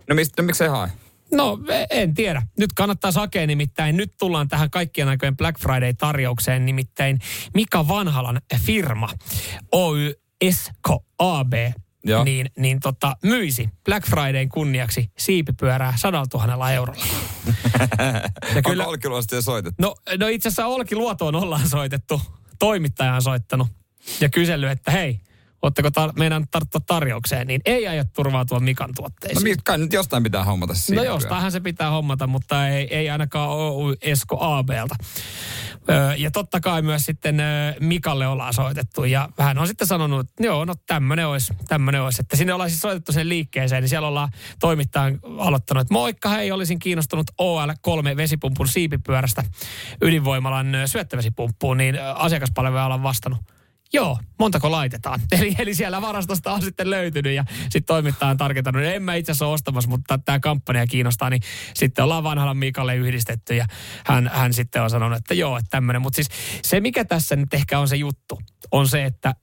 No, 0.09 0.15
mistä, 0.15 0.43
no 0.43 0.47
miksi 0.47 0.65
ei 0.65 0.71
hae? 0.71 0.89
No 1.33 1.59
e- 1.69 1.87
en 2.03 2.15
tiedä. 2.15 2.43
Nyt 2.59 2.73
kannattaa 2.73 3.13
sakea 3.13 3.47
nimittäin. 3.47 3.97
Nyt 3.97 4.13
tullaan 4.19 4.49
tähän 4.49 4.71
kaikkien 4.71 5.09
aikojen 5.09 5.37
Black 5.37 5.61
Friday-tarjoukseen. 5.61 6.67
Nimittäin 6.67 7.19
Mika 7.55 7.89
Vanhalan 7.89 8.41
firma 8.61 9.09
Oy 9.73 10.15
Esko 10.41 11.05
AB 11.19 11.53
Joo. 12.05 12.25
niin, 12.25 12.51
niin 12.59 12.81
tota, 12.81 13.17
myisi 13.23 13.69
Black 13.85 14.07
Fridayn 14.07 14.49
kunniaksi 14.49 15.11
siipipyörää 15.19 15.95
sadalla 15.97 16.27
tuhannella 16.27 16.73
eurolla. 16.73 17.05
ja 18.55 18.63
Kyllä. 18.63 18.83
Onko 18.83 18.91
Olkiluodosta 18.91 19.35
jo 19.35 19.43
soitettu? 19.43 19.83
no, 19.83 19.95
no 20.19 20.29
itse 20.29 20.49
asiassa 20.49 20.67
Olki 20.67 20.97
Luotoon 20.97 21.35
ollaan 21.35 21.69
soitettu. 21.69 22.23
Toimittaja 22.59 23.15
on 23.15 23.23
soittanut 23.23 23.69
ja 24.21 24.29
kysellyt, 24.29 24.71
että 24.71 24.91
hei, 24.91 25.21
ootteko 25.63 25.89
tar- 25.89 26.13
meidän 26.19 26.45
tarttua 26.51 26.81
tarjoukseen, 26.87 27.47
niin 27.47 27.61
ei 27.65 27.89
aio 27.89 28.05
turvautua 28.15 28.61
Mikan 28.61 28.89
No 28.89 28.93
tuotteisiin. 28.97 29.43
mi- 29.43 29.57
kai 29.65 29.79
nyt 29.79 29.93
jostain 29.93 30.23
pitää 30.23 30.45
hommata 30.45 30.73
No 30.73 30.77
siinä. 30.79 31.05
jostainhan 31.05 31.53
se 31.53 31.61
pitää 31.61 31.91
hommata, 31.91 32.27
mutta 32.27 32.69
ei, 32.69 32.97
ei 32.97 33.11
ainakaan 33.11 33.51
Oy 33.51 33.97
Esko 34.03 34.37
ABlta. 34.41 34.95
Öö, 35.91 36.15
ja 36.15 36.31
totta 36.31 36.61
kai 36.61 36.83
myös 36.83 37.03
sitten 37.05 37.41
öö, 37.41 37.73
Mikalle 37.81 38.27
ollaan 38.27 38.55
soitettu 38.55 39.05
ja 39.05 39.29
hän 39.39 39.59
on 39.59 39.67
sitten 39.67 39.87
sanonut, 39.87 40.21
että 40.31 40.45
joo, 40.47 40.65
no 40.65 40.75
tämmöinen 40.87 41.27
olisi, 41.27 41.53
tämmöinen 41.69 42.03
olisi. 42.03 42.23
Että 42.23 42.37
sinne 42.37 42.55
ollaan 42.55 42.71
siis 42.71 42.83
soitettu 42.83 43.13
sen 43.13 43.29
liikkeeseen, 43.29 43.83
niin 43.83 43.89
siellä 43.89 44.09
ollaan 44.09 44.29
toimittajan 44.61 45.19
aloittanut, 45.39 45.81
että 45.81 45.95
moikka, 45.95 46.29
hei, 46.29 46.53
olisin 46.53 46.79
kiinnostunut 46.79 47.31
OL3 47.43 48.17
vesipumpun 48.17 48.69
siipipyörästä 48.69 49.43
ydinvoimalan 50.03 50.73
syöttövesipumppuun, 50.87 51.77
niin 51.77 51.97
asiakaspalvelija 52.15 52.85
on 52.87 53.03
vastannut. 53.03 53.41
Joo, 53.93 54.19
montako 54.39 54.71
laitetaan? 54.71 55.21
Eli, 55.39 55.55
eli 55.59 55.75
siellä 55.75 56.03
varastosta 56.03 56.53
on 56.53 56.63
sitten 56.63 56.91
löytynyt 56.91 57.33
ja 57.33 57.45
sitten 57.63 57.85
toimittaja 57.85 58.31
on 58.31 58.37
tarkentanut, 58.37 58.83
en 58.83 59.03
mä 59.03 59.15
itse 59.15 59.33
asiassa 59.33 59.47
ole 59.47 59.55
ostamassa, 59.55 59.91
mutta 59.91 60.19
tämä 60.19 60.41
kampanja 60.41 60.87
kiinnostaa, 60.87 61.31
niin 61.31 61.43
sitten 61.75 62.05
ollaan 62.05 62.25
vanhalla 62.25 62.55
Mikalle 62.55 62.97
yhdistetty 62.97 63.55
ja 63.55 63.67
hän, 64.07 64.31
hän 64.35 64.53
sitten 64.53 64.83
on 64.83 64.91
sanonut, 64.91 65.19
että 65.19 65.35
joo, 65.35 65.57
että 65.57 65.71
tämmöinen. 65.71 66.03
Mutta 66.03 66.17
siis 66.17 66.29
se, 66.63 66.81
mikä 66.81 67.05
tässä 67.05 67.37
nyt 67.37 67.55
ehkä 67.55 67.79
on 67.79 67.89
se 67.89 67.97
juttu, 67.97 68.41
on 68.71 68.89
se, 68.89 69.05
että 69.05 69.35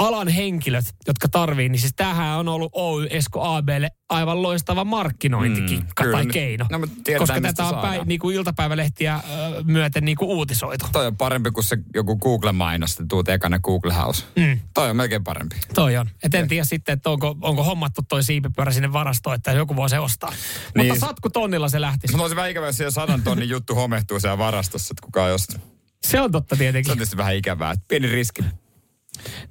alan 0.00 0.28
henkilöt, 0.28 0.84
jotka 1.06 1.28
tarvii, 1.28 1.68
niin 1.68 1.80
siis 1.80 1.92
tämähän 1.96 2.38
on 2.38 2.48
ollut 2.48 2.70
Oy 2.74 3.06
Esko 3.10 3.42
ABlle 3.44 3.90
aivan 4.08 4.42
loistava 4.42 4.84
markkinointikikka 4.84 6.04
Mm, 6.04 6.10
tai 6.10 6.26
keino. 6.26 6.66
No, 6.70 6.78
tiedetään, 7.04 7.18
koska 7.18 7.40
tätä 7.40 7.64
on 7.64 7.74
päi, 7.74 7.82
saadaan. 7.82 8.08
niin 8.08 8.20
kuin 8.20 8.36
iltapäivälehtiä 8.36 9.20
myöten 9.64 10.04
niin 10.04 10.16
kuin 10.16 10.28
uutisoitu. 10.28 10.86
Toi 10.92 11.06
on 11.06 11.16
parempi 11.16 11.50
kuin 11.50 11.64
se 11.64 11.78
joku 11.94 12.16
Google-mainos, 12.18 12.90
että 12.90 13.04
tuut 13.08 13.28
ekana 13.28 13.58
Google 13.58 13.94
House. 13.94 14.24
Mm. 14.36 14.60
Toi 14.74 14.90
on 14.90 14.96
melkein 14.96 15.24
parempi. 15.24 15.56
Toi 15.74 15.96
on. 15.96 16.06
Et 16.22 16.34
en 16.34 16.48
tiedä 16.48 16.64
sitten, 16.64 16.92
että 16.92 17.10
onko, 17.10 17.36
onko 17.42 17.64
hommattu 17.64 18.02
toi 18.08 18.22
siipipyörä 18.22 18.72
sinne 18.72 18.92
varastoon, 18.92 19.36
että 19.36 19.52
joku 19.52 19.76
voi 19.76 19.90
se 19.90 19.98
ostaa. 19.98 20.32
Niin. 20.74 20.86
Mutta 20.88 21.06
satku 21.06 21.30
tonnilla 21.30 21.68
se 21.68 21.80
lähtisi. 21.80 22.12
Mutta 22.12 22.24
on 22.24 22.30
se 22.30 22.36
vähän 22.36 22.50
ikävää, 22.50 22.68
jos 22.68 22.76
siellä 22.76 22.90
sadan 22.90 23.22
tonnin 23.22 23.48
juttu 23.48 23.74
homehtuu 23.74 24.20
siellä 24.20 24.38
varastossa, 24.38 24.92
että 24.92 25.04
kukaan 25.06 25.28
ei 25.28 25.34
osta. 25.34 25.58
Se 26.06 26.20
on 26.20 26.30
totta 26.32 26.54
Se 26.54 26.58
tietenkin. 26.58 26.90
on 26.92 26.96
tietysti 26.98 27.16
vähän 27.16 27.34
ikävää. 27.36 27.74
Pieni 27.88 28.06
riski. 28.08 28.42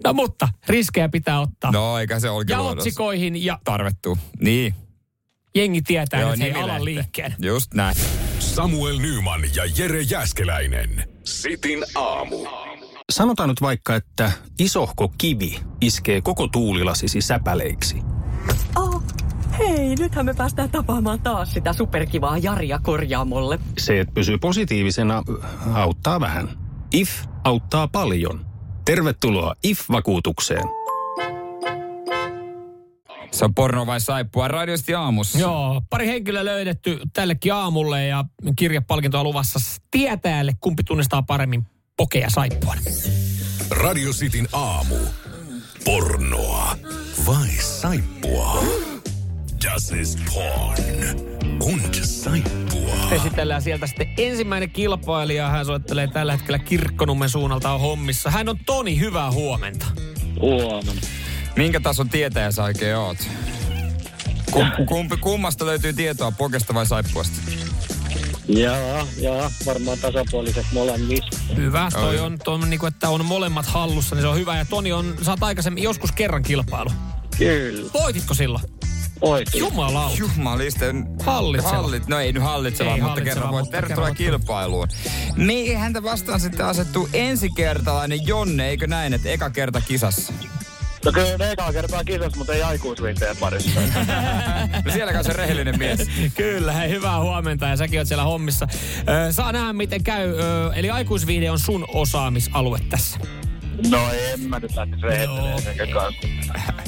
No 0.04 0.14
mutta 0.14 0.48
riskejä 0.68 1.10
pitää 1.10 1.40
ottaa. 1.40 1.72
No, 1.72 1.98
eikä 1.98 2.20
se 2.20 2.28
ja 2.28 2.34
Olkiluodossa. 2.34 2.72
otsikoihin 2.78 3.46
ja 3.46 3.60
Tarvettu. 3.64 4.18
Niin. 4.42 4.74
jengi 5.56 5.82
tietää 5.82 6.20
Joo, 6.22 6.30
nyt 6.32 6.40
hei 6.40 6.48
nimilehti. 6.48 6.72
alan 6.72 6.86
liikkeen. 6.86 7.36
Just 7.42 7.74
näin. 7.74 7.96
Samuel 8.40 8.98
Nyman 9.00 9.42
ja 9.56 9.64
Jere 9.78 10.02
Jäskeläinen. 10.02 11.04
Sitin 11.24 11.84
aamu. 11.96 12.36
Sanotaan 13.12 13.50
nyt 13.50 13.62
vaikka, 13.62 13.96
että 13.96 14.32
isohko 14.60 15.12
kivi 15.18 15.60
iskee 15.82 16.22
koko 16.22 16.48
tuulilasisi 16.48 17.22
säpäleiksi. 17.22 17.98
Oh, 18.76 19.04
hei, 19.60 19.96
nythän 19.96 20.26
me 20.26 20.34
päästään 20.34 20.70
tapaamaan 20.72 21.20
taas 21.20 21.54
sitä 21.54 21.74
superkivaa 21.74 22.38
Jaria 22.38 22.80
korjaamolle. 22.84 23.60
Se, 23.78 24.00
että 24.00 24.14
pysyy 24.14 24.38
positiivisena, 24.38 25.24
auttaa 25.74 26.20
vähän. 26.20 26.50
IF 26.94 27.10
auttaa 27.44 27.88
paljon. 27.88 28.46
Tervetuloa 28.90 29.56
IF-vakuutukseen. 29.64 30.64
Se 33.32 33.46
on 33.46 33.56
porno 33.56 33.86
vai 33.86 34.02
saippua 34.02 34.48
radiosti 34.48 34.94
aamussa. 34.94 35.40
Joo, 35.40 35.82
pari 35.90 36.08
henkilöä 36.08 36.46
löydetty 36.46 37.00
tällekin 37.14 37.54
aamulle 37.54 38.06
ja 38.06 38.26
kirjapalkintoa 38.56 39.24
luvassa 39.24 39.60
tietäälle, 39.92 40.54
kumpi 40.62 40.84
tunnistaa 40.84 41.22
paremmin 41.22 41.66
pokea 41.98 42.30
saippuan. 42.30 42.78
Radio 43.70 44.12
Cityn 44.12 44.48
aamu. 44.54 44.96
Pornoa 45.86 46.78
vai 47.28 47.50
saippua? 47.50 48.64
Das 49.66 49.92
ist 49.92 50.20
porn 50.34 51.39
und 51.64 51.94
saippua. 52.04 53.10
Esitellään 53.12 53.62
sieltä 53.62 53.88
sitten 53.88 54.08
ensimmäinen 54.18 54.70
kilpailija. 54.70 55.50
Hän 55.50 55.66
soittelee 55.66 56.08
tällä 56.08 56.32
hetkellä 56.32 56.60
Kirkkonummen 56.60 57.30
suunnalta 57.30 57.72
on 57.72 57.80
hommissa. 57.80 58.32
Hän 58.32 58.50
on 58.50 58.60
Toni, 58.66 59.00
hyvää 59.00 59.32
huomenta. 59.32 59.86
Huomenna. 60.40 61.02
Minkä 61.56 61.80
tason 61.80 62.10
tietäjä 62.10 62.52
sä 62.52 62.64
oikein 62.64 62.98
oot? 62.98 63.18
Kum, 64.52 64.72
kumpi, 64.90 65.18
kummasta 65.18 65.66
löytyy 65.66 65.94
tietoa, 65.94 66.32
pokesta 66.32 66.74
vai 66.74 66.86
saippuasta? 66.86 67.38
Jaa, 68.48 69.08
jaa, 69.18 69.52
varmaan 69.66 69.98
tasapuoliset 70.00 70.66
molemmista. 70.74 71.38
Hyvä, 71.56 71.90
toi 71.94 72.16
Oi. 72.16 72.20
on, 72.20 72.38
toi 72.44 72.56
on 72.56 72.70
niin 72.70 72.80
kuin, 72.80 72.94
että 72.94 73.10
on 73.10 73.26
molemmat 73.26 73.66
hallussa, 73.66 74.16
niin 74.16 74.24
se 74.24 74.28
on 74.28 74.38
hyvä. 74.38 74.58
Ja 74.58 74.66
Toni 74.66 74.92
on, 74.92 75.16
sä 75.22 75.32
oot 75.32 75.44
aikaisemmin 75.44 75.84
joskus 75.84 76.12
kerran 76.12 76.44
kilpailu. 76.44 76.90
Kyllä, 77.38 77.90
Voititko 77.94 78.34
silloin? 78.34 78.64
Oikein. 79.22 79.60
Jumalauta. 79.60 80.16
Jumaliste. 80.18 80.86
Hallitseva. 81.26 81.72
Hallit, 81.72 82.08
no 82.08 82.20
ei 82.20 82.34
nyt 82.34 82.44
hallitseva, 82.44 82.90
Ei 82.90 82.96
mutta 82.96 83.10
hallitseva, 83.10 83.36
kerran 83.36 83.54
mutta 83.54 83.72
Tervetuloa 83.72 84.12
kilpailuun. 84.12 84.88
Mihin 85.36 85.78
häntä 85.78 86.04
vastaan 86.04 86.40
sitten 86.40 86.66
asettuu 86.66 87.10
ensikertalainen 87.14 88.28
Jonne, 88.28 88.70
eikö 88.70 88.88
näin, 88.88 89.14
että 89.14 89.30
eka 89.30 89.50
kerta 89.50 89.82
kisassa? 89.82 90.34
No 91.06 91.12
kyllä 91.12 91.38
ne 91.38 91.52
ekaa 91.52 91.74
kertaa 91.74 92.04
kisas, 92.04 92.36
mutta 92.36 92.54
ei 92.54 92.64
aikuisviinteen 92.64 93.38
parissa. 93.38 93.80
No 94.86 94.92
sielläkään 94.92 95.24
se 95.24 95.34
rehellinen 95.34 95.78
mies. 95.78 96.00
Kyllä, 96.38 96.72
hei, 96.72 96.90
hyvää 96.90 97.20
huomenta 97.20 97.68
ja 97.68 97.76
säkin 97.78 98.00
oot 98.00 98.08
siellä 98.08 98.24
hommissa. 98.24 98.68
Ö, 99.28 99.32
saa 99.32 99.52
nähdä, 99.52 99.74
miten 99.74 100.04
käy. 100.04 100.36
Ö, 100.40 100.72
eli 100.76 100.90
aikuisviihde 100.90 101.52
on 101.52 101.60
sun 101.60 101.86
osaamisalue 101.94 102.80
tässä. 102.90 103.20
no 103.90 104.00
en 104.34 104.40
mä 104.42 104.60
nyt 104.60 104.76
lähtisi 104.76 105.02
Joo. 105.02 105.10
rehelliseen 105.10 105.64
sekä 105.64 105.88
kanssa. 105.94 106.28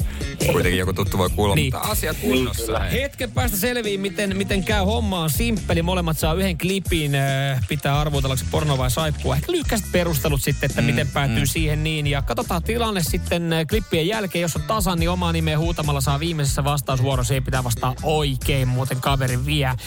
kuitenkin 0.52 0.78
joku 0.78 0.92
tuttu 0.92 1.18
voi 1.18 1.30
kuulla, 1.30 1.54
Niin. 1.54 1.74
mutta 1.74 1.90
asia 1.90 2.14
kunnossa. 2.14 2.78
hei. 2.78 3.02
Hetken 3.02 3.30
päästä 3.30 3.56
selviin, 3.56 4.00
miten, 4.00 4.36
miten 4.36 4.64
käy. 4.64 4.84
Homma 4.84 5.20
on 5.20 5.30
simppeli. 5.30 5.82
Molemmat 5.82 6.18
saa 6.18 6.34
yhden 6.34 6.58
klipin. 6.58 7.14
äh, 7.14 7.66
Pitää 7.68 8.00
arvotella, 8.00 8.32
onko 8.34 8.44
porno 8.50 8.78
vai 8.78 8.90
saippua. 8.90 9.36
Ehkä 9.36 9.52
lyhkäiset 9.52 9.92
perustelut 9.92 10.42
sitten, 10.42 10.70
että 10.70 10.80
mm, 10.82 10.86
miten 10.86 11.08
päätyy 11.08 11.38
mm. 11.40 11.46
siihen 11.46 11.84
niin. 11.84 12.06
Ja 12.06 12.22
katsotaan 12.22 12.62
tilanne 12.62 13.02
sitten 13.02 13.52
äh, 13.52 13.66
klippien 13.66 14.06
jälkeen. 14.08 14.42
Jos 14.42 14.56
on 14.56 14.62
tasan, 14.62 14.98
niin 14.98 15.10
omaa 15.10 15.32
nimeä 15.32 15.58
huutamalla 15.58 16.00
saa 16.00 16.20
viimeisessä 16.20 16.64
vastausvuorossa. 16.64 17.34
Ei 17.34 17.40
pitää 17.40 17.64
vastaa 17.64 17.94
oikein, 18.02 18.68
muuten 18.68 19.00
kaveri 19.00 19.46
vie. 19.46 19.66
Äh, 19.66 19.78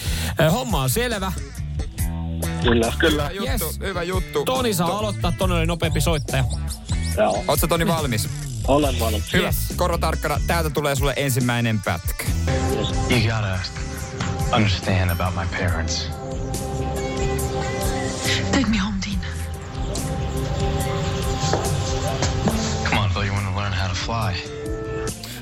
Homma 0.52 0.82
on 0.82 0.90
selvä. 0.90 1.32
Kyllä, 2.62 2.92
kyllä. 2.98 3.28
Hyvä 3.28 3.44
juttu, 3.52 3.64
Yes. 3.66 3.80
hyvä 3.80 4.02
juttu. 4.02 4.44
Toni 4.44 4.74
saa 4.74 4.98
aloittaa. 4.98 5.32
Toni 5.38 5.54
oli 5.54 5.66
nopeampi 5.66 6.00
soittaja. 6.00 6.44
Joo. 7.16 7.44
Ootko 7.48 7.66
Toni 7.66 7.86
valmis? 7.86 8.28
Olen 8.68 9.00
valmis. 9.00 9.32
Hyvä. 9.32 9.50
Koro 9.76 9.98
tarkkana. 9.98 10.40
Täältä 10.46 10.70
tulee 10.70 10.94
sulle 10.96 11.12
ensimmäinen 11.16 11.80
pätkä. 11.84 12.24
You 13.10 13.20
gotta 13.20 13.58
understand 14.56 15.10
about 15.10 15.34
my 15.34 15.58
parents. 15.58 16.08
Take 18.52 18.66
me 18.70 18.78
home, 18.78 18.96
Dean. 19.06 19.20
Come 22.84 23.00
on, 23.00 23.10
Phil, 23.10 23.22
you 23.26 23.34
want 23.34 23.46
to 23.54 23.60
learn 23.60 23.72
how 23.74 23.88
to 23.88 23.94
fly? 23.94 24.50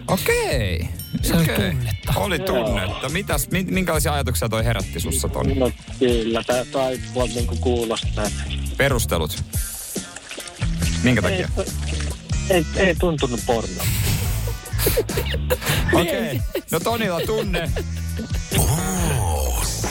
Okei. 0.09 0.89
Se 1.23 1.35
oli 1.35 1.45
tunnetta. 1.47 2.13
Oli 2.17 2.39
tunnetta. 2.39 3.09
Mitäs, 3.09 3.49
min- 3.51 3.75
minkälaisia 3.75 4.13
ajatuksia 4.13 4.49
toi 4.49 4.65
herätti 4.65 5.01
sussa, 5.01 5.29
Toni? 5.29 5.55
No 5.55 5.71
kyllä, 5.99 6.43
tää 6.47 6.65
saippua 6.73 7.25
niinku 7.25 7.57
kuulostaa. 7.61 8.25
Perustelut. 8.77 9.45
Minkä 11.03 11.29
Ei, 11.29 11.43
takia? 11.45 11.49
Ei, 12.51 12.67
ei 12.77 12.95
tuntunut 12.95 13.41
porno. 13.47 13.85
Okei. 16.01 16.41
No 16.73 16.81
Tonilla 16.81 17.21
tunne. 17.27 17.71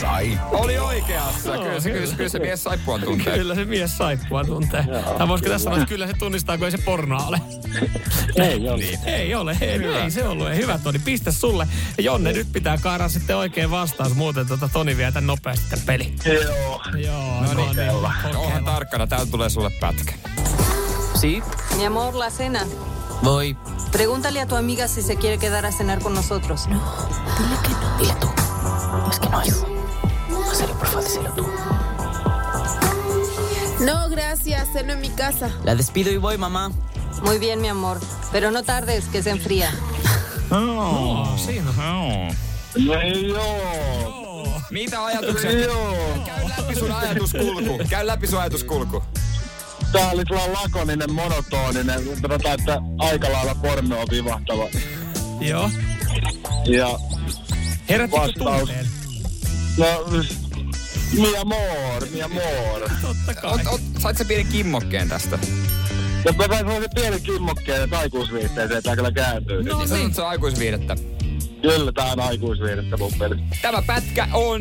Sai. 0.00 0.38
Oli 0.50 0.78
oikeassa. 0.78 1.52
Kyllä 1.58 1.80
se, 1.80 1.90
kyllä, 1.90 2.06
se- 2.06 2.16
kyllä 2.16 2.28
se 2.28 2.38
mies 2.38 2.62
saippua 2.64 2.98
tuntee. 2.98 3.38
Kyllä 3.38 3.54
se 3.54 3.64
mies 3.64 3.98
saippua 3.98 4.44
tuntee. 4.44 4.84
Tai 5.18 5.28
voisiko 5.28 5.50
tässä 5.50 5.64
sanoa, 5.64 5.78
että 5.78 5.88
kyllä 5.88 6.06
se 6.06 6.12
tunnistaa, 6.18 6.56
kun 6.58 6.64
ei 6.66 6.70
se 6.70 6.78
pornoa 6.78 7.26
ole. 7.26 7.40
Ei 8.36 8.68
ole. 8.68 8.76
Niin. 8.78 8.98
Ei 9.04 9.34
ole, 9.34 9.56
ei, 9.60 9.84
ei 9.84 10.10
se 10.10 10.24
ollut. 10.28 10.48
Ei, 10.48 10.56
hyvä 10.56 10.78
Toni, 10.78 10.98
pistä 10.98 11.32
sulle. 11.32 11.68
Ja 11.98 12.04
Jonne, 12.04 12.32
nyt 12.32 12.52
pitää 12.52 12.78
kaaraa 12.78 13.08
sitten 13.08 13.36
oikein 13.36 13.70
vastaus, 13.70 14.14
muuten 14.14 14.46
tota 14.46 14.68
Toni 14.72 14.96
vie 14.96 15.12
tän 15.12 15.26
nopeasti 15.26 15.64
tämän 15.70 15.86
peli. 15.86 16.14
Joo. 16.24 16.80
Joo, 16.96 17.40
No 17.40 17.54
niin. 17.54 18.36
Ohan 18.36 18.64
tarkkana, 18.64 19.06
täältä 19.06 19.30
tulee 19.30 19.50
sulle 19.50 19.70
pätkä. 19.80 20.12
Sí, 21.24 21.42
Mi 21.78 21.84
amor, 21.86 22.14
la 22.14 22.28
cena. 22.30 22.66
voy. 23.22 23.56
Pregúntale 23.90 24.42
a 24.42 24.46
tu 24.46 24.56
amiga 24.56 24.88
si 24.88 25.00
se 25.00 25.16
quiere 25.16 25.38
quedar 25.38 25.64
a 25.64 25.72
cenar 25.72 26.00
con 26.00 26.12
nosotros. 26.12 26.66
No. 26.68 26.78
Dile 27.38 27.56
que 27.62 27.70
no. 27.70 27.98
Dile 27.98 28.14
tú. 28.20 28.28
Es 29.10 29.18
que 29.18 29.28
no 29.30 29.38
hay. 29.38 29.48
Hacerlo, 30.52 30.74
por 30.78 30.86
favor, 30.86 31.02
díselo 31.04 31.30
tú. 31.32 31.46
No, 33.80 34.10
gracias, 34.10 34.68
ceno 34.74 34.92
en 34.92 35.00
mi 35.00 35.08
casa. 35.08 35.48
La 35.64 35.74
despido 35.74 36.12
y 36.12 36.18
voy, 36.18 36.36
mamá. 36.36 36.72
Muy 37.22 37.38
bien, 37.38 37.62
mi 37.62 37.68
amor. 37.68 38.00
Pero 38.30 38.50
no 38.50 38.62
tardes, 38.62 39.06
que 39.06 39.22
se 39.22 39.30
enfría. 39.30 39.70
Oh, 40.50 41.34
siinä. 41.38 41.70
No 42.76 43.00
ei 43.00 43.32
joo. 43.32 44.60
Mitä 44.70 45.06
ajatuksia? 45.06 45.50
Käy 45.50 46.48
läpi 46.48 46.74
sun 46.74 46.92
ajatuskulku. 46.92 47.78
Käy 47.88 48.06
läpi 48.06 48.26
sun 48.26 48.40
ajatuskulku. 48.40 49.02
Tää 49.94 50.10
oli 50.10 50.22
sellainen 50.28 50.52
lakoninen, 50.52 51.12
monotoninen. 51.12 52.00
Sanotaan, 52.22 52.60
että 52.60 52.78
aika 52.98 53.32
lailla 53.32 53.54
porno 53.54 54.00
on 54.00 54.06
vivahtava. 54.10 54.68
Joo. 55.40 55.70
Ja 56.66 56.98
Herättikö 57.88 58.22
Vastaus. 58.22 58.58
tunteen? 58.58 58.86
no, 59.78 59.86
mi 61.12 61.36
amor, 61.36 62.06
mi 62.12 62.22
amor. 62.22 62.90
Totta 63.02 63.34
kai. 63.40 63.52
Ot, 63.52 63.60
ot, 63.72 63.80
sait 63.98 64.18
sä 64.18 64.24
pienen 64.24 64.46
kimmokkeen 64.46 65.08
tästä? 65.08 65.38
Ja 66.24 66.32
mä 66.32 66.44
sain 66.46 66.58
sellaisen 66.58 66.90
pienen 66.94 67.22
kimmokkeen, 67.22 67.82
että 67.82 67.98
aikuisviihteeseen 67.98 68.82
tää 68.82 68.96
kyllä 68.96 69.12
kääntyy. 69.12 69.62
No 69.62 69.78
Niin 69.78 69.90
niin. 69.90 70.14
se 70.14 70.22
on 70.22 70.28
aikuisviidettä. 70.28 70.96
Kyllä 71.62 71.92
tää 71.92 72.12
on 72.12 72.20
aikuisviihdettä 72.20 72.96
mun 72.96 73.12
peli. 73.18 73.34
Tämä 73.62 73.82
pätkä 73.82 74.28
on... 74.32 74.60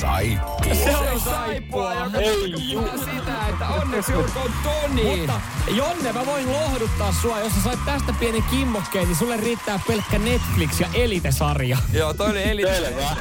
Sai. 0.00 0.40
Se 0.84 0.96
on 0.96 1.20
saippua. 1.20 1.92
Ei 2.18 2.72
juu. 2.72 2.88
Sitä, 2.98 3.48
että 3.48 3.68
onneksi 3.68 4.14
olkoon 4.14 4.52
Toni. 4.62 5.16
Mutta 5.16 5.40
Jonne, 5.70 6.12
mä 6.12 6.26
voin 6.26 6.52
lohduttaa 6.52 7.14
sua. 7.22 7.38
Jos 7.40 7.52
sä 7.54 7.62
sait 7.62 7.84
tästä 7.84 8.14
pienen 8.20 8.42
kimmokkeen, 8.42 9.06
niin 9.06 9.16
sulle 9.16 9.36
riittää 9.36 9.80
pelkkä 9.86 10.18
Netflix 10.18 10.80
ja 10.80 10.88
Elite-sarja. 10.94 11.78
Joo, 11.92 12.14
toi 12.14 12.30
oli 12.30 12.42
eli... 12.42 12.62
Selvä. 12.62 13.16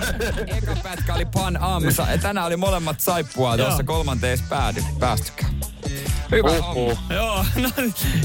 Eka 0.58 0.76
pätkä 0.84 1.14
oli 1.14 1.26
Pan 1.26 1.58
Am. 1.62 1.84
Tänään 2.22 2.48
oli 2.48 2.58
molemmat 2.58 3.00
saippua 3.00 3.58
tuossa 3.58 3.84
kolmanteessa 3.84 4.46
päädy, 4.50 4.84
päästykään. 5.00 5.69
Hyvä. 6.32 6.50
Uhuh. 6.50 6.98
Joo, 7.10 7.46
no, 7.56 7.70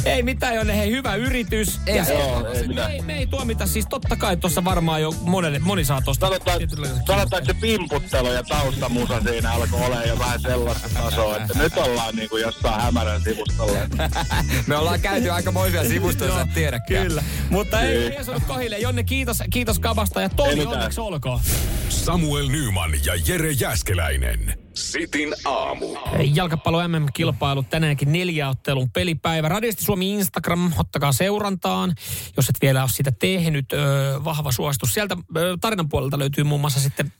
ei 0.04 0.22
mitään 0.22 0.54
Jonne, 0.54 0.76
hei 0.78 0.90
hyvä 0.90 1.14
yritys. 1.14 1.80
Ei 1.86 1.96
ja 1.96 2.04
se- 2.04 2.14
Joo, 2.14 2.46
ei 2.52 2.62
me, 2.62 2.66
mitään. 2.68 2.90
ei, 2.90 3.02
me 3.02 3.18
ei 3.18 3.26
tuomita, 3.26 3.66
siis 3.66 3.86
totta 3.90 4.16
kai 4.16 4.36
tuossa 4.36 4.64
varmaan 4.64 5.02
jo 5.02 5.12
monelle, 5.20 5.58
moni 5.58 5.84
saa 5.84 6.00
tosta. 6.00 6.26
Sanotaan, 6.26 6.60
sanotaan, 7.06 7.42
että 7.42 7.52
se 7.52 7.60
pimputtelu 7.60 8.32
ja 8.32 8.42
taustamusa 8.42 9.20
siinä 9.20 9.52
alkoi 9.52 9.80
olemaan 9.86 10.08
jo 10.08 10.18
vähän 10.18 10.40
sellaista 10.40 10.88
tasoa, 10.88 11.36
että 11.36 11.58
nyt 11.58 11.76
ollaan 11.76 12.16
niinku 12.16 12.36
jossain 12.36 12.80
hämärän 12.82 13.22
sivustolla. 13.22 13.78
Me 14.66 14.76
ollaan 14.76 15.00
käyty 15.00 15.30
aika 15.30 15.52
moisia 15.52 15.84
sivustoja, 15.88 16.34
sä 16.34 16.46
tiedäkään. 16.54 17.06
Kyllä, 17.06 17.22
mutta 17.50 17.80
ei, 17.80 17.98
Niin. 17.98 18.12
ei 18.12 18.18
osunut 18.20 18.42
kohille. 18.44 18.78
Jonne, 18.78 19.04
kiitos, 19.04 19.42
kiitos 19.52 19.78
kabasta 19.78 20.20
ja 20.20 20.28
Toni 20.28 20.66
onneksi 20.66 21.00
olkoon. 21.00 21.40
Samuel 21.88 22.48
Nyman 22.48 22.90
ja 23.04 23.12
Jere 23.26 23.50
Jäskeläinen. 23.50 24.63
Sitin 24.74 25.34
aamu. 25.44 25.86
Jalkapallo 26.34 26.88
MM-kilpailu 26.88 27.62
tänäänkin 27.62 28.12
neljäottelun 28.12 28.90
pelipäivä. 28.90 29.48
Radiosti 29.48 29.84
Suomi 29.84 30.12
Instagram, 30.12 30.72
ottakaa 30.78 31.12
seurantaan, 31.12 31.94
jos 32.36 32.48
et 32.48 32.56
vielä 32.62 32.82
ole 32.82 32.90
sitä 32.92 33.12
tehnyt. 33.18 33.72
Öö, 33.72 34.24
vahva 34.24 34.52
suositus. 34.52 34.94
Sieltä 34.94 35.16
öö, 35.36 35.56
tarinan 35.60 35.88
puolelta 35.88 36.18
löytyy 36.18 36.44
muun 36.44 36.60
muassa 36.60 36.80
sitten 36.80 37.12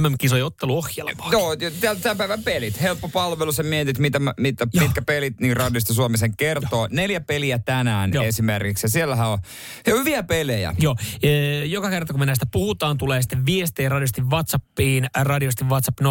MM-kisojen 0.00 0.44
otteluohjelmaa. 0.44 1.32
Joo, 1.32 1.56
tämän 2.02 2.16
päivän 2.16 2.42
pelit. 2.42 2.80
Helppo 2.80 3.08
palvelu, 3.08 3.52
sä 3.52 3.62
mietit, 3.62 3.98
mitä, 3.98 4.20
mitä, 4.36 4.66
mitkä 4.80 5.02
pelit 5.02 5.40
niin 5.40 5.56
radiosta 5.56 5.94
Suomi 5.94 6.18
sen 6.18 6.36
kertoo. 6.36 6.88
Neljä 6.90 7.20
peliä 7.20 7.58
tänään 7.58 8.10
Joo. 8.12 8.24
esimerkiksi. 8.24 8.84
Ja 8.84 8.90
siellähän 8.90 9.28
on 9.28 9.38
hyviä 9.86 10.22
pelejä. 10.22 10.74
Joo, 10.78 10.96
e, 11.22 11.64
joka 11.64 11.90
kerta 11.90 12.12
kun 12.12 12.20
me 12.20 12.26
näistä 12.26 12.46
puhutaan, 12.52 12.98
tulee 12.98 13.22
sitten 13.22 13.46
viestejä 13.46 13.88
radiosti 13.88 14.22
WhatsAppiin, 14.22 15.06
radiosti 15.14 15.64
WhatsApp 15.64 16.00
0447255854, 16.00 16.04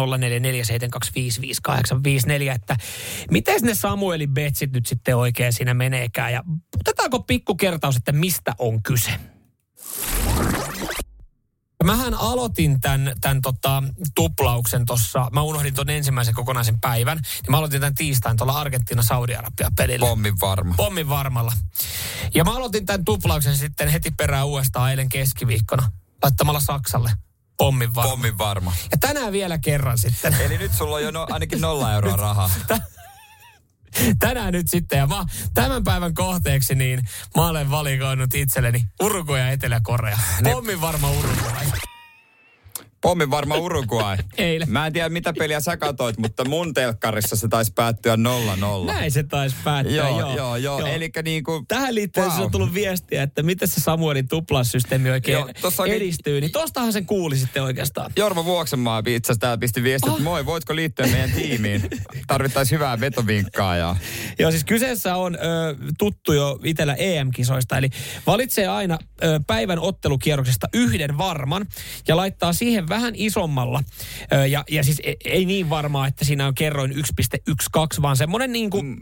että 2.54 2.76
miten 3.30 3.60
ne 3.62 3.74
Samuelin 3.74 4.34
betsit 4.34 4.72
nyt 4.72 4.86
sitten 4.86 5.16
oikein 5.16 5.52
siinä 5.52 5.74
meneekään 5.74 6.32
ja 6.32 6.44
otetaanko 6.80 7.20
pikku 7.20 7.54
kertaus, 7.54 7.96
että 7.96 8.12
mistä 8.12 8.54
on 8.58 8.82
kyse? 8.82 9.10
Mähän 11.86 12.14
aloitin 12.14 12.80
tämän, 12.80 13.12
tämän 13.20 13.42
tota, 13.42 13.82
tuplauksen 14.14 14.86
tuossa, 14.86 15.28
mä 15.32 15.42
unohdin 15.42 15.74
tuon 15.74 15.90
ensimmäisen 15.90 16.34
kokonaisen 16.34 16.80
päivän, 16.80 17.16
niin 17.16 17.50
mä 17.50 17.58
aloitin 17.58 17.80
tämän 17.80 17.94
tiistain 17.94 18.36
tuolla 18.36 18.60
Argentiina-Saudi-Arabia 18.60 19.70
pelillä. 19.76 20.06
Pommin 20.06 20.34
varma. 20.40 20.74
Pommin 20.76 21.08
varmalla. 21.08 21.52
Ja 22.34 22.44
mä 22.44 22.56
aloitin 22.56 22.86
tämän 22.86 23.04
tuplauksen 23.04 23.56
sitten 23.56 23.88
heti 23.88 24.10
perään 24.10 24.46
uudestaan 24.46 24.90
eilen 24.90 25.08
keskiviikkona 25.08 25.92
laittamalla 26.22 26.60
Saksalle 26.60 27.10
pommin 27.56 27.94
varma. 27.94 28.10
Pommin 28.10 28.38
varma. 28.38 28.72
Ja 28.90 28.98
tänään 28.98 29.32
vielä 29.32 29.58
kerran 29.58 29.98
sitten. 29.98 30.36
Eli 30.40 30.58
nyt 30.58 30.72
sulla 30.72 30.96
on 30.96 31.02
jo 31.02 31.10
no, 31.10 31.26
ainakin 31.30 31.60
nolla 31.60 31.92
euroa 31.92 32.16
rahaa. 32.16 32.50
Tänään 34.18 34.52
nyt 34.52 34.68
sitten. 34.68 34.98
Ja 34.98 35.06
mä, 35.06 35.24
tämän 35.54 35.84
päivän 35.84 36.14
kohteeksi 36.14 36.74
niin 36.74 37.00
mä 37.36 37.46
olen 37.46 37.70
valikoinut 37.70 38.34
itselleni 38.34 38.80
Uruguay 39.02 39.40
ja 39.40 39.50
Etelä-Korea. 39.50 40.18
Pommin 40.44 40.80
varma 40.80 41.10
Uruguay. 41.10 41.66
Pommin 43.06 43.30
varma 43.30 43.56
Uruguay. 43.56 44.16
Eilen. 44.38 44.70
Mä 44.70 44.86
en 44.86 44.92
tiedä 44.92 45.08
mitä 45.08 45.32
peliä 45.32 45.60
sä 45.60 45.76
katoit, 45.76 46.18
mutta 46.18 46.44
mun 46.44 46.74
telkkarissa 46.74 47.36
se 47.36 47.48
taisi 47.48 47.72
päättyä 47.72 48.16
0-0. 48.16 48.86
Näin 48.86 49.10
se 49.10 49.22
taisi 49.22 49.56
päättää, 49.64 49.94
Joo, 49.96 50.20
joo. 50.20 50.36
joo, 50.36 50.56
joo. 50.56 50.78
Elikkä 50.86 51.22
niinku... 51.22 51.64
Tähän 51.68 51.94
liittyen 51.94 52.26
Wow. 52.26 52.42
on 52.44 52.50
tullut 52.50 52.74
viestiä, 52.74 53.22
että 53.22 53.42
miten 53.42 53.68
se 53.68 53.80
Samuelin 53.80 54.28
tuplasysteemi 54.28 55.10
oikein 55.10 55.38
Joo, 55.38 55.48
tossa 55.60 55.86
edistyy. 55.86 56.40
Niin 56.40 56.52
tostahan 56.52 56.92
sen 56.92 57.06
kuuli 57.06 57.36
sitten 57.36 57.62
oikeastaan. 57.62 58.12
Jorma 58.16 58.44
Vuoksenmaa 58.44 58.98
itse 58.98 59.12
asiassa 59.32 59.40
täällä 59.40 59.58
pisti 59.58 59.82
viestiä, 59.82 60.10
että 60.12 60.22
moi, 60.22 60.46
voitko 60.46 60.76
liittyä 60.76 61.06
meidän 61.06 61.32
tiimiin? 61.32 61.82
Tarvittaisiin 62.26 62.78
hyvää 62.78 63.00
vetovinkkaa 63.00 63.76
ja... 63.76 63.96
Joo, 64.38 64.50
siis 64.50 64.64
kyseessä 64.64 65.16
on 65.16 65.34
ö, 65.34 65.38
tuttu 65.98 66.32
jo 66.32 66.58
itsellä 66.64 66.94
EM-kisoista, 66.94 67.78
eli 67.78 67.90
valitsee 68.26 68.68
aina 68.68 68.98
ö, 69.24 69.40
päivän 69.46 69.78
ottelukierroksesta 69.78 70.68
yhden 70.74 71.18
varman 71.18 71.66
ja 72.08 72.16
laittaa 72.16 72.52
siihen 72.52 72.88
vähän 72.96 73.12
isommalla. 73.16 73.82
Ja, 74.50 74.64
ja 74.70 74.84
siis 74.84 75.00
ei, 75.04 75.16
ei 75.24 75.44
niin 75.44 75.70
varmaa, 75.70 76.06
että 76.06 76.24
siinä 76.24 76.46
on 76.46 76.54
kerroin 76.54 76.92
1,12, 76.92 78.02
vaan 78.02 78.16
semmoinen 78.16 78.52
niin 78.52 78.70
kuin 78.70 78.96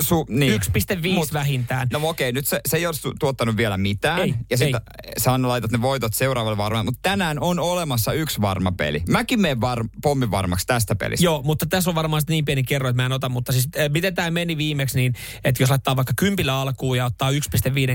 Su, 0.00 0.26
niin. 0.28 0.52
1,5 0.52 1.14
Mut- 1.14 1.32
vähintään. 1.32 1.88
No 1.92 2.00
okei, 2.02 2.32
nyt 2.32 2.46
se, 2.46 2.60
se 2.68 2.76
ei 2.76 2.86
ole 2.86 2.94
tuottanut 3.20 3.56
vielä 3.56 3.76
mitään. 3.76 4.20
Ei, 4.20 4.34
ja 4.50 4.56
sitten 4.56 4.80
sä 5.18 5.30
laitat 5.42 5.70
ne 5.70 5.82
voitot 5.82 6.14
seuraavalle 6.14 6.56
varmaan. 6.56 6.84
Mutta 6.84 6.98
tänään 7.02 7.40
on 7.40 7.58
olemassa 7.58 8.12
yksi 8.12 8.40
varma 8.40 8.72
peli. 8.72 9.02
Mäkin 9.08 9.40
menen 9.40 9.60
var, 9.60 9.84
pommin 10.02 10.30
varmaksi 10.30 10.66
tästä 10.66 10.96
pelistä. 10.96 11.24
Joo, 11.24 11.42
mutta 11.42 11.66
tässä 11.66 11.90
on 11.90 11.94
varmaan 11.94 12.22
sit 12.22 12.30
niin 12.30 12.44
pieni 12.44 12.62
kerro, 12.62 12.88
että 12.88 13.02
mä 13.02 13.06
en 13.06 13.12
ota, 13.12 13.28
mutta 13.28 13.52
siis 13.52 13.68
äh, 13.78 13.88
miten 13.90 14.14
tämä 14.14 14.30
meni 14.30 14.56
viimeksi 14.56 14.98
niin, 14.98 15.14
että 15.44 15.62
jos 15.62 15.70
laittaa 15.70 15.96
vaikka 15.96 16.12
kympillä 16.16 16.60
alkuun 16.60 16.96
ja 16.96 17.04
ottaa 17.04 17.30
1,5 17.30 17.36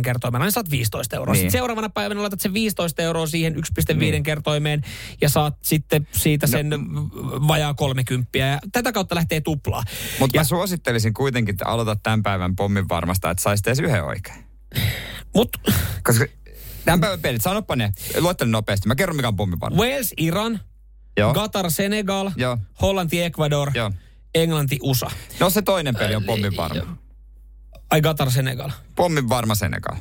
kertoimeen, 0.04 0.42
niin 0.42 0.52
saat 0.52 0.70
15 0.70 1.16
euroa. 1.16 1.34
Niin. 1.34 1.40
Sitten 1.42 1.52
seuraavana 1.60 1.90
päivänä 1.90 2.22
laitat 2.22 2.40
sen 2.40 2.54
15 2.54 3.02
euroa 3.02 3.28
siihen 3.28 3.56
1,5 3.56 3.96
Niin. 3.96 4.24
kertoimeen 4.24 4.82
ja 5.22 5.30
saat 5.30 5.58
sitten 5.62 6.08
siitä 6.12 6.48
sen 6.48 6.70
no, 6.70 6.78
vajaa 7.48 7.74
30 7.74 8.38
ja 8.38 8.60
tätä 8.72 8.92
kautta 8.92 9.16
lähtee 9.16 9.42
tuplaa. 9.42 9.84
Mutta 10.20 10.38
mä 10.38 10.44
suosittelisin 10.44 11.14
kuitenkin, 11.14 11.54
että 11.54 11.66
aloitat 11.74 12.00
tämän 12.04 12.24
päivän 12.24 12.56
pommin 12.56 12.90
varmasta, 12.90 13.32
että 13.32 13.44
saisit 13.44 13.68
edes 13.68 13.80
yhden 13.80 14.04
oikein. 14.04 14.44
Mut 15.36 15.58
Koska 16.04 16.26
tämän 16.86 17.00
päivän 17.02 17.20
pelit, 17.20 17.42
sanoppa 17.42 17.76
ne, 17.76 17.92
luettele 18.20 18.52
nopeasti. 18.52 18.88
Mä 18.88 18.96
kerron, 18.96 19.16
mikä 19.16 19.28
on 19.28 19.36
pommin 19.36 19.60
varma. 19.60 19.78
Wales, 19.84 20.14
Iran, 20.18 20.60
Joo. 21.18 21.34
Qatar, 21.34 21.72
Senegal, 21.72 22.32
Joo. 22.36 22.58
Hollanti, 22.82 23.22
Ecuador, 23.22 23.72
Joo. 23.74 23.92
Englanti, 24.36 24.80
USA. 24.82 25.12
No 25.40 25.50
se 25.50 25.62
toinen 25.62 25.96
peli 25.96 26.16
on 26.16 26.24
pommin 26.24 26.58
varma. 26.58 26.98
Ai 27.90 28.02
Qatar, 28.02 28.32
Senegal. 28.32 28.72
Pommin 28.96 29.30
varma 29.30 29.56
Senegal. 29.56 29.96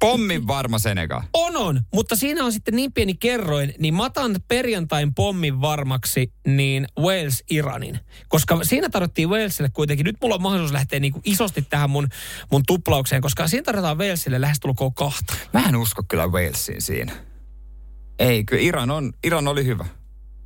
Pommin 0.00 0.46
varma 0.46 0.78
Senegal. 0.78 1.22
On, 1.32 1.56
on. 1.56 1.80
Mutta 1.94 2.16
siinä 2.16 2.44
on 2.44 2.52
sitten 2.52 2.76
niin 2.76 2.92
pieni 2.92 3.14
kerroin, 3.14 3.74
niin 3.78 3.94
mä 3.94 4.04
otan 4.04 4.36
perjantain 4.48 5.14
pommin 5.14 5.60
varmaksi 5.60 6.32
niin 6.46 6.86
Wales 6.98 7.44
Iranin. 7.50 8.00
Koska 8.28 8.58
siinä 8.62 8.88
tarvittiin 8.88 9.28
Walesille 9.30 9.70
kuitenkin, 9.72 10.04
nyt 10.04 10.16
mulla 10.22 10.34
on 10.34 10.42
mahdollisuus 10.42 10.72
lähteä 10.72 11.00
niin 11.00 11.12
kuin 11.12 11.22
isosti 11.24 11.62
tähän 11.62 11.90
mun, 11.90 12.08
mun 12.52 12.62
tuplaukseen, 12.66 13.22
koska 13.22 13.48
siinä 13.48 13.64
tarvitaan 13.64 13.98
Walesille 13.98 14.40
lähestulkoon 14.40 14.94
kahta. 14.94 15.34
Mä 15.52 15.64
en 15.68 15.76
usko 15.76 16.02
kyllä 16.08 16.26
Walesiin 16.26 16.82
siinä. 16.82 17.12
Ei, 18.18 18.44
kyllä 18.44 18.62
Iran, 18.62 18.90
on, 18.90 19.12
Iran 19.24 19.48
oli 19.48 19.64
hyvä. 19.64 19.86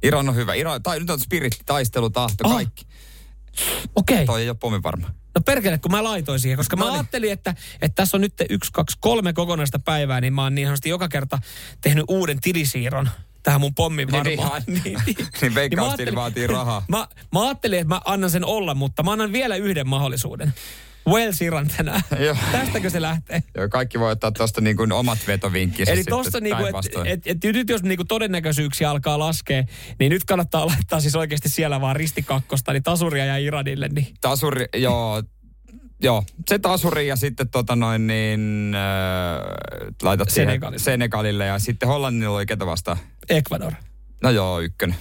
Iran 0.02 0.28
on 0.28 0.34
hyvä. 0.36 0.54
Iran, 0.54 0.82
tai 0.82 1.00
nyt 1.00 1.10
on 1.10 1.20
spirit, 1.20 1.56
taistelu, 1.66 2.10
tahto, 2.10 2.48
Ah. 2.48 2.54
kaikki. 2.54 2.86
Okei. 3.96 4.14
Okay. 4.16 4.26
Toi 4.26 4.42
ei 4.42 4.48
ole 4.48 4.56
pommin 4.60 4.82
varma. 4.82 5.10
No 5.34 5.40
perkele, 5.44 5.78
kun 5.78 5.90
mä 5.90 6.04
laitoin 6.04 6.40
siihen, 6.40 6.56
koska 6.56 6.76
mä 6.76 6.84
No 6.84 6.90
niin. 6.90 6.94
ajattelin, 6.98 7.32
että, 7.32 7.54
että 7.82 7.94
tässä 8.02 8.16
on 8.16 8.20
nyt 8.20 8.34
yksi, 8.50 8.72
kaksi, 8.72 8.96
kolme 9.00 9.32
kokonaista 9.32 9.78
päivää, 9.78 10.20
niin 10.20 10.32
mä 10.34 10.42
oon 10.42 10.54
niin 10.54 10.66
sanotusti 10.66 10.88
joka 10.88 11.08
kerta 11.08 11.38
tehnyt 11.80 12.04
uuden 12.08 12.40
tilisiirron 12.40 13.08
tähän 13.42 13.60
mun 13.60 13.74
pommin 13.74 14.08
Niin, 14.08 14.38
varmaan. 14.38 14.62
niin. 14.84 14.98
Niin 15.40 15.52
mä 15.52 15.54
veikkaustili 15.54 15.80
ajattelin- 15.86 16.14
vaatii 16.14 16.46
rahaa. 16.46 16.84
Mä, 16.88 17.06
mä 17.32 17.42
ajattelin, 17.44 17.78
että 17.78 17.94
mä 17.94 18.00
annan 18.04 18.30
sen 18.30 18.44
olla, 18.44 18.74
mutta 18.74 19.02
mä 19.02 19.12
annan 19.12 19.32
vielä 19.32 19.56
yhden 19.56 19.88
mahdollisuuden. 19.88 20.54
Wales 21.08 21.42
Iran 21.42 21.68
tänään. 21.76 22.00
Joo. 22.18 22.36
Tästäkö 22.52 22.90
se 22.90 23.02
lähtee? 23.02 23.42
Joo, 23.56 23.68
kaikki 23.68 24.00
voi 24.00 24.12
ottaa 24.12 24.32
tuosta 24.32 24.60
niin 24.60 24.76
kuin 24.76 24.92
omat 24.92 25.18
vetovinkkinsä 25.26 25.92
Eli 25.92 26.00
sitten 26.00 26.18
tossa 26.18 26.40
niinku, 26.40 26.64
että 26.64 27.00
et, 27.04 27.26
et, 27.26 27.54
nyt 27.54 27.68
jos 27.68 27.82
niinku 27.82 28.04
todennäköisyyksiä 28.04 28.90
alkaa 28.90 29.18
laskea, 29.18 29.64
niin 29.98 30.10
nyt 30.10 30.24
kannattaa 30.24 30.66
laittaa 30.66 31.00
siis 31.00 31.16
oikeasti 31.16 31.48
siellä 31.48 31.80
vaan 31.80 31.96
ristikakkosta, 31.96 32.72
niin 32.72 32.82
tasuria 32.82 33.24
ja 33.24 33.36
Iranille. 33.36 33.88
Niin. 33.88 34.14
Tasuri, 34.20 34.66
joo, 34.76 35.22
joo, 36.02 36.24
se 36.48 36.58
tasuri 36.58 37.06
ja 37.06 37.16
sitten 37.16 37.48
tota 37.48 37.76
noin 37.76 38.06
niin, 38.06 38.74
äh, 38.74 39.96
laitat 40.02 40.30
Senegalille. 40.30 40.78
Senegalille 40.78 41.46
ja 41.46 41.58
sitten 41.58 41.88
Hollannilla 41.88 42.36
oli 42.36 42.46
ketä 42.46 42.66
vastaan? 42.66 42.96
Ecuador. 43.28 43.72
No 44.22 44.30
joo, 44.30 44.60
ykkönen. 44.60 44.96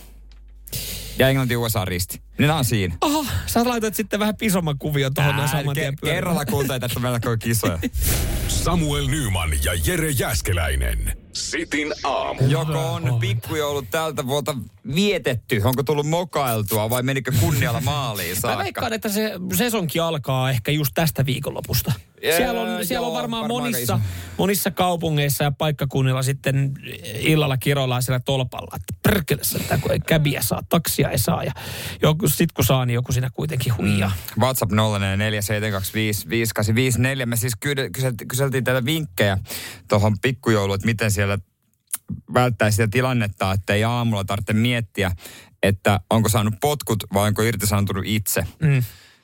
Ja 1.19 1.29
Englanti 1.29 1.55
USA 1.55 1.85
risti. 1.85 2.22
Niin 2.37 2.51
on 2.51 2.65
siinä. 2.65 2.95
Oho, 3.01 3.25
sä 3.45 3.65
laitoit 3.65 3.95
sitten 3.95 4.19
vähän 4.19 4.35
pisomman 4.35 4.77
kuvion 4.77 5.13
tuohon 5.13 5.35
noin 5.35 5.49
saman 5.49 5.75
tien 5.75 5.93
ke- 5.93 6.05
kerralla 6.09 6.45
kuuntelee, 6.45 6.79
että 6.85 6.99
meillä 6.99 7.19
on 7.25 7.39
kisoja. 7.39 7.79
Samuel 8.47 9.07
Nyman 9.07 9.49
ja 9.63 9.71
Jere 9.85 10.09
Jäskeläinen. 10.09 11.17
Sitin 11.33 11.93
aamu. 12.03 12.39
Joko 12.47 12.93
on 12.93 13.19
pikkujoulut 13.19 13.85
tältä 13.91 14.27
vuotta 14.27 14.55
vietetty? 14.95 15.61
Onko 15.63 15.83
tullut 15.83 16.05
mokailtua 16.05 16.89
vai 16.89 17.03
menikö 17.03 17.31
kunnialla 17.39 17.81
maaliin 17.81 18.35
Mä 18.35 18.39
saakka? 18.41 18.63
veikkaan, 18.63 18.93
että 18.93 19.09
se 19.09 19.31
sesonki 19.57 19.99
alkaa 19.99 20.49
ehkä 20.49 20.71
just 20.71 20.91
tästä 20.93 21.25
viikonlopusta. 21.25 21.91
Siellä 22.37 22.61
on, 22.61 22.85
siellä 22.85 23.07
on 23.07 23.11
joo, 23.11 23.21
varmaan, 23.21 23.41
varmaan 23.41 23.63
monissa, 23.63 23.99
monissa 24.37 24.71
kaupungeissa 24.71 25.43
ja 25.43 25.51
paikkakunnilla 25.51 26.23
sitten 26.23 26.73
illalla 27.19 27.57
kiroillaan 27.57 28.03
siellä 28.03 28.19
tolpalla, 28.19 28.75
että 28.75 28.93
perkele 29.03 29.41
että 29.59 29.77
kun 29.77 29.91
ei 29.91 29.99
käbiä 29.99 30.41
saa, 30.41 30.61
taksia 30.69 31.09
ei 31.09 31.17
saa. 31.17 31.43
Ja 31.43 31.51
joku, 32.01 32.27
sit 32.27 32.51
kun 32.51 32.65
saa, 32.65 32.85
niin 32.85 32.93
joku 32.95 33.11
siinä 33.11 33.29
kuitenkin 33.33 33.77
huijaa. 33.77 34.11
Mm. 34.35 34.41
WhatsApp 34.41 34.71
0447255854. 34.71 34.75
Me 37.25 37.35
siis 37.35 37.53
kyseltiin, 38.27 38.63
teiltä 38.63 38.85
vinkkejä 38.85 39.37
tuohon 39.87 40.19
pikkujouluun, 40.21 40.75
että 40.75 40.85
miten 40.85 41.11
siellä 41.11 41.37
välttää 42.33 42.71
sitä 42.71 42.87
tilannetta, 42.87 43.51
että 43.51 43.73
ei 43.73 43.83
aamulla 43.83 44.23
tarvitse 44.23 44.53
miettiä, 44.53 45.11
että 45.63 45.99
onko 46.09 46.29
saanut 46.29 46.53
potkut 46.61 47.03
vai 47.13 47.27
onko 47.27 47.41
irtisanoutunut 47.41 48.03
itse. 48.05 48.47
Mm. 48.59 48.83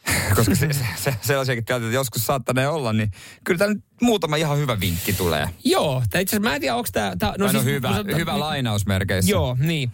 Koska 0.36 0.56
se, 0.56 0.74
se, 0.74 0.86
se, 0.96 1.16
sellaisiakin 1.22 1.66
tilanteita 1.66 1.96
joskus 1.96 2.26
saattanee 2.26 2.68
olla, 2.68 2.94
niin 2.94 3.12
kyllä 3.44 3.58
täällä 3.58 3.76
nyt 3.76 3.84
muutama 4.02 4.36
ihan 4.36 4.58
hyvä 4.58 4.80
vinkki 4.80 5.14
tulee. 5.14 5.50
Joo, 5.64 6.04
tää 6.10 6.22
itse 6.22 6.36
asiassa 6.36 6.50
mä 6.50 6.56
en 6.56 6.62
tiedä, 6.62 6.76
onko 6.76 6.90
tämä... 6.94 7.34
No, 7.38 7.52
no 7.52 7.64
hyvä, 7.64 7.90
hyvä 8.16 8.40
lainausmerkeissä. 8.40 9.32
Joo, 9.32 9.58
niin. 9.60 9.92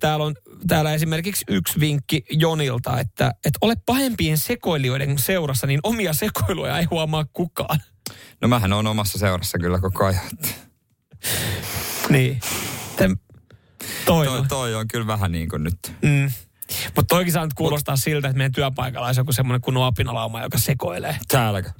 Täällä 0.00 0.24
on 0.24 0.34
täällä 0.66 0.94
esimerkiksi 0.94 1.44
yksi 1.48 1.80
vinkki 1.80 2.24
Jonilta, 2.30 3.00
että, 3.00 3.34
että 3.44 3.58
ole 3.60 3.74
pahempien 3.86 4.38
sekoilijoiden 4.38 5.18
seurassa, 5.18 5.66
niin 5.66 5.80
omia 5.82 6.12
sekoiluja 6.12 6.78
ei 6.78 6.84
huomaa 6.84 7.24
kukaan. 7.32 7.80
No 8.40 8.48
mähän 8.48 8.72
on 8.72 8.86
omassa 8.86 9.18
seurassa 9.18 9.58
kyllä 9.58 9.78
koko 9.78 10.04
ajan. 10.04 10.24
Niin. 12.08 12.40
Tem, 12.96 13.16
toi, 14.06 14.26
Toi, 14.26 14.42
toi 14.48 14.74
on 14.74 14.88
kyllä 14.88 15.06
vähän 15.06 15.32
niin 15.32 15.48
kuin 15.48 15.64
nyt. 15.64 15.78
Mm. 16.02 16.30
Mutta 16.96 17.14
toikin 17.14 17.32
saa 17.32 17.44
nyt 17.44 17.54
kuulostaa 17.54 17.96
siltä, 17.96 18.28
että 18.28 18.38
meidän 18.38 18.52
työpaikalla 18.52 19.06
olisi 19.06 19.20
joku 19.20 19.32
semmoinen 19.32 19.60
kunnon 19.60 19.84
apinalauma, 19.84 20.42
joka 20.42 20.58
sekoilee. 20.58 21.18
Täälläkö? 21.28 21.70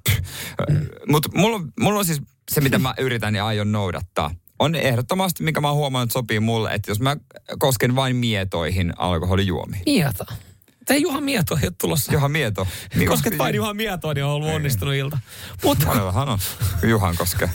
Mm. 0.70 0.86
Mutta 1.08 1.28
mulla, 1.34 1.56
on- 1.56 1.72
mulla 1.80 1.98
on 1.98 2.04
siis 2.04 2.22
se, 2.50 2.60
mitä 2.60 2.78
mä 2.78 2.94
yritän 2.98 3.34
ja 3.34 3.46
aion 3.46 3.72
noudattaa. 3.72 4.30
On 4.58 4.74
ehdottomasti, 4.74 5.42
mikä 5.42 5.60
mä 5.60 5.68
oon 5.68 5.76
huomannut, 5.76 6.06
että 6.06 6.12
sopii 6.12 6.40
mulle, 6.40 6.70
että 6.74 6.90
jos 6.90 7.00
mä 7.00 7.16
kosken 7.58 7.96
vain 7.96 8.16
mietoihin 8.16 8.92
alkoholijuomiin. 8.98 9.82
Mieto. 9.86 10.24
Tämä 10.86 10.98
Juha 10.98 11.20
Mieto 11.20 11.56
ei 11.56 11.66
ole 11.66 11.72
tulossa. 11.80 12.12
Juha 12.12 12.28
Mieto. 12.28 12.66
Kosket 13.08 13.38
vain 13.38 13.54
Juha 13.54 13.74
Mietoa, 13.74 14.14
niin 14.14 14.24
on 14.24 14.30
ollut 14.30 14.48
onnistunut 14.48 14.94
ilta. 14.94 15.18
Mutta 15.64 15.86
Monellahan 15.86 16.28
on. 16.28 16.38
Juhan 16.82 17.16
koske. 17.16 17.50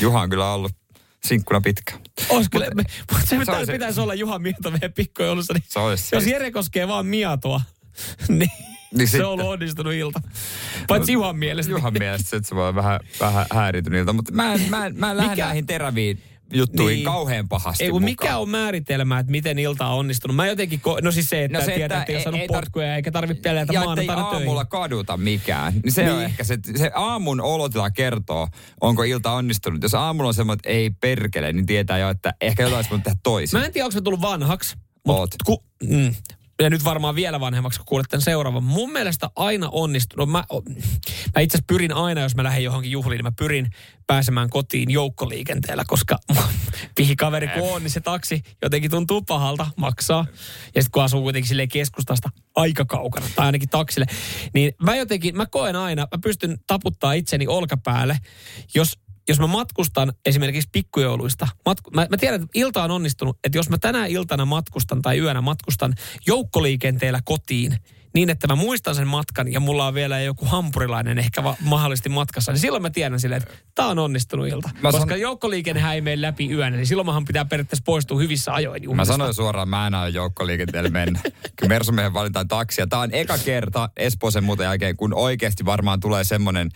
Juha 0.00 0.20
on 0.20 0.30
kyllä 0.30 0.52
ollut 0.52 0.72
sinkkuna 1.24 1.60
pitkään. 1.60 2.00
olisi 2.28 2.50
kyllä, 2.50 2.66
me, 2.74 2.82
mutta 3.12 3.26
se, 3.26 3.36
se 3.44 3.66
se 3.66 3.72
pitäisi 3.72 4.00
olla 4.00 4.14
Juha 4.14 4.38
Mieto 4.38 4.70
meidän 4.70 4.92
pikkujoulussa. 4.92 5.52
Niin 5.52 5.64
Se 5.68 5.78
olisi 5.78 6.16
jos. 6.16 6.26
Jere 6.26 6.50
koskee 6.50 6.88
vaan 6.88 7.06
Mietoa, 7.06 7.60
niin, 8.28 8.50
Niin 8.94 9.08
se 9.08 9.10
sitten. 9.10 9.26
on 9.26 9.32
ollut 9.32 9.46
onnistunut 9.46 9.92
ilta. 9.92 10.20
Paitsi 10.88 11.12
Juhan 11.12 11.36
mielestä. 11.36 11.72
Juhan 11.72 11.92
mielestä 11.98 12.36
että 12.36 12.48
se 12.48 12.54
voi 12.54 12.74
vähän, 12.74 13.00
vähän 13.20 13.46
häiritynyt 13.52 14.06
mutta 14.12 14.32
mä 14.32 14.54
en, 14.54 14.60
mä 14.70 14.86
en, 14.86 14.96
mä 14.96 15.10
en 15.10 15.16
lähde 15.16 15.42
näihin 15.42 15.66
teräviin 15.66 16.22
juttuihin 16.52 16.94
Niin. 16.96 17.04
kauhean 17.04 17.48
pahasti 17.48 17.84
Ei, 17.84 17.90
kun 17.90 18.02
mukaan. 18.02 18.10
mikä 18.10 18.38
on 18.38 18.48
määritelmä, 18.48 19.18
että 19.18 19.30
miten 19.32 19.58
ilta 19.58 19.86
on 19.86 19.98
onnistunut? 19.98 20.36
Mä 20.36 20.46
jotenkin, 20.46 20.80
ko- 20.88 21.02
no 21.02 21.10
siis 21.12 21.30
se, 21.30 21.44
että, 21.44 21.58
No 21.58 21.64
se, 21.64 21.66
se, 21.70 21.74
tietää, 21.74 21.98
että 22.00 22.12
ei 22.12 22.16
ole 22.16 22.18
ei- 22.20 22.24
saanut 22.24 22.40
ei 22.40 22.46
tar- 22.46 22.52
potkuja 22.52 22.96
eikä 22.96 23.10
tarvitse 23.10 23.42
pelätä 23.42 23.72
ja 23.72 23.84
maanantaina 23.84 24.22
töihin. 24.22 24.36
aamulla 24.38 24.64
kaduta 24.64 25.16
mikään. 25.16 25.72
Niin 25.84 25.92
se 25.92 26.10
on 26.12 26.16
Niin. 26.18 26.24
ehkä 26.26 26.44
se, 26.44 26.58
se 26.76 26.90
aamun 26.94 27.40
olotila 27.40 27.90
kertoo, 27.90 28.48
onko 28.80 29.02
ilta 29.02 29.32
onnistunut. 29.32 29.82
Jos 29.82 29.94
aamulla 29.94 30.28
on 30.28 30.34
semmoinen, 30.34 30.58
että 30.58 30.68
ei 30.68 30.90
perkele, 30.90 31.52
niin 31.52 31.66
tietää 31.66 31.98
jo, 31.98 32.08
että 32.10 32.34
ehkä 32.40 32.62
jotain 32.62 32.76
olisi 32.76 32.90
voinut 32.90 33.04
tehdä 33.04 33.18
toisin. 33.22 33.58
Mä 33.60 33.66
en 33.66 33.72
tiedä, 33.72 33.84
onko 33.86 33.94
mä 33.98 34.00
tullut 34.02 34.20
vanhaksi. 34.22 34.76
Oot. 35.08 35.30
Mut, 35.48 35.60
ku, 35.60 35.64
mm, 35.86 36.14
ja 36.62 36.70
nyt 36.70 36.84
varmaan 36.84 37.14
vielä 37.14 37.40
vanhemmaksi, 37.40 37.78
kun 37.78 37.86
kuulet 37.86 38.06
tämän 38.10 38.22
seuraavan. 38.22 38.64
Mun 38.64 38.92
mielestä 38.92 39.30
aina 39.36 39.68
onnistunut. 39.72 40.30
Mä, 40.30 40.44
mä 41.34 41.40
itse 41.40 41.56
asiassa 41.56 41.64
pyrin 41.66 41.92
aina, 41.92 42.20
jos 42.20 42.34
mä 42.34 42.44
lähden 42.44 42.64
johonkin 42.64 42.90
juhliin, 42.90 43.18
niin 43.18 43.24
mä 43.24 43.32
pyrin 43.38 43.70
pääsemään 44.06 44.50
kotiin 44.50 44.90
joukkoliikenteellä, 44.90 45.84
koska 45.86 46.18
pihikaveri 46.96 47.48
kun 47.48 47.72
on, 47.72 47.82
niin 47.82 47.90
se 47.90 48.00
taksi 48.00 48.42
jotenkin 48.62 48.90
tuntuu 48.90 49.22
pahalta, 49.22 49.66
maksaa. 49.76 50.26
Ja 50.74 50.82
sitten 50.82 50.90
kun 50.92 51.02
asuu 51.02 51.22
kuitenkin 51.22 51.48
silleen 51.48 51.68
keskustasta 51.68 52.28
aika 52.54 52.84
kaukana, 52.84 53.26
tai 53.36 53.46
ainakin 53.46 53.68
taksille, 53.68 54.06
niin 54.54 54.72
mä 54.82 54.96
jotenkin, 54.96 55.36
mä 55.36 55.46
koen 55.46 55.76
aina, 55.76 56.02
mä 56.02 56.18
pystyn 56.22 56.58
taputtaa 56.66 57.12
itseni 57.12 57.46
olkapäälle, 57.46 58.18
jos 58.74 58.98
jos 59.28 59.38
mä 59.40 59.46
matkustan 59.46 60.12
esimerkiksi 60.26 60.68
pikkujouluista, 60.72 61.48
matku, 61.66 61.90
mä, 61.90 62.06
mä 62.10 62.16
tiedän, 62.16 62.42
että 62.42 62.58
ilta 62.58 62.84
on 62.84 62.90
onnistunut, 62.90 63.38
että 63.44 63.58
jos 63.58 63.70
mä 63.70 63.78
tänä 63.78 64.06
iltana 64.06 64.44
matkustan 64.44 65.02
tai 65.02 65.18
yönä 65.18 65.40
matkustan 65.40 65.94
joukkoliikenteellä 66.26 67.20
kotiin, 67.24 67.76
niin, 68.14 68.30
että 68.30 68.46
mä 68.46 68.54
muistan 68.54 68.94
sen 68.94 69.06
matkan 69.08 69.52
ja 69.52 69.60
mulla 69.60 69.86
on 69.86 69.94
vielä 69.94 70.20
joku 70.20 70.46
hampurilainen 70.46 71.18
ehkä 71.18 71.44
va- 71.44 71.56
mahdollisesti 71.60 72.08
matkassa, 72.08 72.52
niin 72.52 72.60
silloin 72.60 72.82
mä 72.82 72.90
tiedän 72.90 73.20
silleen, 73.20 73.42
että 73.42 73.54
tää 73.74 73.86
on 73.86 73.98
onnistunut 73.98 74.46
ilta. 74.48 74.70
Mä 74.82 74.92
Koska 74.92 75.10
san- 75.10 75.20
joukkoliikennehän 75.20 75.94
ei 75.94 76.00
mene 76.00 76.22
läpi 76.22 76.50
yön, 76.50 76.72
niin 76.72 76.86
silloin 76.86 77.06
mähän 77.06 77.24
pitää 77.24 77.44
periaatteessa 77.44 77.82
poistua 77.86 78.18
hyvissä 78.18 78.54
ajoin. 78.54 78.82
Mä 78.82 78.84
juhlista. 78.84 79.12
sanoin 79.12 79.34
suoraan, 79.34 79.68
mä 79.68 79.86
en 79.86 79.94
aio 79.94 80.08
joukkoliikenteelle 80.08 80.90
mennä. 80.90 81.20
Kyllä 81.56 81.68
Mersumiehen 81.68 82.14
valitaan 82.14 82.48
taksia. 82.48 82.86
Tämä 82.86 83.02
on 83.02 83.08
eka 83.12 83.38
kerta 83.38 83.90
Espoosen 83.96 84.44
muuten 84.44 84.64
jälkeen, 84.64 84.96
kun 84.96 85.14
oikeasti 85.14 85.64
varmaan 85.64 86.00
tulee 86.00 86.24
semmoinen 86.24 86.70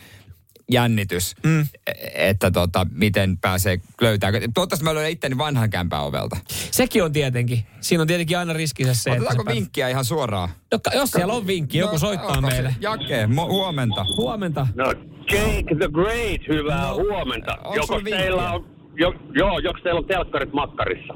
jännitys, 0.71 1.35
mm. 1.47 1.67
että 2.15 2.51
tota, 2.51 2.87
miten 2.93 3.39
pääsee 3.39 3.79
löytää. 4.01 4.31
Toivottavasti 4.33 4.85
mä 4.85 4.95
löydän 4.95 5.11
itteni 5.11 5.39
vanhan 5.39 5.71
kämpän 5.71 6.01
ovelta. 6.03 6.37
Sekin 6.71 7.05
on 7.05 7.13
tietenkin. 7.13 7.65
Siinä 7.81 8.01
on 8.03 8.07
tietenkin 8.07 8.39
aina 8.39 8.53
riskinsä 8.53 8.95
se, 8.95 9.11
että... 9.11 9.13
Otetaanko 9.23 9.43
sä 9.43 9.45
pääset- 9.45 9.61
vinkkiä 9.61 9.89
ihan 9.89 10.05
suoraan? 10.05 10.49
Joka, 10.73 10.91
jos 10.95 11.11
siellä 11.11 11.33
on 11.33 11.47
vinkki, 11.47 11.79
joku 11.79 11.99
soittaa 11.99 12.35
se- 12.35 12.41
meille. 12.41 12.75
Jake, 12.81 13.27
mo- 13.27 13.49
huomenta. 13.49 14.05
Huomenta. 14.17 14.67
No 14.75 14.85
Jake 15.33 15.75
the 15.79 15.89
Great, 15.93 16.41
hyvää 16.49 16.89
No, 16.89 16.95
huomenta. 16.95 17.59
Joko 17.77 18.01
teillä 18.01 18.53
on, 18.53 18.67
jo, 18.99 19.15
joo, 19.35 19.59
joko 19.59 19.79
teillä 19.83 19.99
on 19.99 20.07
telkkarit 20.07 20.53
makkarissa? 20.53 21.15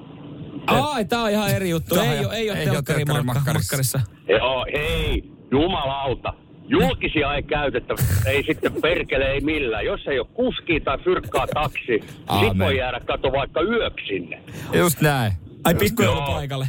Ai, 0.67 1.05
tää 1.05 1.23
on 1.23 1.31
ihan 1.31 1.51
eri 1.51 1.71
juttu. 1.71 1.95
On 1.95 2.01
Ei, 2.07 2.25
ole, 2.25 2.35
ei 2.37 2.51
ole 2.51 2.59
ei 2.59 2.69
oo 2.69 2.73
telkkari 2.73 2.97
telkkari 3.05 3.23
makka- 3.23 3.35
makkarissa. 3.35 3.99
makkarissa. 3.99 4.01
Joo, 4.29 4.67
hei, 4.75 5.23
jumalauta. 5.51 6.33
Julkisia 6.73 7.35
ei 7.35 7.43
käytetä, 7.43 7.95
ei 8.27 8.43
sitten 8.43 8.73
perkele, 8.83 9.25
ei 9.25 9.41
millään. 9.41 9.85
Jos 9.85 10.01
ei 10.07 10.19
ole 10.19 10.27
kuski 10.35 10.81
tai 10.81 10.99
fyrkkaa 10.99 11.47
taksi, 11.55 11.87
sit 11.87 12.05
Aamen. 12.27 12.59
voi 12.59 12.79
jäädä 12.79 13.01
kato 13.01 13.33
vaikka 13.33 13.61
yöksi 13.63 14.07
sinne. 14.07 14.43
Just 14.73 15.01
näin. 15.01 15.33
Ai 15.65 15.75
pikkujoulu 15.75 16.21
paikalle. 16.21 16.69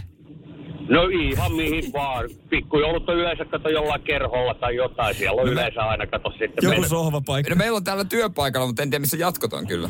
No 0.89 1.04
ihan 1.04 1.54
mihin 1.54 1.93
vaan. 1.93 2.30
Pikkujoulut 2.49 3.10
on 3.10 3.16
yleensä 3.16 3.45
kato 3.45 3.70
jollain 3.70 4.01
kerholla 4.01 4.54
tai 4.54 4.76
jotain. 4.76 5.16
Siellä 5.16 5.41
on 5.41 5.47
yleensä 5.49 5.82
aina 5.82 6.08
kato 6.08 6.30
sitten. 6.30 6.54
Joku 6.62 6.68
mennä. 6.70 6.88
sohvapaikka. 6.88 7.49
No 7.49 7.56
meillä 7.56 7.78
on 7.78 7.84
täällä 7.84 8.06
työpaikalla, 8.06 8.68
mutta 8.68 8.84
en 8.84 8.89
tiedä 8.89 9.01
missä 9.01 9.18
jatkot 9.18 9.54
on 9.54 9.68
kyllä. 9.68 9.89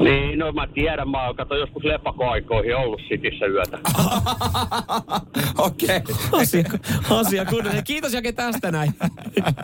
Niin, 0.00 0.38
no 0.38 0.52
mä 0.52 0.66
tiedän, 0.74 1.08
mä 1.08 1.26
oon 1.26 1.36
kato 1.36 1.56
joskus 1.56 1.84
leppakoaikoihin 1.84 2.76
ollut 2.76 3.00
sitissä 3.08 3.46
yötä. 3.46 3.78
Okei. 5.58 6.00
Asia, 6.32 6.64
asia 7.10 7.44
kunnossa. 7.44 7.82
Kiitos 7.82 8.12
Jake 8.12 8.32
tästä 8.32 8.70
näin. 8.70 8.94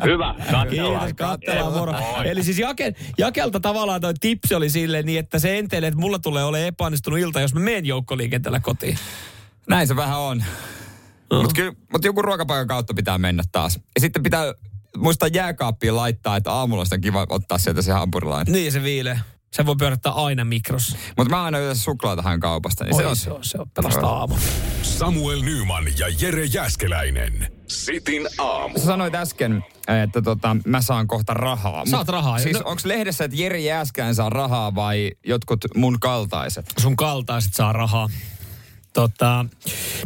Hyvä, 0.05 0.35
Kiitos, 0.35 0.51
katsellaan. 0.51 1.15
katsellaan 1.15 1.73
moro. 1.73 1.93
Moi. 1.93 2.29
Eli 2.29 2.43
siis 2.43 2.59
Jake, 2.59 2.95
Jakelta 3.19 3.61
tavallaan 3.61 4.01
toi 4.01 4.15
tipsi 4.21 4.55
oli 4.55 4.71
silleen 4.71 5.07
niin, 5.07 5.19
että 5.19 5.39
se 5.39 5.59
enteilee, 5.59 5.89
että 5.89 6.01
mulla 6.01 6.19
tulee 6.19 6.45
ole 6.45 6.67
epäonnistunut 6.67 7.19
ilta, 7.19 7.41
jos 7.41 7.55
mä 7.55 7.61
menen 7.61 7.87
joukkoliikenteellä 7.87 8.61
kotiin. 8.61 8.99
Näin 9.69 9.89
se 9.89 9.97
vähän 9.97 10.19
on. 10.19 10.45
Oh. 11.31 11.43
Mutta 11.43 11.63
mut 11.93 12.05
joku 12.05 12.23
ruokapaikan 12.23 12.67
kautta 12.67 12.95
pitää 12.95 13.19
mennä 13.19 13.43
taas. 13.53 13.77
Ja 13.95 14.01
sitten 14.01 14.23
pitää 14.23 14.55
muistaa 14.97 15.29
jääkaappiin 15.29 15.97
laittaa, 15.97 16.37
että 16.37 16.53
aamulla 16.53 16.85
sitten 16.85 16.97
on 16.99 17.01
kiva 17.01 17.27
ottaa 17.29 17.59
sieltä 17.59 17.83
se 17.83 17.93
hampurilainen. 17.93 18.53
Niin 18.53 18.73
se 18.73 18.83
viilee. 18.83 19.21
Se 19.53 19.67
voi 19.67 19.77
pyörittää 19.79 20.13
aina 20.13 20.45
mikrossa. 20.45 20.97
Mutta 21.17 21.31
mä 21.31 21.43
aina 21.45 21.59
yleensä 21.59 21.83
suklaata 21.83 22.23
haen 22.23 22.41
kaupasta. 22.41 22.85
Niin 22.85 22.95
Oi, 22.95 23.03
se 23.03 23.09
on, 23.09 23.17
se 23.17 23.31
on, 23.31 23.45
se 23.45 23.59
on 23.59 23.71
pelastaa 23.71 24.19
aamu. 24.19 24.37
Samuel 24.83 25.43
Nyman 25.43 25.85
ja 25.99 26.07
Jere 26.21 26.45
Jäskeläinen. 26.45 27.53
Sitin 27.67 28.27
aamu. 28.39 28.79
Sä 28.79 28.85
sanoit 28.85 29.15
äsken, 29.15 29.65
että 30.05 30.23
tota, 30.23 30.57
mä 30.67 30.81
saan 30.83 31.07
kohta 31.07 31.35
rahaa. 31.35 31.87
Saat 31.87 32.09
rahaa. 32.09 32.39
Siis 32.39 32.57
No- 32.57 32.63
onko 32.65 32.83
lehdessä, 32.85 33.25
että 33.25 33.37
Jere 33.37 33.61
Jääskään 33.61 34.15
saa 34.15 34.31
rahaa 34.31 34.75
vai 34.75 35.11
jotkut 35.27 35.61
mun 35.75 36.01
kaltaiset? 36.01 36.67
Sun 36.79 36.97
kaltaiset 36.97 37.55
saa 37.55 37.73
rahaa. 37.73 38.09
Tota, 38.93 39.45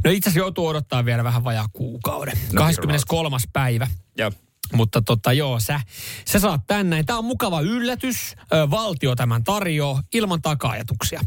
no 0.05 0.11
itse 0.11 0.28
asiassa 0.30 0.38
joutuu 0.45 0.66
odottaa 0.66 1.05
vielä 1.05 1.24
vähän 1.24 1.45
vajaa 1.45 1.66
kuukauden. 1.72 2.38
No, 2.53 2.62
23. 2.62 3.36
päivä. 3.53 3.86
Joo. 4.18 4.30
Mutta 4.73 5.03
tota 5.03 5.33
joo, 5.33 5.61
sä, 5.61 5.81
sä 6.25 6.39
saat 6.39 6.61
tän 6.66 6.91
näin. 6.91 7.07
Tämä 7.07 7.18
on 7.18 7.25
mukava 7.25 7.61
yllätys. 7.61 8.35
Ö, 8.53 8.71
valtio 8.71 9.16
tämän 9.16 9.45
tarjoaa 9.45 10.03
ilman 10.14 10.43
taka-ajatuksia. 10.43 11.21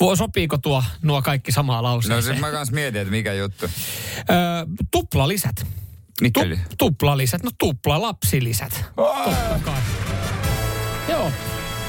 Voi, 0.00 0.16
sopiiko 0.16 0.58
tuo, 0.58 0.84
nuo 1.02 1.22
kaikki 1.22 1.52
samaa 1.52 1.76
No 1.76 1.82
lauseeseen? 1.82 2.22
siis 2.22 2.40
mä 2.40 2.50
kans 2.50 2.70
mietin, 2.72 3.00
että 3.00 3.10
mikä 3.10 3.32
juttu. 3.32 3.66
Ö, 3.66 3.70
tuplalisät. 4.90 5.66
Mikäli? 6.20 6.56
Tu, 6.56 6.62
tuplalisät, 6.78 7.42
no 7.42 7.50
tupla 7.58 8.02
lapsilisät. 8.02 8.84
Totta 8.96 9.60
kai. 9.64 9.80
Joo. 11.08 11.30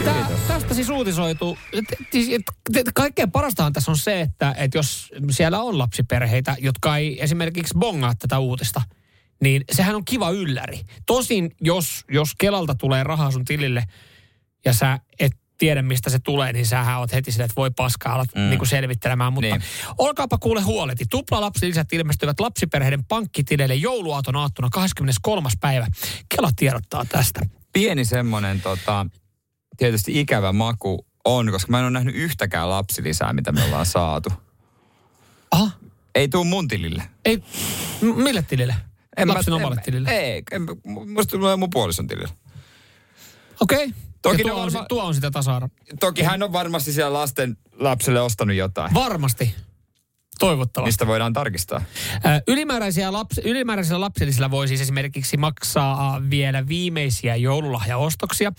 Tää, 0.05 0.27
tästä 0.47 0.73
siis 0.73 0.89
uutisoitu. 0.89 1.57
Siis, 2.11 2.29
Kaikkein 2.93 3.31
parastahan 3.31 3.73
tässä 3.73 3.91
on 3.91 3.97
se, 3.97 4.21
että, 4.21 4.55
että 4.57 4.77
jos 4.77 5.11
siellä 5.31 5.61
on 5.61 5.77
lapsiperheitä, 5.77 6.55
jotka 6.59 6.97
ei 6.97 7.23
esimerkiksi 7.23 7.73
bongaa 7.79 8.15
tätä 8.15 8.39
uutista, 8.39 8.81
niin 9.41 9.63
sehän 9.71 9.95
on 9.95 10.05
kiva 10.05 10.29
ylläri. 10.29 10.81
Tosin, 11.05 11.55
jos, 11.61 12.05
jos 12.11 12.35
Kelalta 12.37 12.75
tulee 12.75 13.03
rahaa 13.03 13.31
sun 13.31 13.45
tilille 13.45 13.83
ja 14.65 14.73
sä 14.73 14.99
et 15.19 15.31
tiedä, 15.57 15.81
mistä 15.81 16.09
se 16.09 16.19
tulee, 16.19 16.53
niin 16.53 16.65
sähän 16.65 16.99
oot 16.99 17.11
heti 17.13 17.31
silleen, 17.31 17.45
että 17.45 17.55
voi 17.55 17.71
paskaa, 17.71 18.13
alat 18.13 18.29
mm. 18.35 18.41
niin 18.41 18.67
selvittelemään. 18.67 19.33
Mutta 19.33 19.49
Niin. 19.49 19.61
olkaapa 19.97 20.37
kuule 20.37 20.61
huoleti. 20.61 21.05
Tupla 21.09 21.41
lapsilisät 21.41 21.93
ilmestyvät 21.93 22.39
lapsiperheiden 22.39 23.05
pankkitileille 23.05 23.75
jouluaaton 23.75 24.35
aattona 24.35 24.69
23. 24.71 25.49
päivä. 25.61 25.87
Kela 26.35 26.49
tiedottaa 26.55 27.05
tästä. 27.05 27.41
Pieni 27.73 28.05
semmonen 28.05 28.61
tota, 28.61 29.05
tietysti 29.77 30.19
ikävä 30.19 30.53
maku 30.53 31.05
on, 31.25 31.51
koska 31.51 31.71
mä 31.71 31.77
en 31.79 31.83
ole 31.85 31.91
nähnyt 31.91 32.15
yhtäkään 32.15 32.69
lapsilisää, 32.69 33.33
mitä 33.33 33.51
me 33.51 33.63
ollaan 33.63 33.85
saatu. 33.85 34.29
Aha. 35.51 35.71
Ei 36.15 36.27
tuu 36.27 36.43
mun 36.43 36.67
tilille. 36.67 37.03
Ei, 37.25 37.37
m- 38.01 38.23
mille 38.23 38.41
tilille? 38.41 38.75
En 39.17 39.27
Lapsen 39.27 39.53
mä, 39.53 39.55
omalle 39.55 39.75
en, 39.75 39.83
tilille? 39.83 40.09
Ei, 40.09 40.43
en, 40.51 40.65
musta 40.85 41.37
tulee 41.37 41.55
mun 41.55 41.69
puolison 41.69 42.07
tilille. 42.07 42.33
Okei. 43.59 43.85
Okay. 43.85 43.91
Toki 44.21 44.41
tuo, 44.41 44.53
on, 44.53 44.71
varma- 44.71 44.85
tuo 44.89 45.03
on 45.03 45.15
sitä 45.15 45.31
tasa 45.31 45.69
Toki 45.99 46.21
hän 46.21 46.43
on 46.43 46.53
varmasti 46.53 46.93
siellä 46.93 47.19
lasten 47.19 47.57
lapselle 47.73 48.21
ostanut 48.21 48.55
jotain, 48.55 48.93
Varmasti. 48.93 49.55
Toivottavasti. 50.39 50.87
mistä 50.87 51.07
voidaan 51.07 51.33
tarkistaa. 51.33 51.81
Ylimääräisiä 52.47 53.13
lapsi, 53.13 53.41
ylimääräisillä 53.45 54.01
lapsilisillä 54.01 54.51
voi 54.51 54.67
siis 54.67 54.81
esimerkiksi 54.81 55.37
maksaa 55.37 56.21
vielä 56.29 56.67
viimeisiä 56.67 57.35
joululahjaostoksia. 57.35 58.51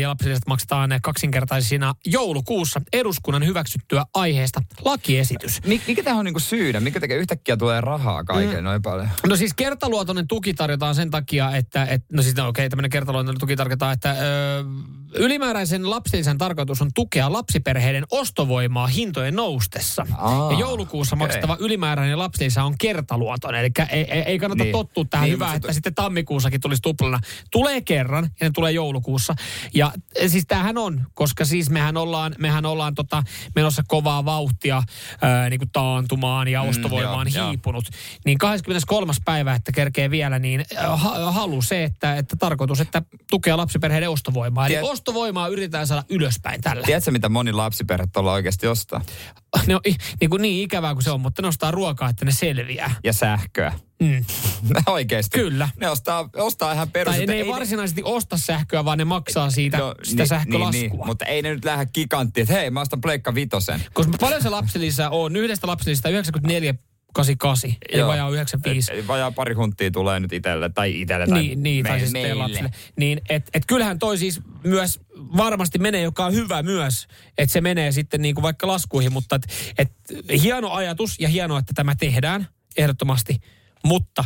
Ja 0.00 0.08
lapsilisät 0.08 0.46
maksetaan 0.46 0.90
kaksinkertaisina 1.02 1.94
joulukuussa 2.06 2.80
eduskunnan 2.92 3.46
hyväksyttyä 3.46 4.04
aiheesta 4.14 4.60
lakiesitys. 4.84 5.60
Mik, 5.66 5.82
mikä 5.86 6.02
tähän 6.02 6.18
on 6.18 6.24
niinku 6.24 6.40
syynä? 6.40 6.80
Mikä 6.80 7.00
tekee 7.00 7.16
yhtäkkiä 7.16 7.56
tulee 7.56 7.80
rahaa 7.80 8.24
kaiken 8.24 8.56
mm. 8.56 8.64
noin 8.64 8.82
paljon? 8.82 9.08
No 9.26 9.36
siis 9.36 9.54
kertaluotoinen 9.54 10.28
tuki 10.28 10.54
tarjotaan 10.54 10.94
sen 10.94 11.10
takia, 11.10 11.56
että, 11.56 11.84
et, 11.84 12.04
no 12.12 12.22
siis 12.22 12.36
no 12.36 12.48
okei, 12.48 12.68
tämmöinen 12.68 12.90
kertaluotoinen 12.90 13.40
tuki 13.40 13.56
tarkoittaa, 13.56 13.92
että 13.92 14.10
ö, 14.10 14.64
ylimääräisen 15.14 15.90
lapsilisän 15.90 16.38
tarkoitus 16.38 16.82
on 16.82 16.90
tukea 16.94 17.32
lapsiperheiden 17.32 18.04
ostovoimaa 18.10 18.86
hintojen 18.86 19.34
noustessa. 19.34 20.06
Aa, 20.18 20.52
ja 20.52 20.58
joulukuussa 20.58 21.11
okei. 21.16 21.26
maksettava 21.26 21.56
ylimääräinen 21.60 22.18
lapsilisä 22.18 22.64
on 22.64 22.74
kertaluotoinen, 22.78 23.60
eli 23.60 23.70
ei, 23.90 24.04
ei, 24.10 24.20
ei 24.20 24.38
kannata 24.38 24.64
Niin. 24.64 24.72
tottua 24.72 25.04
tähän 25.10 25.24
Niin, 25.24 25.32
hyvää, 25.32 25.54
että 25.54 25.68
to- 25.68 25.74
sitten 25.74 25.94
tammikuussakin 25.94 26.60
tulisi 26.60 26.82
tuplana. 26.82 27.20
Tulee 27.50 27.80
kerran 27.80 28.24
ja 28.40 28.46
ne 28.46 28.50
tulee 28.54 28.72
joulukuussa. 28.72 29.34
Ja 29.74 29.92
eh, 30.14 30.30
siis 30.30 30.44
tämähän 30.48 30.78
on, 30.78 31.06
koska 31.14 31.44
siis 31.44 31.70
mehän 31.70 31.96
ollaan, 31.96 32.34
mehän 32.38 32.66
ollaan 32.66 32.94
tota, 32.94 33.22
menossa 33.54 33.82
kovaa 33.88 34.24
vauhtia 34.24 34.82
ää, 35.22 35.50
niin 35.50 35.58
kuin 35.60 35.70
taantumaan 35.72 36.48
ja 36.48 36.62
ostovoima 36.62 37.10
on 37.12 37.26
Mm, 37.26 37.32
joo, 37.34 37.42
joo. 37.42 37.48
hiipunut. 37.50 37.84
Niin 38.24 38.38
23. 38.38 39.12
päivä, 39.24 39.54
että 39.54 39.72
kerkee 39.72 40.10
vielä, 40.10 40.38
niin 40.38 40.64
äh, 40.78 41.00
ha, 41.02 41.32
halu 41.32 41.62
se, 41.62 41.84
että, 41.84 42.16
että 42.16 42.36
tarkoitus, 42.36 42.80
että 42.80 43.02
tukea 43.30 43.56
lapsiperheiden 43.56 44.10
ostovoimaa. 44.10 44.66
Eli 44.66 44.74
Tiet- 44.74 44.82
ostovoimaa 44.90 45.48
yritetään 45.48 45.86
saada 45.86 46.04
ylöspäin 46.08 46.60
tällä. 46.60 46.82
Tiedätkö, 46.82 47.10
mitä 47.10 47.28
moni 47.28 47.52
lapsiperhe 47.52 48.06
tuolla 48.12 48.32
oikeasti 48.32 48.66
ostaa? 48.66 49.00
Ne 49.66 49.74
on 49.74 49.80
niin, 50.20 50.30
kuin 50.30 50.42
niin 50.42 50.64
ikävää 50.64 50.94
kuin 50.94 51.02
se 51.02 51.10
on, 51.10 51.20
mutta 51.20 51.42
ne 51.42 51.48
ostaa 51.48 51.70
ruokaa, 51.70 52.08
että 52.08 52.24
ne 52.24 52.32
selviää. 52.32 52.94
Ja 53.04 53.12
sähköä. 53.12 53.72
Mm. 54.02 54.24
oikeasti. 54.86 55.38
Kyllä. 55.38 55.68
Ne 55.80 55.90
ostaa, 55.90 56.30
ostaa 56.36 56.72
ihan 56.72 56.90
perus. 56.90 57.16
Tai 57.16 57.26
ne 57.26 57.34
ei 57.34 57.42
ne- 57.42 57.48
varsinaisesti 57.48 58.02
osta 58.04 58.36
sähköä, 58.36 58.84
vaan 58.84 58.98
ne 58.98 59.04
maksaa 59.04 59.50
siitä 59.50 59.78
no, 59.78 59.94
sitä 60.02 60.22
niin, 60.22 60.28
sähkölaskua. 60.28 60.70
Niin, 60.70 60.92
niin, 60.92 61.06
mutta 61.06 61.24
ei 61.24 61.42
ne 61.42 61.50
nyt 61.54 61.64
lähde 61.64 61.86
giganttiin, 61.94 62.42
että 62.42 62.54
hei, 62.54 62.70
mä 62.70 62.80
ostan 62.80 63.00
pleikka 63.00 63.34
vitosen. 63.34 63.84
Koska 63.92 64.12
paljon 64.20 64.42
se 64.42 64.48
lapsilisä 64.48 65.10
on? 65.10 65.36
Yhdestä 65.36 65.66
lapsilisistä 65.66 66.08
94 66.08 66.74
88, 67.12 67.70
eli 67.88 67.98
Joo. 68.00 68.08
vajaa 68.08 68.30
95. 68.30 68.92
Eli 68.92 69.06
vajaa 69.06 69.32
pari 69.32 69.54
hunttia 69.54 69.90
tulee 69.90 70.20
nyt 70.20 70.32
itselle, 70.32 70.68
tai 70.68 71.00
itselle, 71.00 71.26
tai 71.26 71.42
Niin, 71.42 71.62
niin 71.62 71.84
tai 71.84 71.92
me- 71.92 71.98
siis 71.98 72.12
teidän 72.12 72.28
meille. 72.30 72.42
lapsille. 72.42 72.70
Niin, 72.96 73.20
et, 73.28 73.50
et 73.54 73.62
kyllähän 73.66 73.98
toi 73.98 74.18
siis 74.18 74.40
myös 74.64 75.00
varmasti 75.36 75.78
menee, 75.78 76.02
joka 76.02 76.26
on 76.26 76.32
hyvä 76.32 76.62
myös, 76.62 77.08
että 77.38 77.52
se 77.52 77.60
menee 77.60 77.92
sitten 77.92 78.22
niin 78.22 78.34
kuin 78.34 78.42
vaikka 78.42 78.66
laskuihin, 78.66 79.12
mutta 79.12 79.36
et, 79.36 79.46
et, 79.78 79.92
hieno 80.42 80.70
ajatus 80.72 81.16
ja 81.20 81.28
hienoa, 81.28 81.58
että 81.58 81.72
tämä 81.76 81.94
tehdään 81.94 82.48
ehdottomasti, 82.76 83.36
mutta 83.84 84.24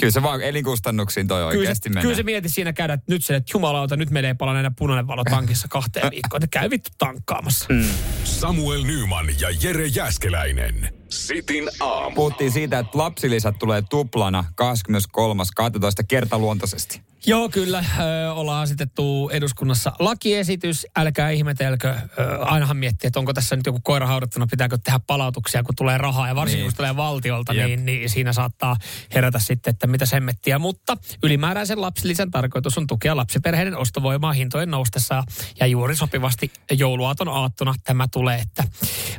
Kyllä 0.00 0.10
se 0.10 0.22
vaan 0.22 0.42
elinkustannuksiin 0.42 1.28
toi 1.28 1.36
Kyllä 1.38 1.46
oikeasti 1.60 1.88
se, 1.88 1.90
menee. 1.90 2.02
kyllä 2.02 2.14
se 2.16 2.22
mieti 2.22 2.48
siinä 2.48 2.72
käydä, 2.72 2.92
että 2.94 3.12
nyt 3.12 3.24
se, 3.24 3.36
että 3.36 3.50
jumalauta, 3.54 3.96
nyt 3.96 4.10
meillä 4.10 4.28
ei 4.28 4.34
pala 4.34 4.58
enää 4.60 4.70
punainen 4.78 5.06
valo 5.06 5.24
tankissa 5.24 5.68
kahteen 5.78 6.10
viikkoon. 6.10 6.44
Että 6.44 6.58
käy 6.60 6.70
vittu 6.70 6.90
tankkaamassa. 6.98 7.66
Mm. 7.68 7.84
Samuel 8.24 8.82
Nyman 8.84 9.26
ja 9.40 9.48
Jere 9.62 9.86
Jäskeläinen. 9.86 10.97
Sitin 11.08 11.68
aamu. 11.80 12.14
Puhuttiin 12.14 12.50
siitä, 12.52 12.78
että 12.78 12.98
lapsilisät 12.98 13.58
tulee 13.58 13.82
tuplana 13.90 14.44
23.12. 14.62 16.04
kertaluontoisesti. 16.08 17.00
Joo, 17.26 17.48
kyllä. 17.48 17.84
Ö, 17.98 18.32
ollaan 18.32 18.62
asetettu 18.62 19.30
eduskunnassa 19.32 19.92
lakiesitys. 19.98 20.86
Älkää 20.96 21.30
ihmetelkö. 21.30 21.88
Ö, 22.18 22.38
ainahan 22.44 22.76
miettii, 22.76 23.08
että 23.08 23.18
onko 23.18 23.32
tässä 23.34 23.56
nyt 23.56 23.66
joku 23.66 23.80
koira 23.82 24.06
haudattuna, 24.06 24.46
pitääkö 24.50 24.78
tehdä 24.84 25.00
palautuksia, 25.06 25.62
kun 25.62 25.74
tulee 25.76 25.98
rahaa. 25.98 26.28
Ja 26.28 26.34
varsinkin, 26.36 26.62
Niin. 26.62 26.72
kun 26.72 26.76
tulee 26.76 26.96
valtiolta, 26.96 27.52
Jep. 27.52 27.66
niin, 27.66 27.86
niin 27.86 28.10
siinä 28.10 28.32
saattaa 28.32 28.76
herätä 29.14 29.38
sitten, 29.38 29.70
että 29.70 29.86
mitä 29.86 30.06
semmettiä. 30.06 30.58
Mutta 30.58 30.96
ylimääräisen 31.22 31.80
lapsilisän 31.80 32.30
tarkoitus 32.30 32.78
on 32.78 32.86
tukea 32.86 33.16
lapsiperheiden 33.16 33.76
ostovoimaa 33.76 34.32
hintojen 34.32 34.70
noustessa. 34.70 35.24
Ja 35.60 35.66
juuri 35.66 35.96
sopivasti 35.96 36.50
jouluaaton 36.72 37.28
aattona 37.28 37.74
tämä 37.84 38.08
tulee, 38.12 38.38
että 38.38 38.64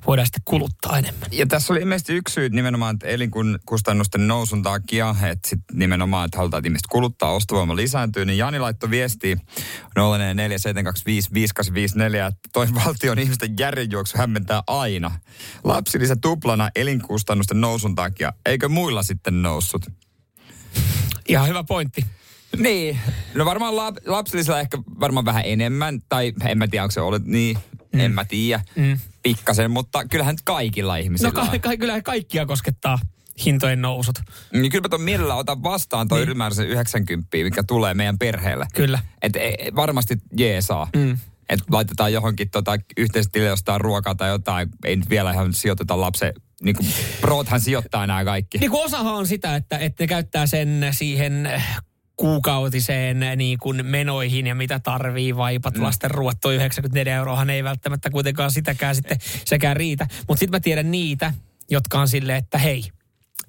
voidaan 0.08 0.26
sitten 0.26 0.42
kuluttaa 0.46 0.98
enemmän. 0.98 1.30
Ja 1.32 1.46
tässä 1.46 1.74
oli 1.74 1.79
ilmeisesti 1.80 2.14
yksi 2.14 2.34
syy 2.34 2.50
nimenomaan, 2.50 2.96
että 2.96 3.08
elinkustannusten 3.08 4.28
nousun 4.28 4.64
takia, 4.64 5.16
että 5.24 5.50
sit 5.50 5.60
nimenomaan, 5.74 6.26
että 6.26 6.38
halutaan, 6.38 6.60
että 6.60 6.68
ihmiset 6.68 6.88
kuluttaa, 6.88 7.32
ostovoima 7.32 7.76
lisääntyy, 7.76 8.26
niin 8.26 8.38
Jani 8.38 8.60
laittoi 8.60 8.90
viestiä 8.90 9.36
0447255854, 9.36 9.40
että 12.28 12.50
toi 12.54 12.68
valtion 12.86 13.20
ihmisten 13.20 13.56
järjenjuoksu 13.60 14.18
hämmentää 14.18 14.64
aina. 14.68 15.12
Lapsilisä 15.64 16.16
tuplana 16.16 16.70
elinkustannusten 16.76 17.62
nousun 17.62 17.96
takia. 17.96 18.34
Eikö 18.46 18.70
muilla 18.70 19.04
sitten 19.04 19.42
noussut? 19.42 19.86
Ihan 21.28 21.48
hyvä 21.48 21.64
pointti. 21.64 22.06
Niin, 22.58 23.00
no 23.36 23.46
varmaan 23.46 23.76
lap, 23.76 23.96
lapsilisellä 24.06 24.60
ehkä 24.60 24.78
varmaan 25.00 25.26
vähän 25.26 25.44
enemmän, 25.46 26.02
tai 26.10 26.34
en 26.48 26.58
mä 26.58 26.68
tiedä, 26.68 26.84
onko 26.84 26.92
se 26.92 27.02
ollut 27.02 27.26
niin, 27.26 27.58
mm. 27.94 28.00
en 28.00 28.12
mä 28.12 28.26
tiedä, 28.26 28.64
mm. 28.76 29.00
Pikkasen, 29.36 29.72
mutta 29.72 30.06
kyllähän 30.06 30.34
nyt 30.34 30.42
kaikilla 30.42 30.98
ihmisillä 30.98 31.32
No 31.32 31.46
ka- 31.46 31.60
ka- 31.60 31.78
kyllä 31.78 32.02
kaikkia 32.02 32.46
koskettaa 32.46 33.00
hintojen 33.46 33.82
nousut. 33.82 34.20
Niin 34.54 34.72
kyllä 34.72 34.82
mä 34.82 34.90
tuon 34.90 35.02
mielellä 35.02 35.36
otan 35.36 35.64
vastaan 35.64 36.08
toi 36.08 36.20
niin. 36.20 36.26
ylimääräisen 36.26 36.68
90, 36.68 37.38
mikä 37.44 37.64
tulee 37.64 37.94
meidän 37.94 38.18
perheelle. 38.18 38.68
Kyllä. 38.74 39.00
Et 39.22 39.36
e, 39.36 39.56
varmasti 39.76 40.18
jeesaa. 40.38 40.88
Mm. 40.96 41.18
Että 41.50 41.66
laitetaan 41.72 42.14
johonkin 42.14 42.50
tota, 42.50 42.78
yhteisesti 42.98 43.40
jostain 43.40 43.82
ruokaa 43.82 44.16
tai 44.16 44.30
jotain. 44.30 44.70
Ei 44.86 44.96
nyt 44.96 45.10
vielä 45.10 45.32
ihan 45.32 45.54
sijoiteta 45.54 46.02
lapsen, 46.02 46.34
niin 46.62 46.76
kuin 46.76 46.90
proothan 47.22 47.62
sijoittaa 47.62 48.08
nämä 48.08 48.26
kaikki. 48.26 48.58
Niin 48.58 48.72
kuin 48.72 48.86
osahan 48.86 49.14
on 49.14 49.28
sitä, 49.28 49.56
että, 49.56 49.78
että 49.78 50.04
ne 50.04 50.08
käyttää 50.08 50.48
sen 50.48 50.88
siihen 50.92 51.50
kuukautiseen 52.20 53.20
niin 53.36 53.58
kuin 53.58 53.86
menoihin 53.86 54.48
ja 54.48 54.56
mitä 54.56 54.80
tarvii, 54.80 55.36
vaipat, 55.36 55.76
mm. 55.76 55.84
lasten 55.84 56.12
ruoat, 56.12 56.38
toi 56.42 56.56
94 56.56 57.16
euroahan 57.16 57.50
ei 57.50 57.64
välttämättä 57.64 58.10
kuitenkaan 58.10 58.52
sitäkään 58.52 58.96
sitten 58.96 59.18
sekään 59.46 59.76
riitä. 59.76 60.08
Mutta 60.28 60.40
sitten 60.40 60.58
mä 60.58 60.60
tiedän 60.60 60.92
niitä, 60.92 61.34
jotka 61.70 62.00
on 62.00 62.08
silleen, 62.08 62.38
että 62.38 62.58
hei, 62.58 62.84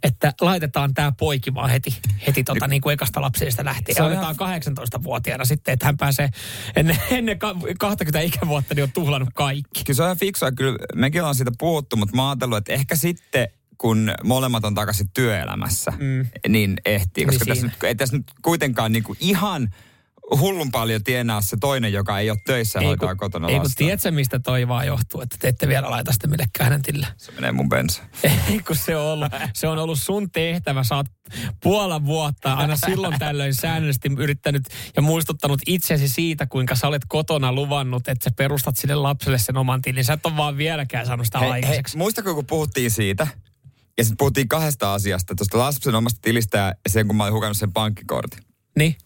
että 0.02 0.32
laitetaan 0.40 0.94
tämä 0.94 1.12
poikimaan 1.18 1.70
heti, 1.70 1.96
heti 2.26 2.44
tota, 2.44 2.66
niin 2.66 2.82
kuin 2.82 2.92
ekasta 2.92 3.20
lapsista 3.20 3.64
lähtien. 3.64 3.96
Se 3.96 4.02
on 4.02 4.12
otetaan 4.12 4.36
18-vuotiaana 4.36 5.44
sitten, 5.44 5.72
että 5.72 5.86
hän 5.86 5.96
pääsee 5.96 6.28
ennen, 6.76 6.98
ennen 7.10 7.38
ka- 7.38 7.56
20 7.78 8.20
ikävuotta, 8.20 8.74
niin 8.74 8.82
on 8.82 8.92
tuhlannut 8.92 9.30
kaikki. 9.34 9.84
Kyllä 9.84 9.96
se 9.96 10.02
on 10.02 10.06
ihan 10.06 10.18
fiksua. 10.18 10.52
Kyllä 10.52 10.78
mekin 10.94 11.20
ollaan 11.20 11.34
siitä 11.34 11.52
puhuttu, 11.58 11.96
mutta 11.96 12.16
mä 12.16 12.28
oon 12.28 12.38
että 12.58 12.72
ehkä 12.72 12.96
sitten 12.96 13.48
kun 13.80 14.14
molemmat 14.24 14.64
on 14.64 14.74
takaisin 14.74 15.10
työelämässä, 15.14 15.92
mm. 15.98 16.26
niin 16.48 16.76
ehtii. 16.84 17.24
Koska 17.24 17.44
Niin 17.44 17.48
tässä, 17.48 17.66
nyt, 17.66 17.82
ei 17.82 17.94
tässä 17.94 18.16
nyt 18.16 18.26
kuitenkaan 18.42 18.92
niin 18.92 19.02
kuin 19.02 19.18
ihan 19.20 19.68
hullun 20.38 20.70
paljon 20.70 21.04
tienaa 21.04 21.40
se 21.40 21.56
toinen, 21.60 21.92
joka 21.92 22.18
ei 22.18 22.30
ole 22.30 22.38
töissä 22.46 22.78
ja 22.78 22.86
hoitaa 22.86 23.14
kotona 23.14 23.48
ei 23.48 23.60
kun 23.60 23.70
tiedätkö, 23.76 24.10
mistä 24.10 24.38
toi 24.38 24.68
vaan 24.68 24.86
johtuu, 24.86 25.20
että 25.20 25.36
te 25.40 25.48
ette 25.48 25.68
vielä 25.68 25.90
laita 25.90 26.12
sitä 26.12 26.26
millekään 26.26 26.70
hänen 26.70 26.82
tilille. 26.82 27.06
Se 27.16 27.32
menee 27.32 27.52
mun 27.52 27.68
bensa. 27.68 28.02
Ei 28.22 28.60
kun 28.66 28.76
se 28.76 28.96
on 28.96 29.06
ollut, 29.06 29.28
se 29.54 29.68
on 29.68 29.78
ollut 29.78 30.00
sun 30.00 30.30
tehtävä. 30.30 30.84
Sä 30.84 30.96
oot 30.96 31.06
puolen 31.62 32.06
vuotta 32.06 32.52
aina 32.52 32.76
silloin 32.76 33.18
tällöin 33.18 33.54
säännöllisesti 33.54 34.10
yrittänyt 34.18 34.62
ja 34.96 35.02
muistuttanut 35.02 35.60
itsesi 35.66 36.08
siitä, 36.08 36.46
kuinka 36.46 36.74
sä 36.74 36.88
olet 36.88 37.02
kotona 37.08 37.52
luvannut, 37.52 38.08
että 38.08 38.24
sä 38.24 38.30
perustat 38.36 38.76
sille 38.76 38.94
lapselle 38.94 39.38
sen 39.38 39.56
oman 39.56 39.82
tilin. 39.82 40.04
Sä 40.04 40.12
et 40.12 40.26
ole 40.26 40.36
vaan 40.36 40.56
vieläkään 40.56 41.06
saanut 41.06 41.26
sitä 41.26 41.38
Hei, 41.38 41.48
hei, 41.48 41.54
aikaiseksi. 41.54 41.96
muistatko, 41.96 42.34
kun 42.34 42.46
puhuttiin 42.46 42.90
siitä, 42.90 43.26
ja 44.00 44.04
sitten 44.04 44.16
puhuttiin 44.16 44.48
kahdesta 44.48 44.94
asiasta, 44.94 45.34
tuosta 45.34 45.58
lapsen 45.58 45.94
omasta 45.94 46.18
tilistä 46.22 46.58
ja 46.58 46.74
sen, 46.88 47.06
kun 47.06 47.16
mä 47.16 47.22
olin 47.24 47.34
hukannut 47.34 47.56
sen 47.56 47.72
pankkikortin. 47.72 48.42
Niin. 48.78 48.96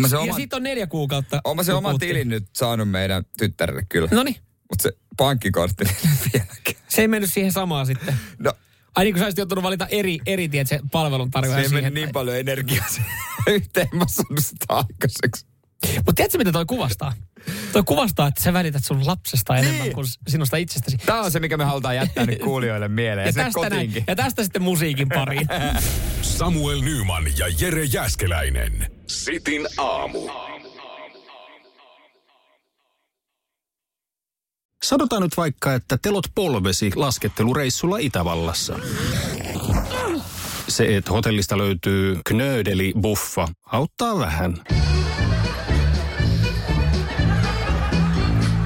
Mä 0.00 0.08
se 0.08 0.16
Ja 0.16 0.20
oman, 0.20 0.34
siitä 0.36 0.56
on 0.56 0.62
neljä 0.62 0.86
kuukautta. 0.86 1.40
mä 1.56 1.62
se 1.62 1.72
kun 1.72 1.78
oman 1.78 1.90
puhuttiin. 1.90 2.08
tilin 2.10 2.28
nyt 2.28 2.44
saanut 2.56 2.90
meidän 2.90 3.24
tyttärelle 3.38 3.82
kyllä. 3.88 4.08
No 4.12 4.22
niin. 4.22 4.36
Mutta 4.70 4.82
se 4.82 4.92
pankkikortti 5.16 5.84
vieläkään. 6.32 6.86
Se 6.88 7.02
ei 7.02 7.08
mennyt 7.08 7.32
siihen 7.32 7.52
samaan 7.52 7.86
sitten. 7.86 8.14
No, 8.38 8.52
Ai 8.96 9.04
niin 9.04 9.14
kuin 9.14 9.20
sä 9.20 9.24
olisit 9.24 9.38
joutunut 9.38 9.64
valita 9.64 9.86
eri, 9.86 10.18
eri 10.26 10.48
tiet, 10.48 10.68
se 10.68 10.80
palvelun 10.92 11.30
tarjoaja 11.30 11.56
siihen 11.58 11.72
meni 11.72 11.80
siihen. 11.80 11.94
niin 11.94 12.12
paljon 12.12 12.36
energiaa 12.36 12.86
yhteen, 13.46 13.88
mä 13.92 14.04
sitä 14.40 14.64
aikaiseksi. 14.68 15.46
Mutta 15.96 16.12
tiedätkö, 16.14 16.38
mitä 16.38 16.52
toi 16.52 16.64
kuvastaa? 16.66 17.12
Toi 17.72 17.82
kuvastaa, 17.82 18.28
että 18.28 18.42
sä 18.42 18.52
välität 18.52 18.84
sun 18.84 19.06
lapsesta 19.06 19.56
enemmän 19.56 19.80
Niin. 19.82 19.92
kuin 19.92 20.06
sinusta 20.28 20.56
itsestäsi. 20.56 20.96
Tämä 20.96 21.22
on 21.22 21.30
se, 21.30 21.40
mikä 21.40 21.56
me 21.56 21.64
halutaan 21.64 21.96
jättää 21.96 22.26
nyt 22.26 22.38
kuulijoille 22.38 22.88
mieleen 22.88 23.24
ja, 23.24 23.28
Ja 23.28 23.44
tästä, 23.44 23.68
näin, 23.70 24.04
ja 24.06 24.16
tästä 24.16 24.42
sitten 24.42 24.62
musiikin 24.62 25.08
pariin. 25.08 25.46
Samuel 26.22 26.80
Nyman 26.80 27.24
ja 27.38 27.46
Jere 27.60 27.84
Jäskeläinen. 27.84 28.90
Sitin 29.06 29.66
aamu. 29.78 30.28
Sanotaan 34.84 35.22
nyt 35.22 35.36
vaikka, 35.36 35.74
että 35.74 35.98
telot 36.02 36.24
polvesi 36.34 36.90
laskettelureissulla 36.94 37.98
Itävallassa. 37.98 38.78
Se, 40.68 40.96
että 40.96 41.12
hotellista 41.12 41.58
löytyy 41.58 42.20
knöydeli 42.26 42.92
buffa, 43.00 43.48
auttaa 43.66 44.18
vähän. 44.18 44.54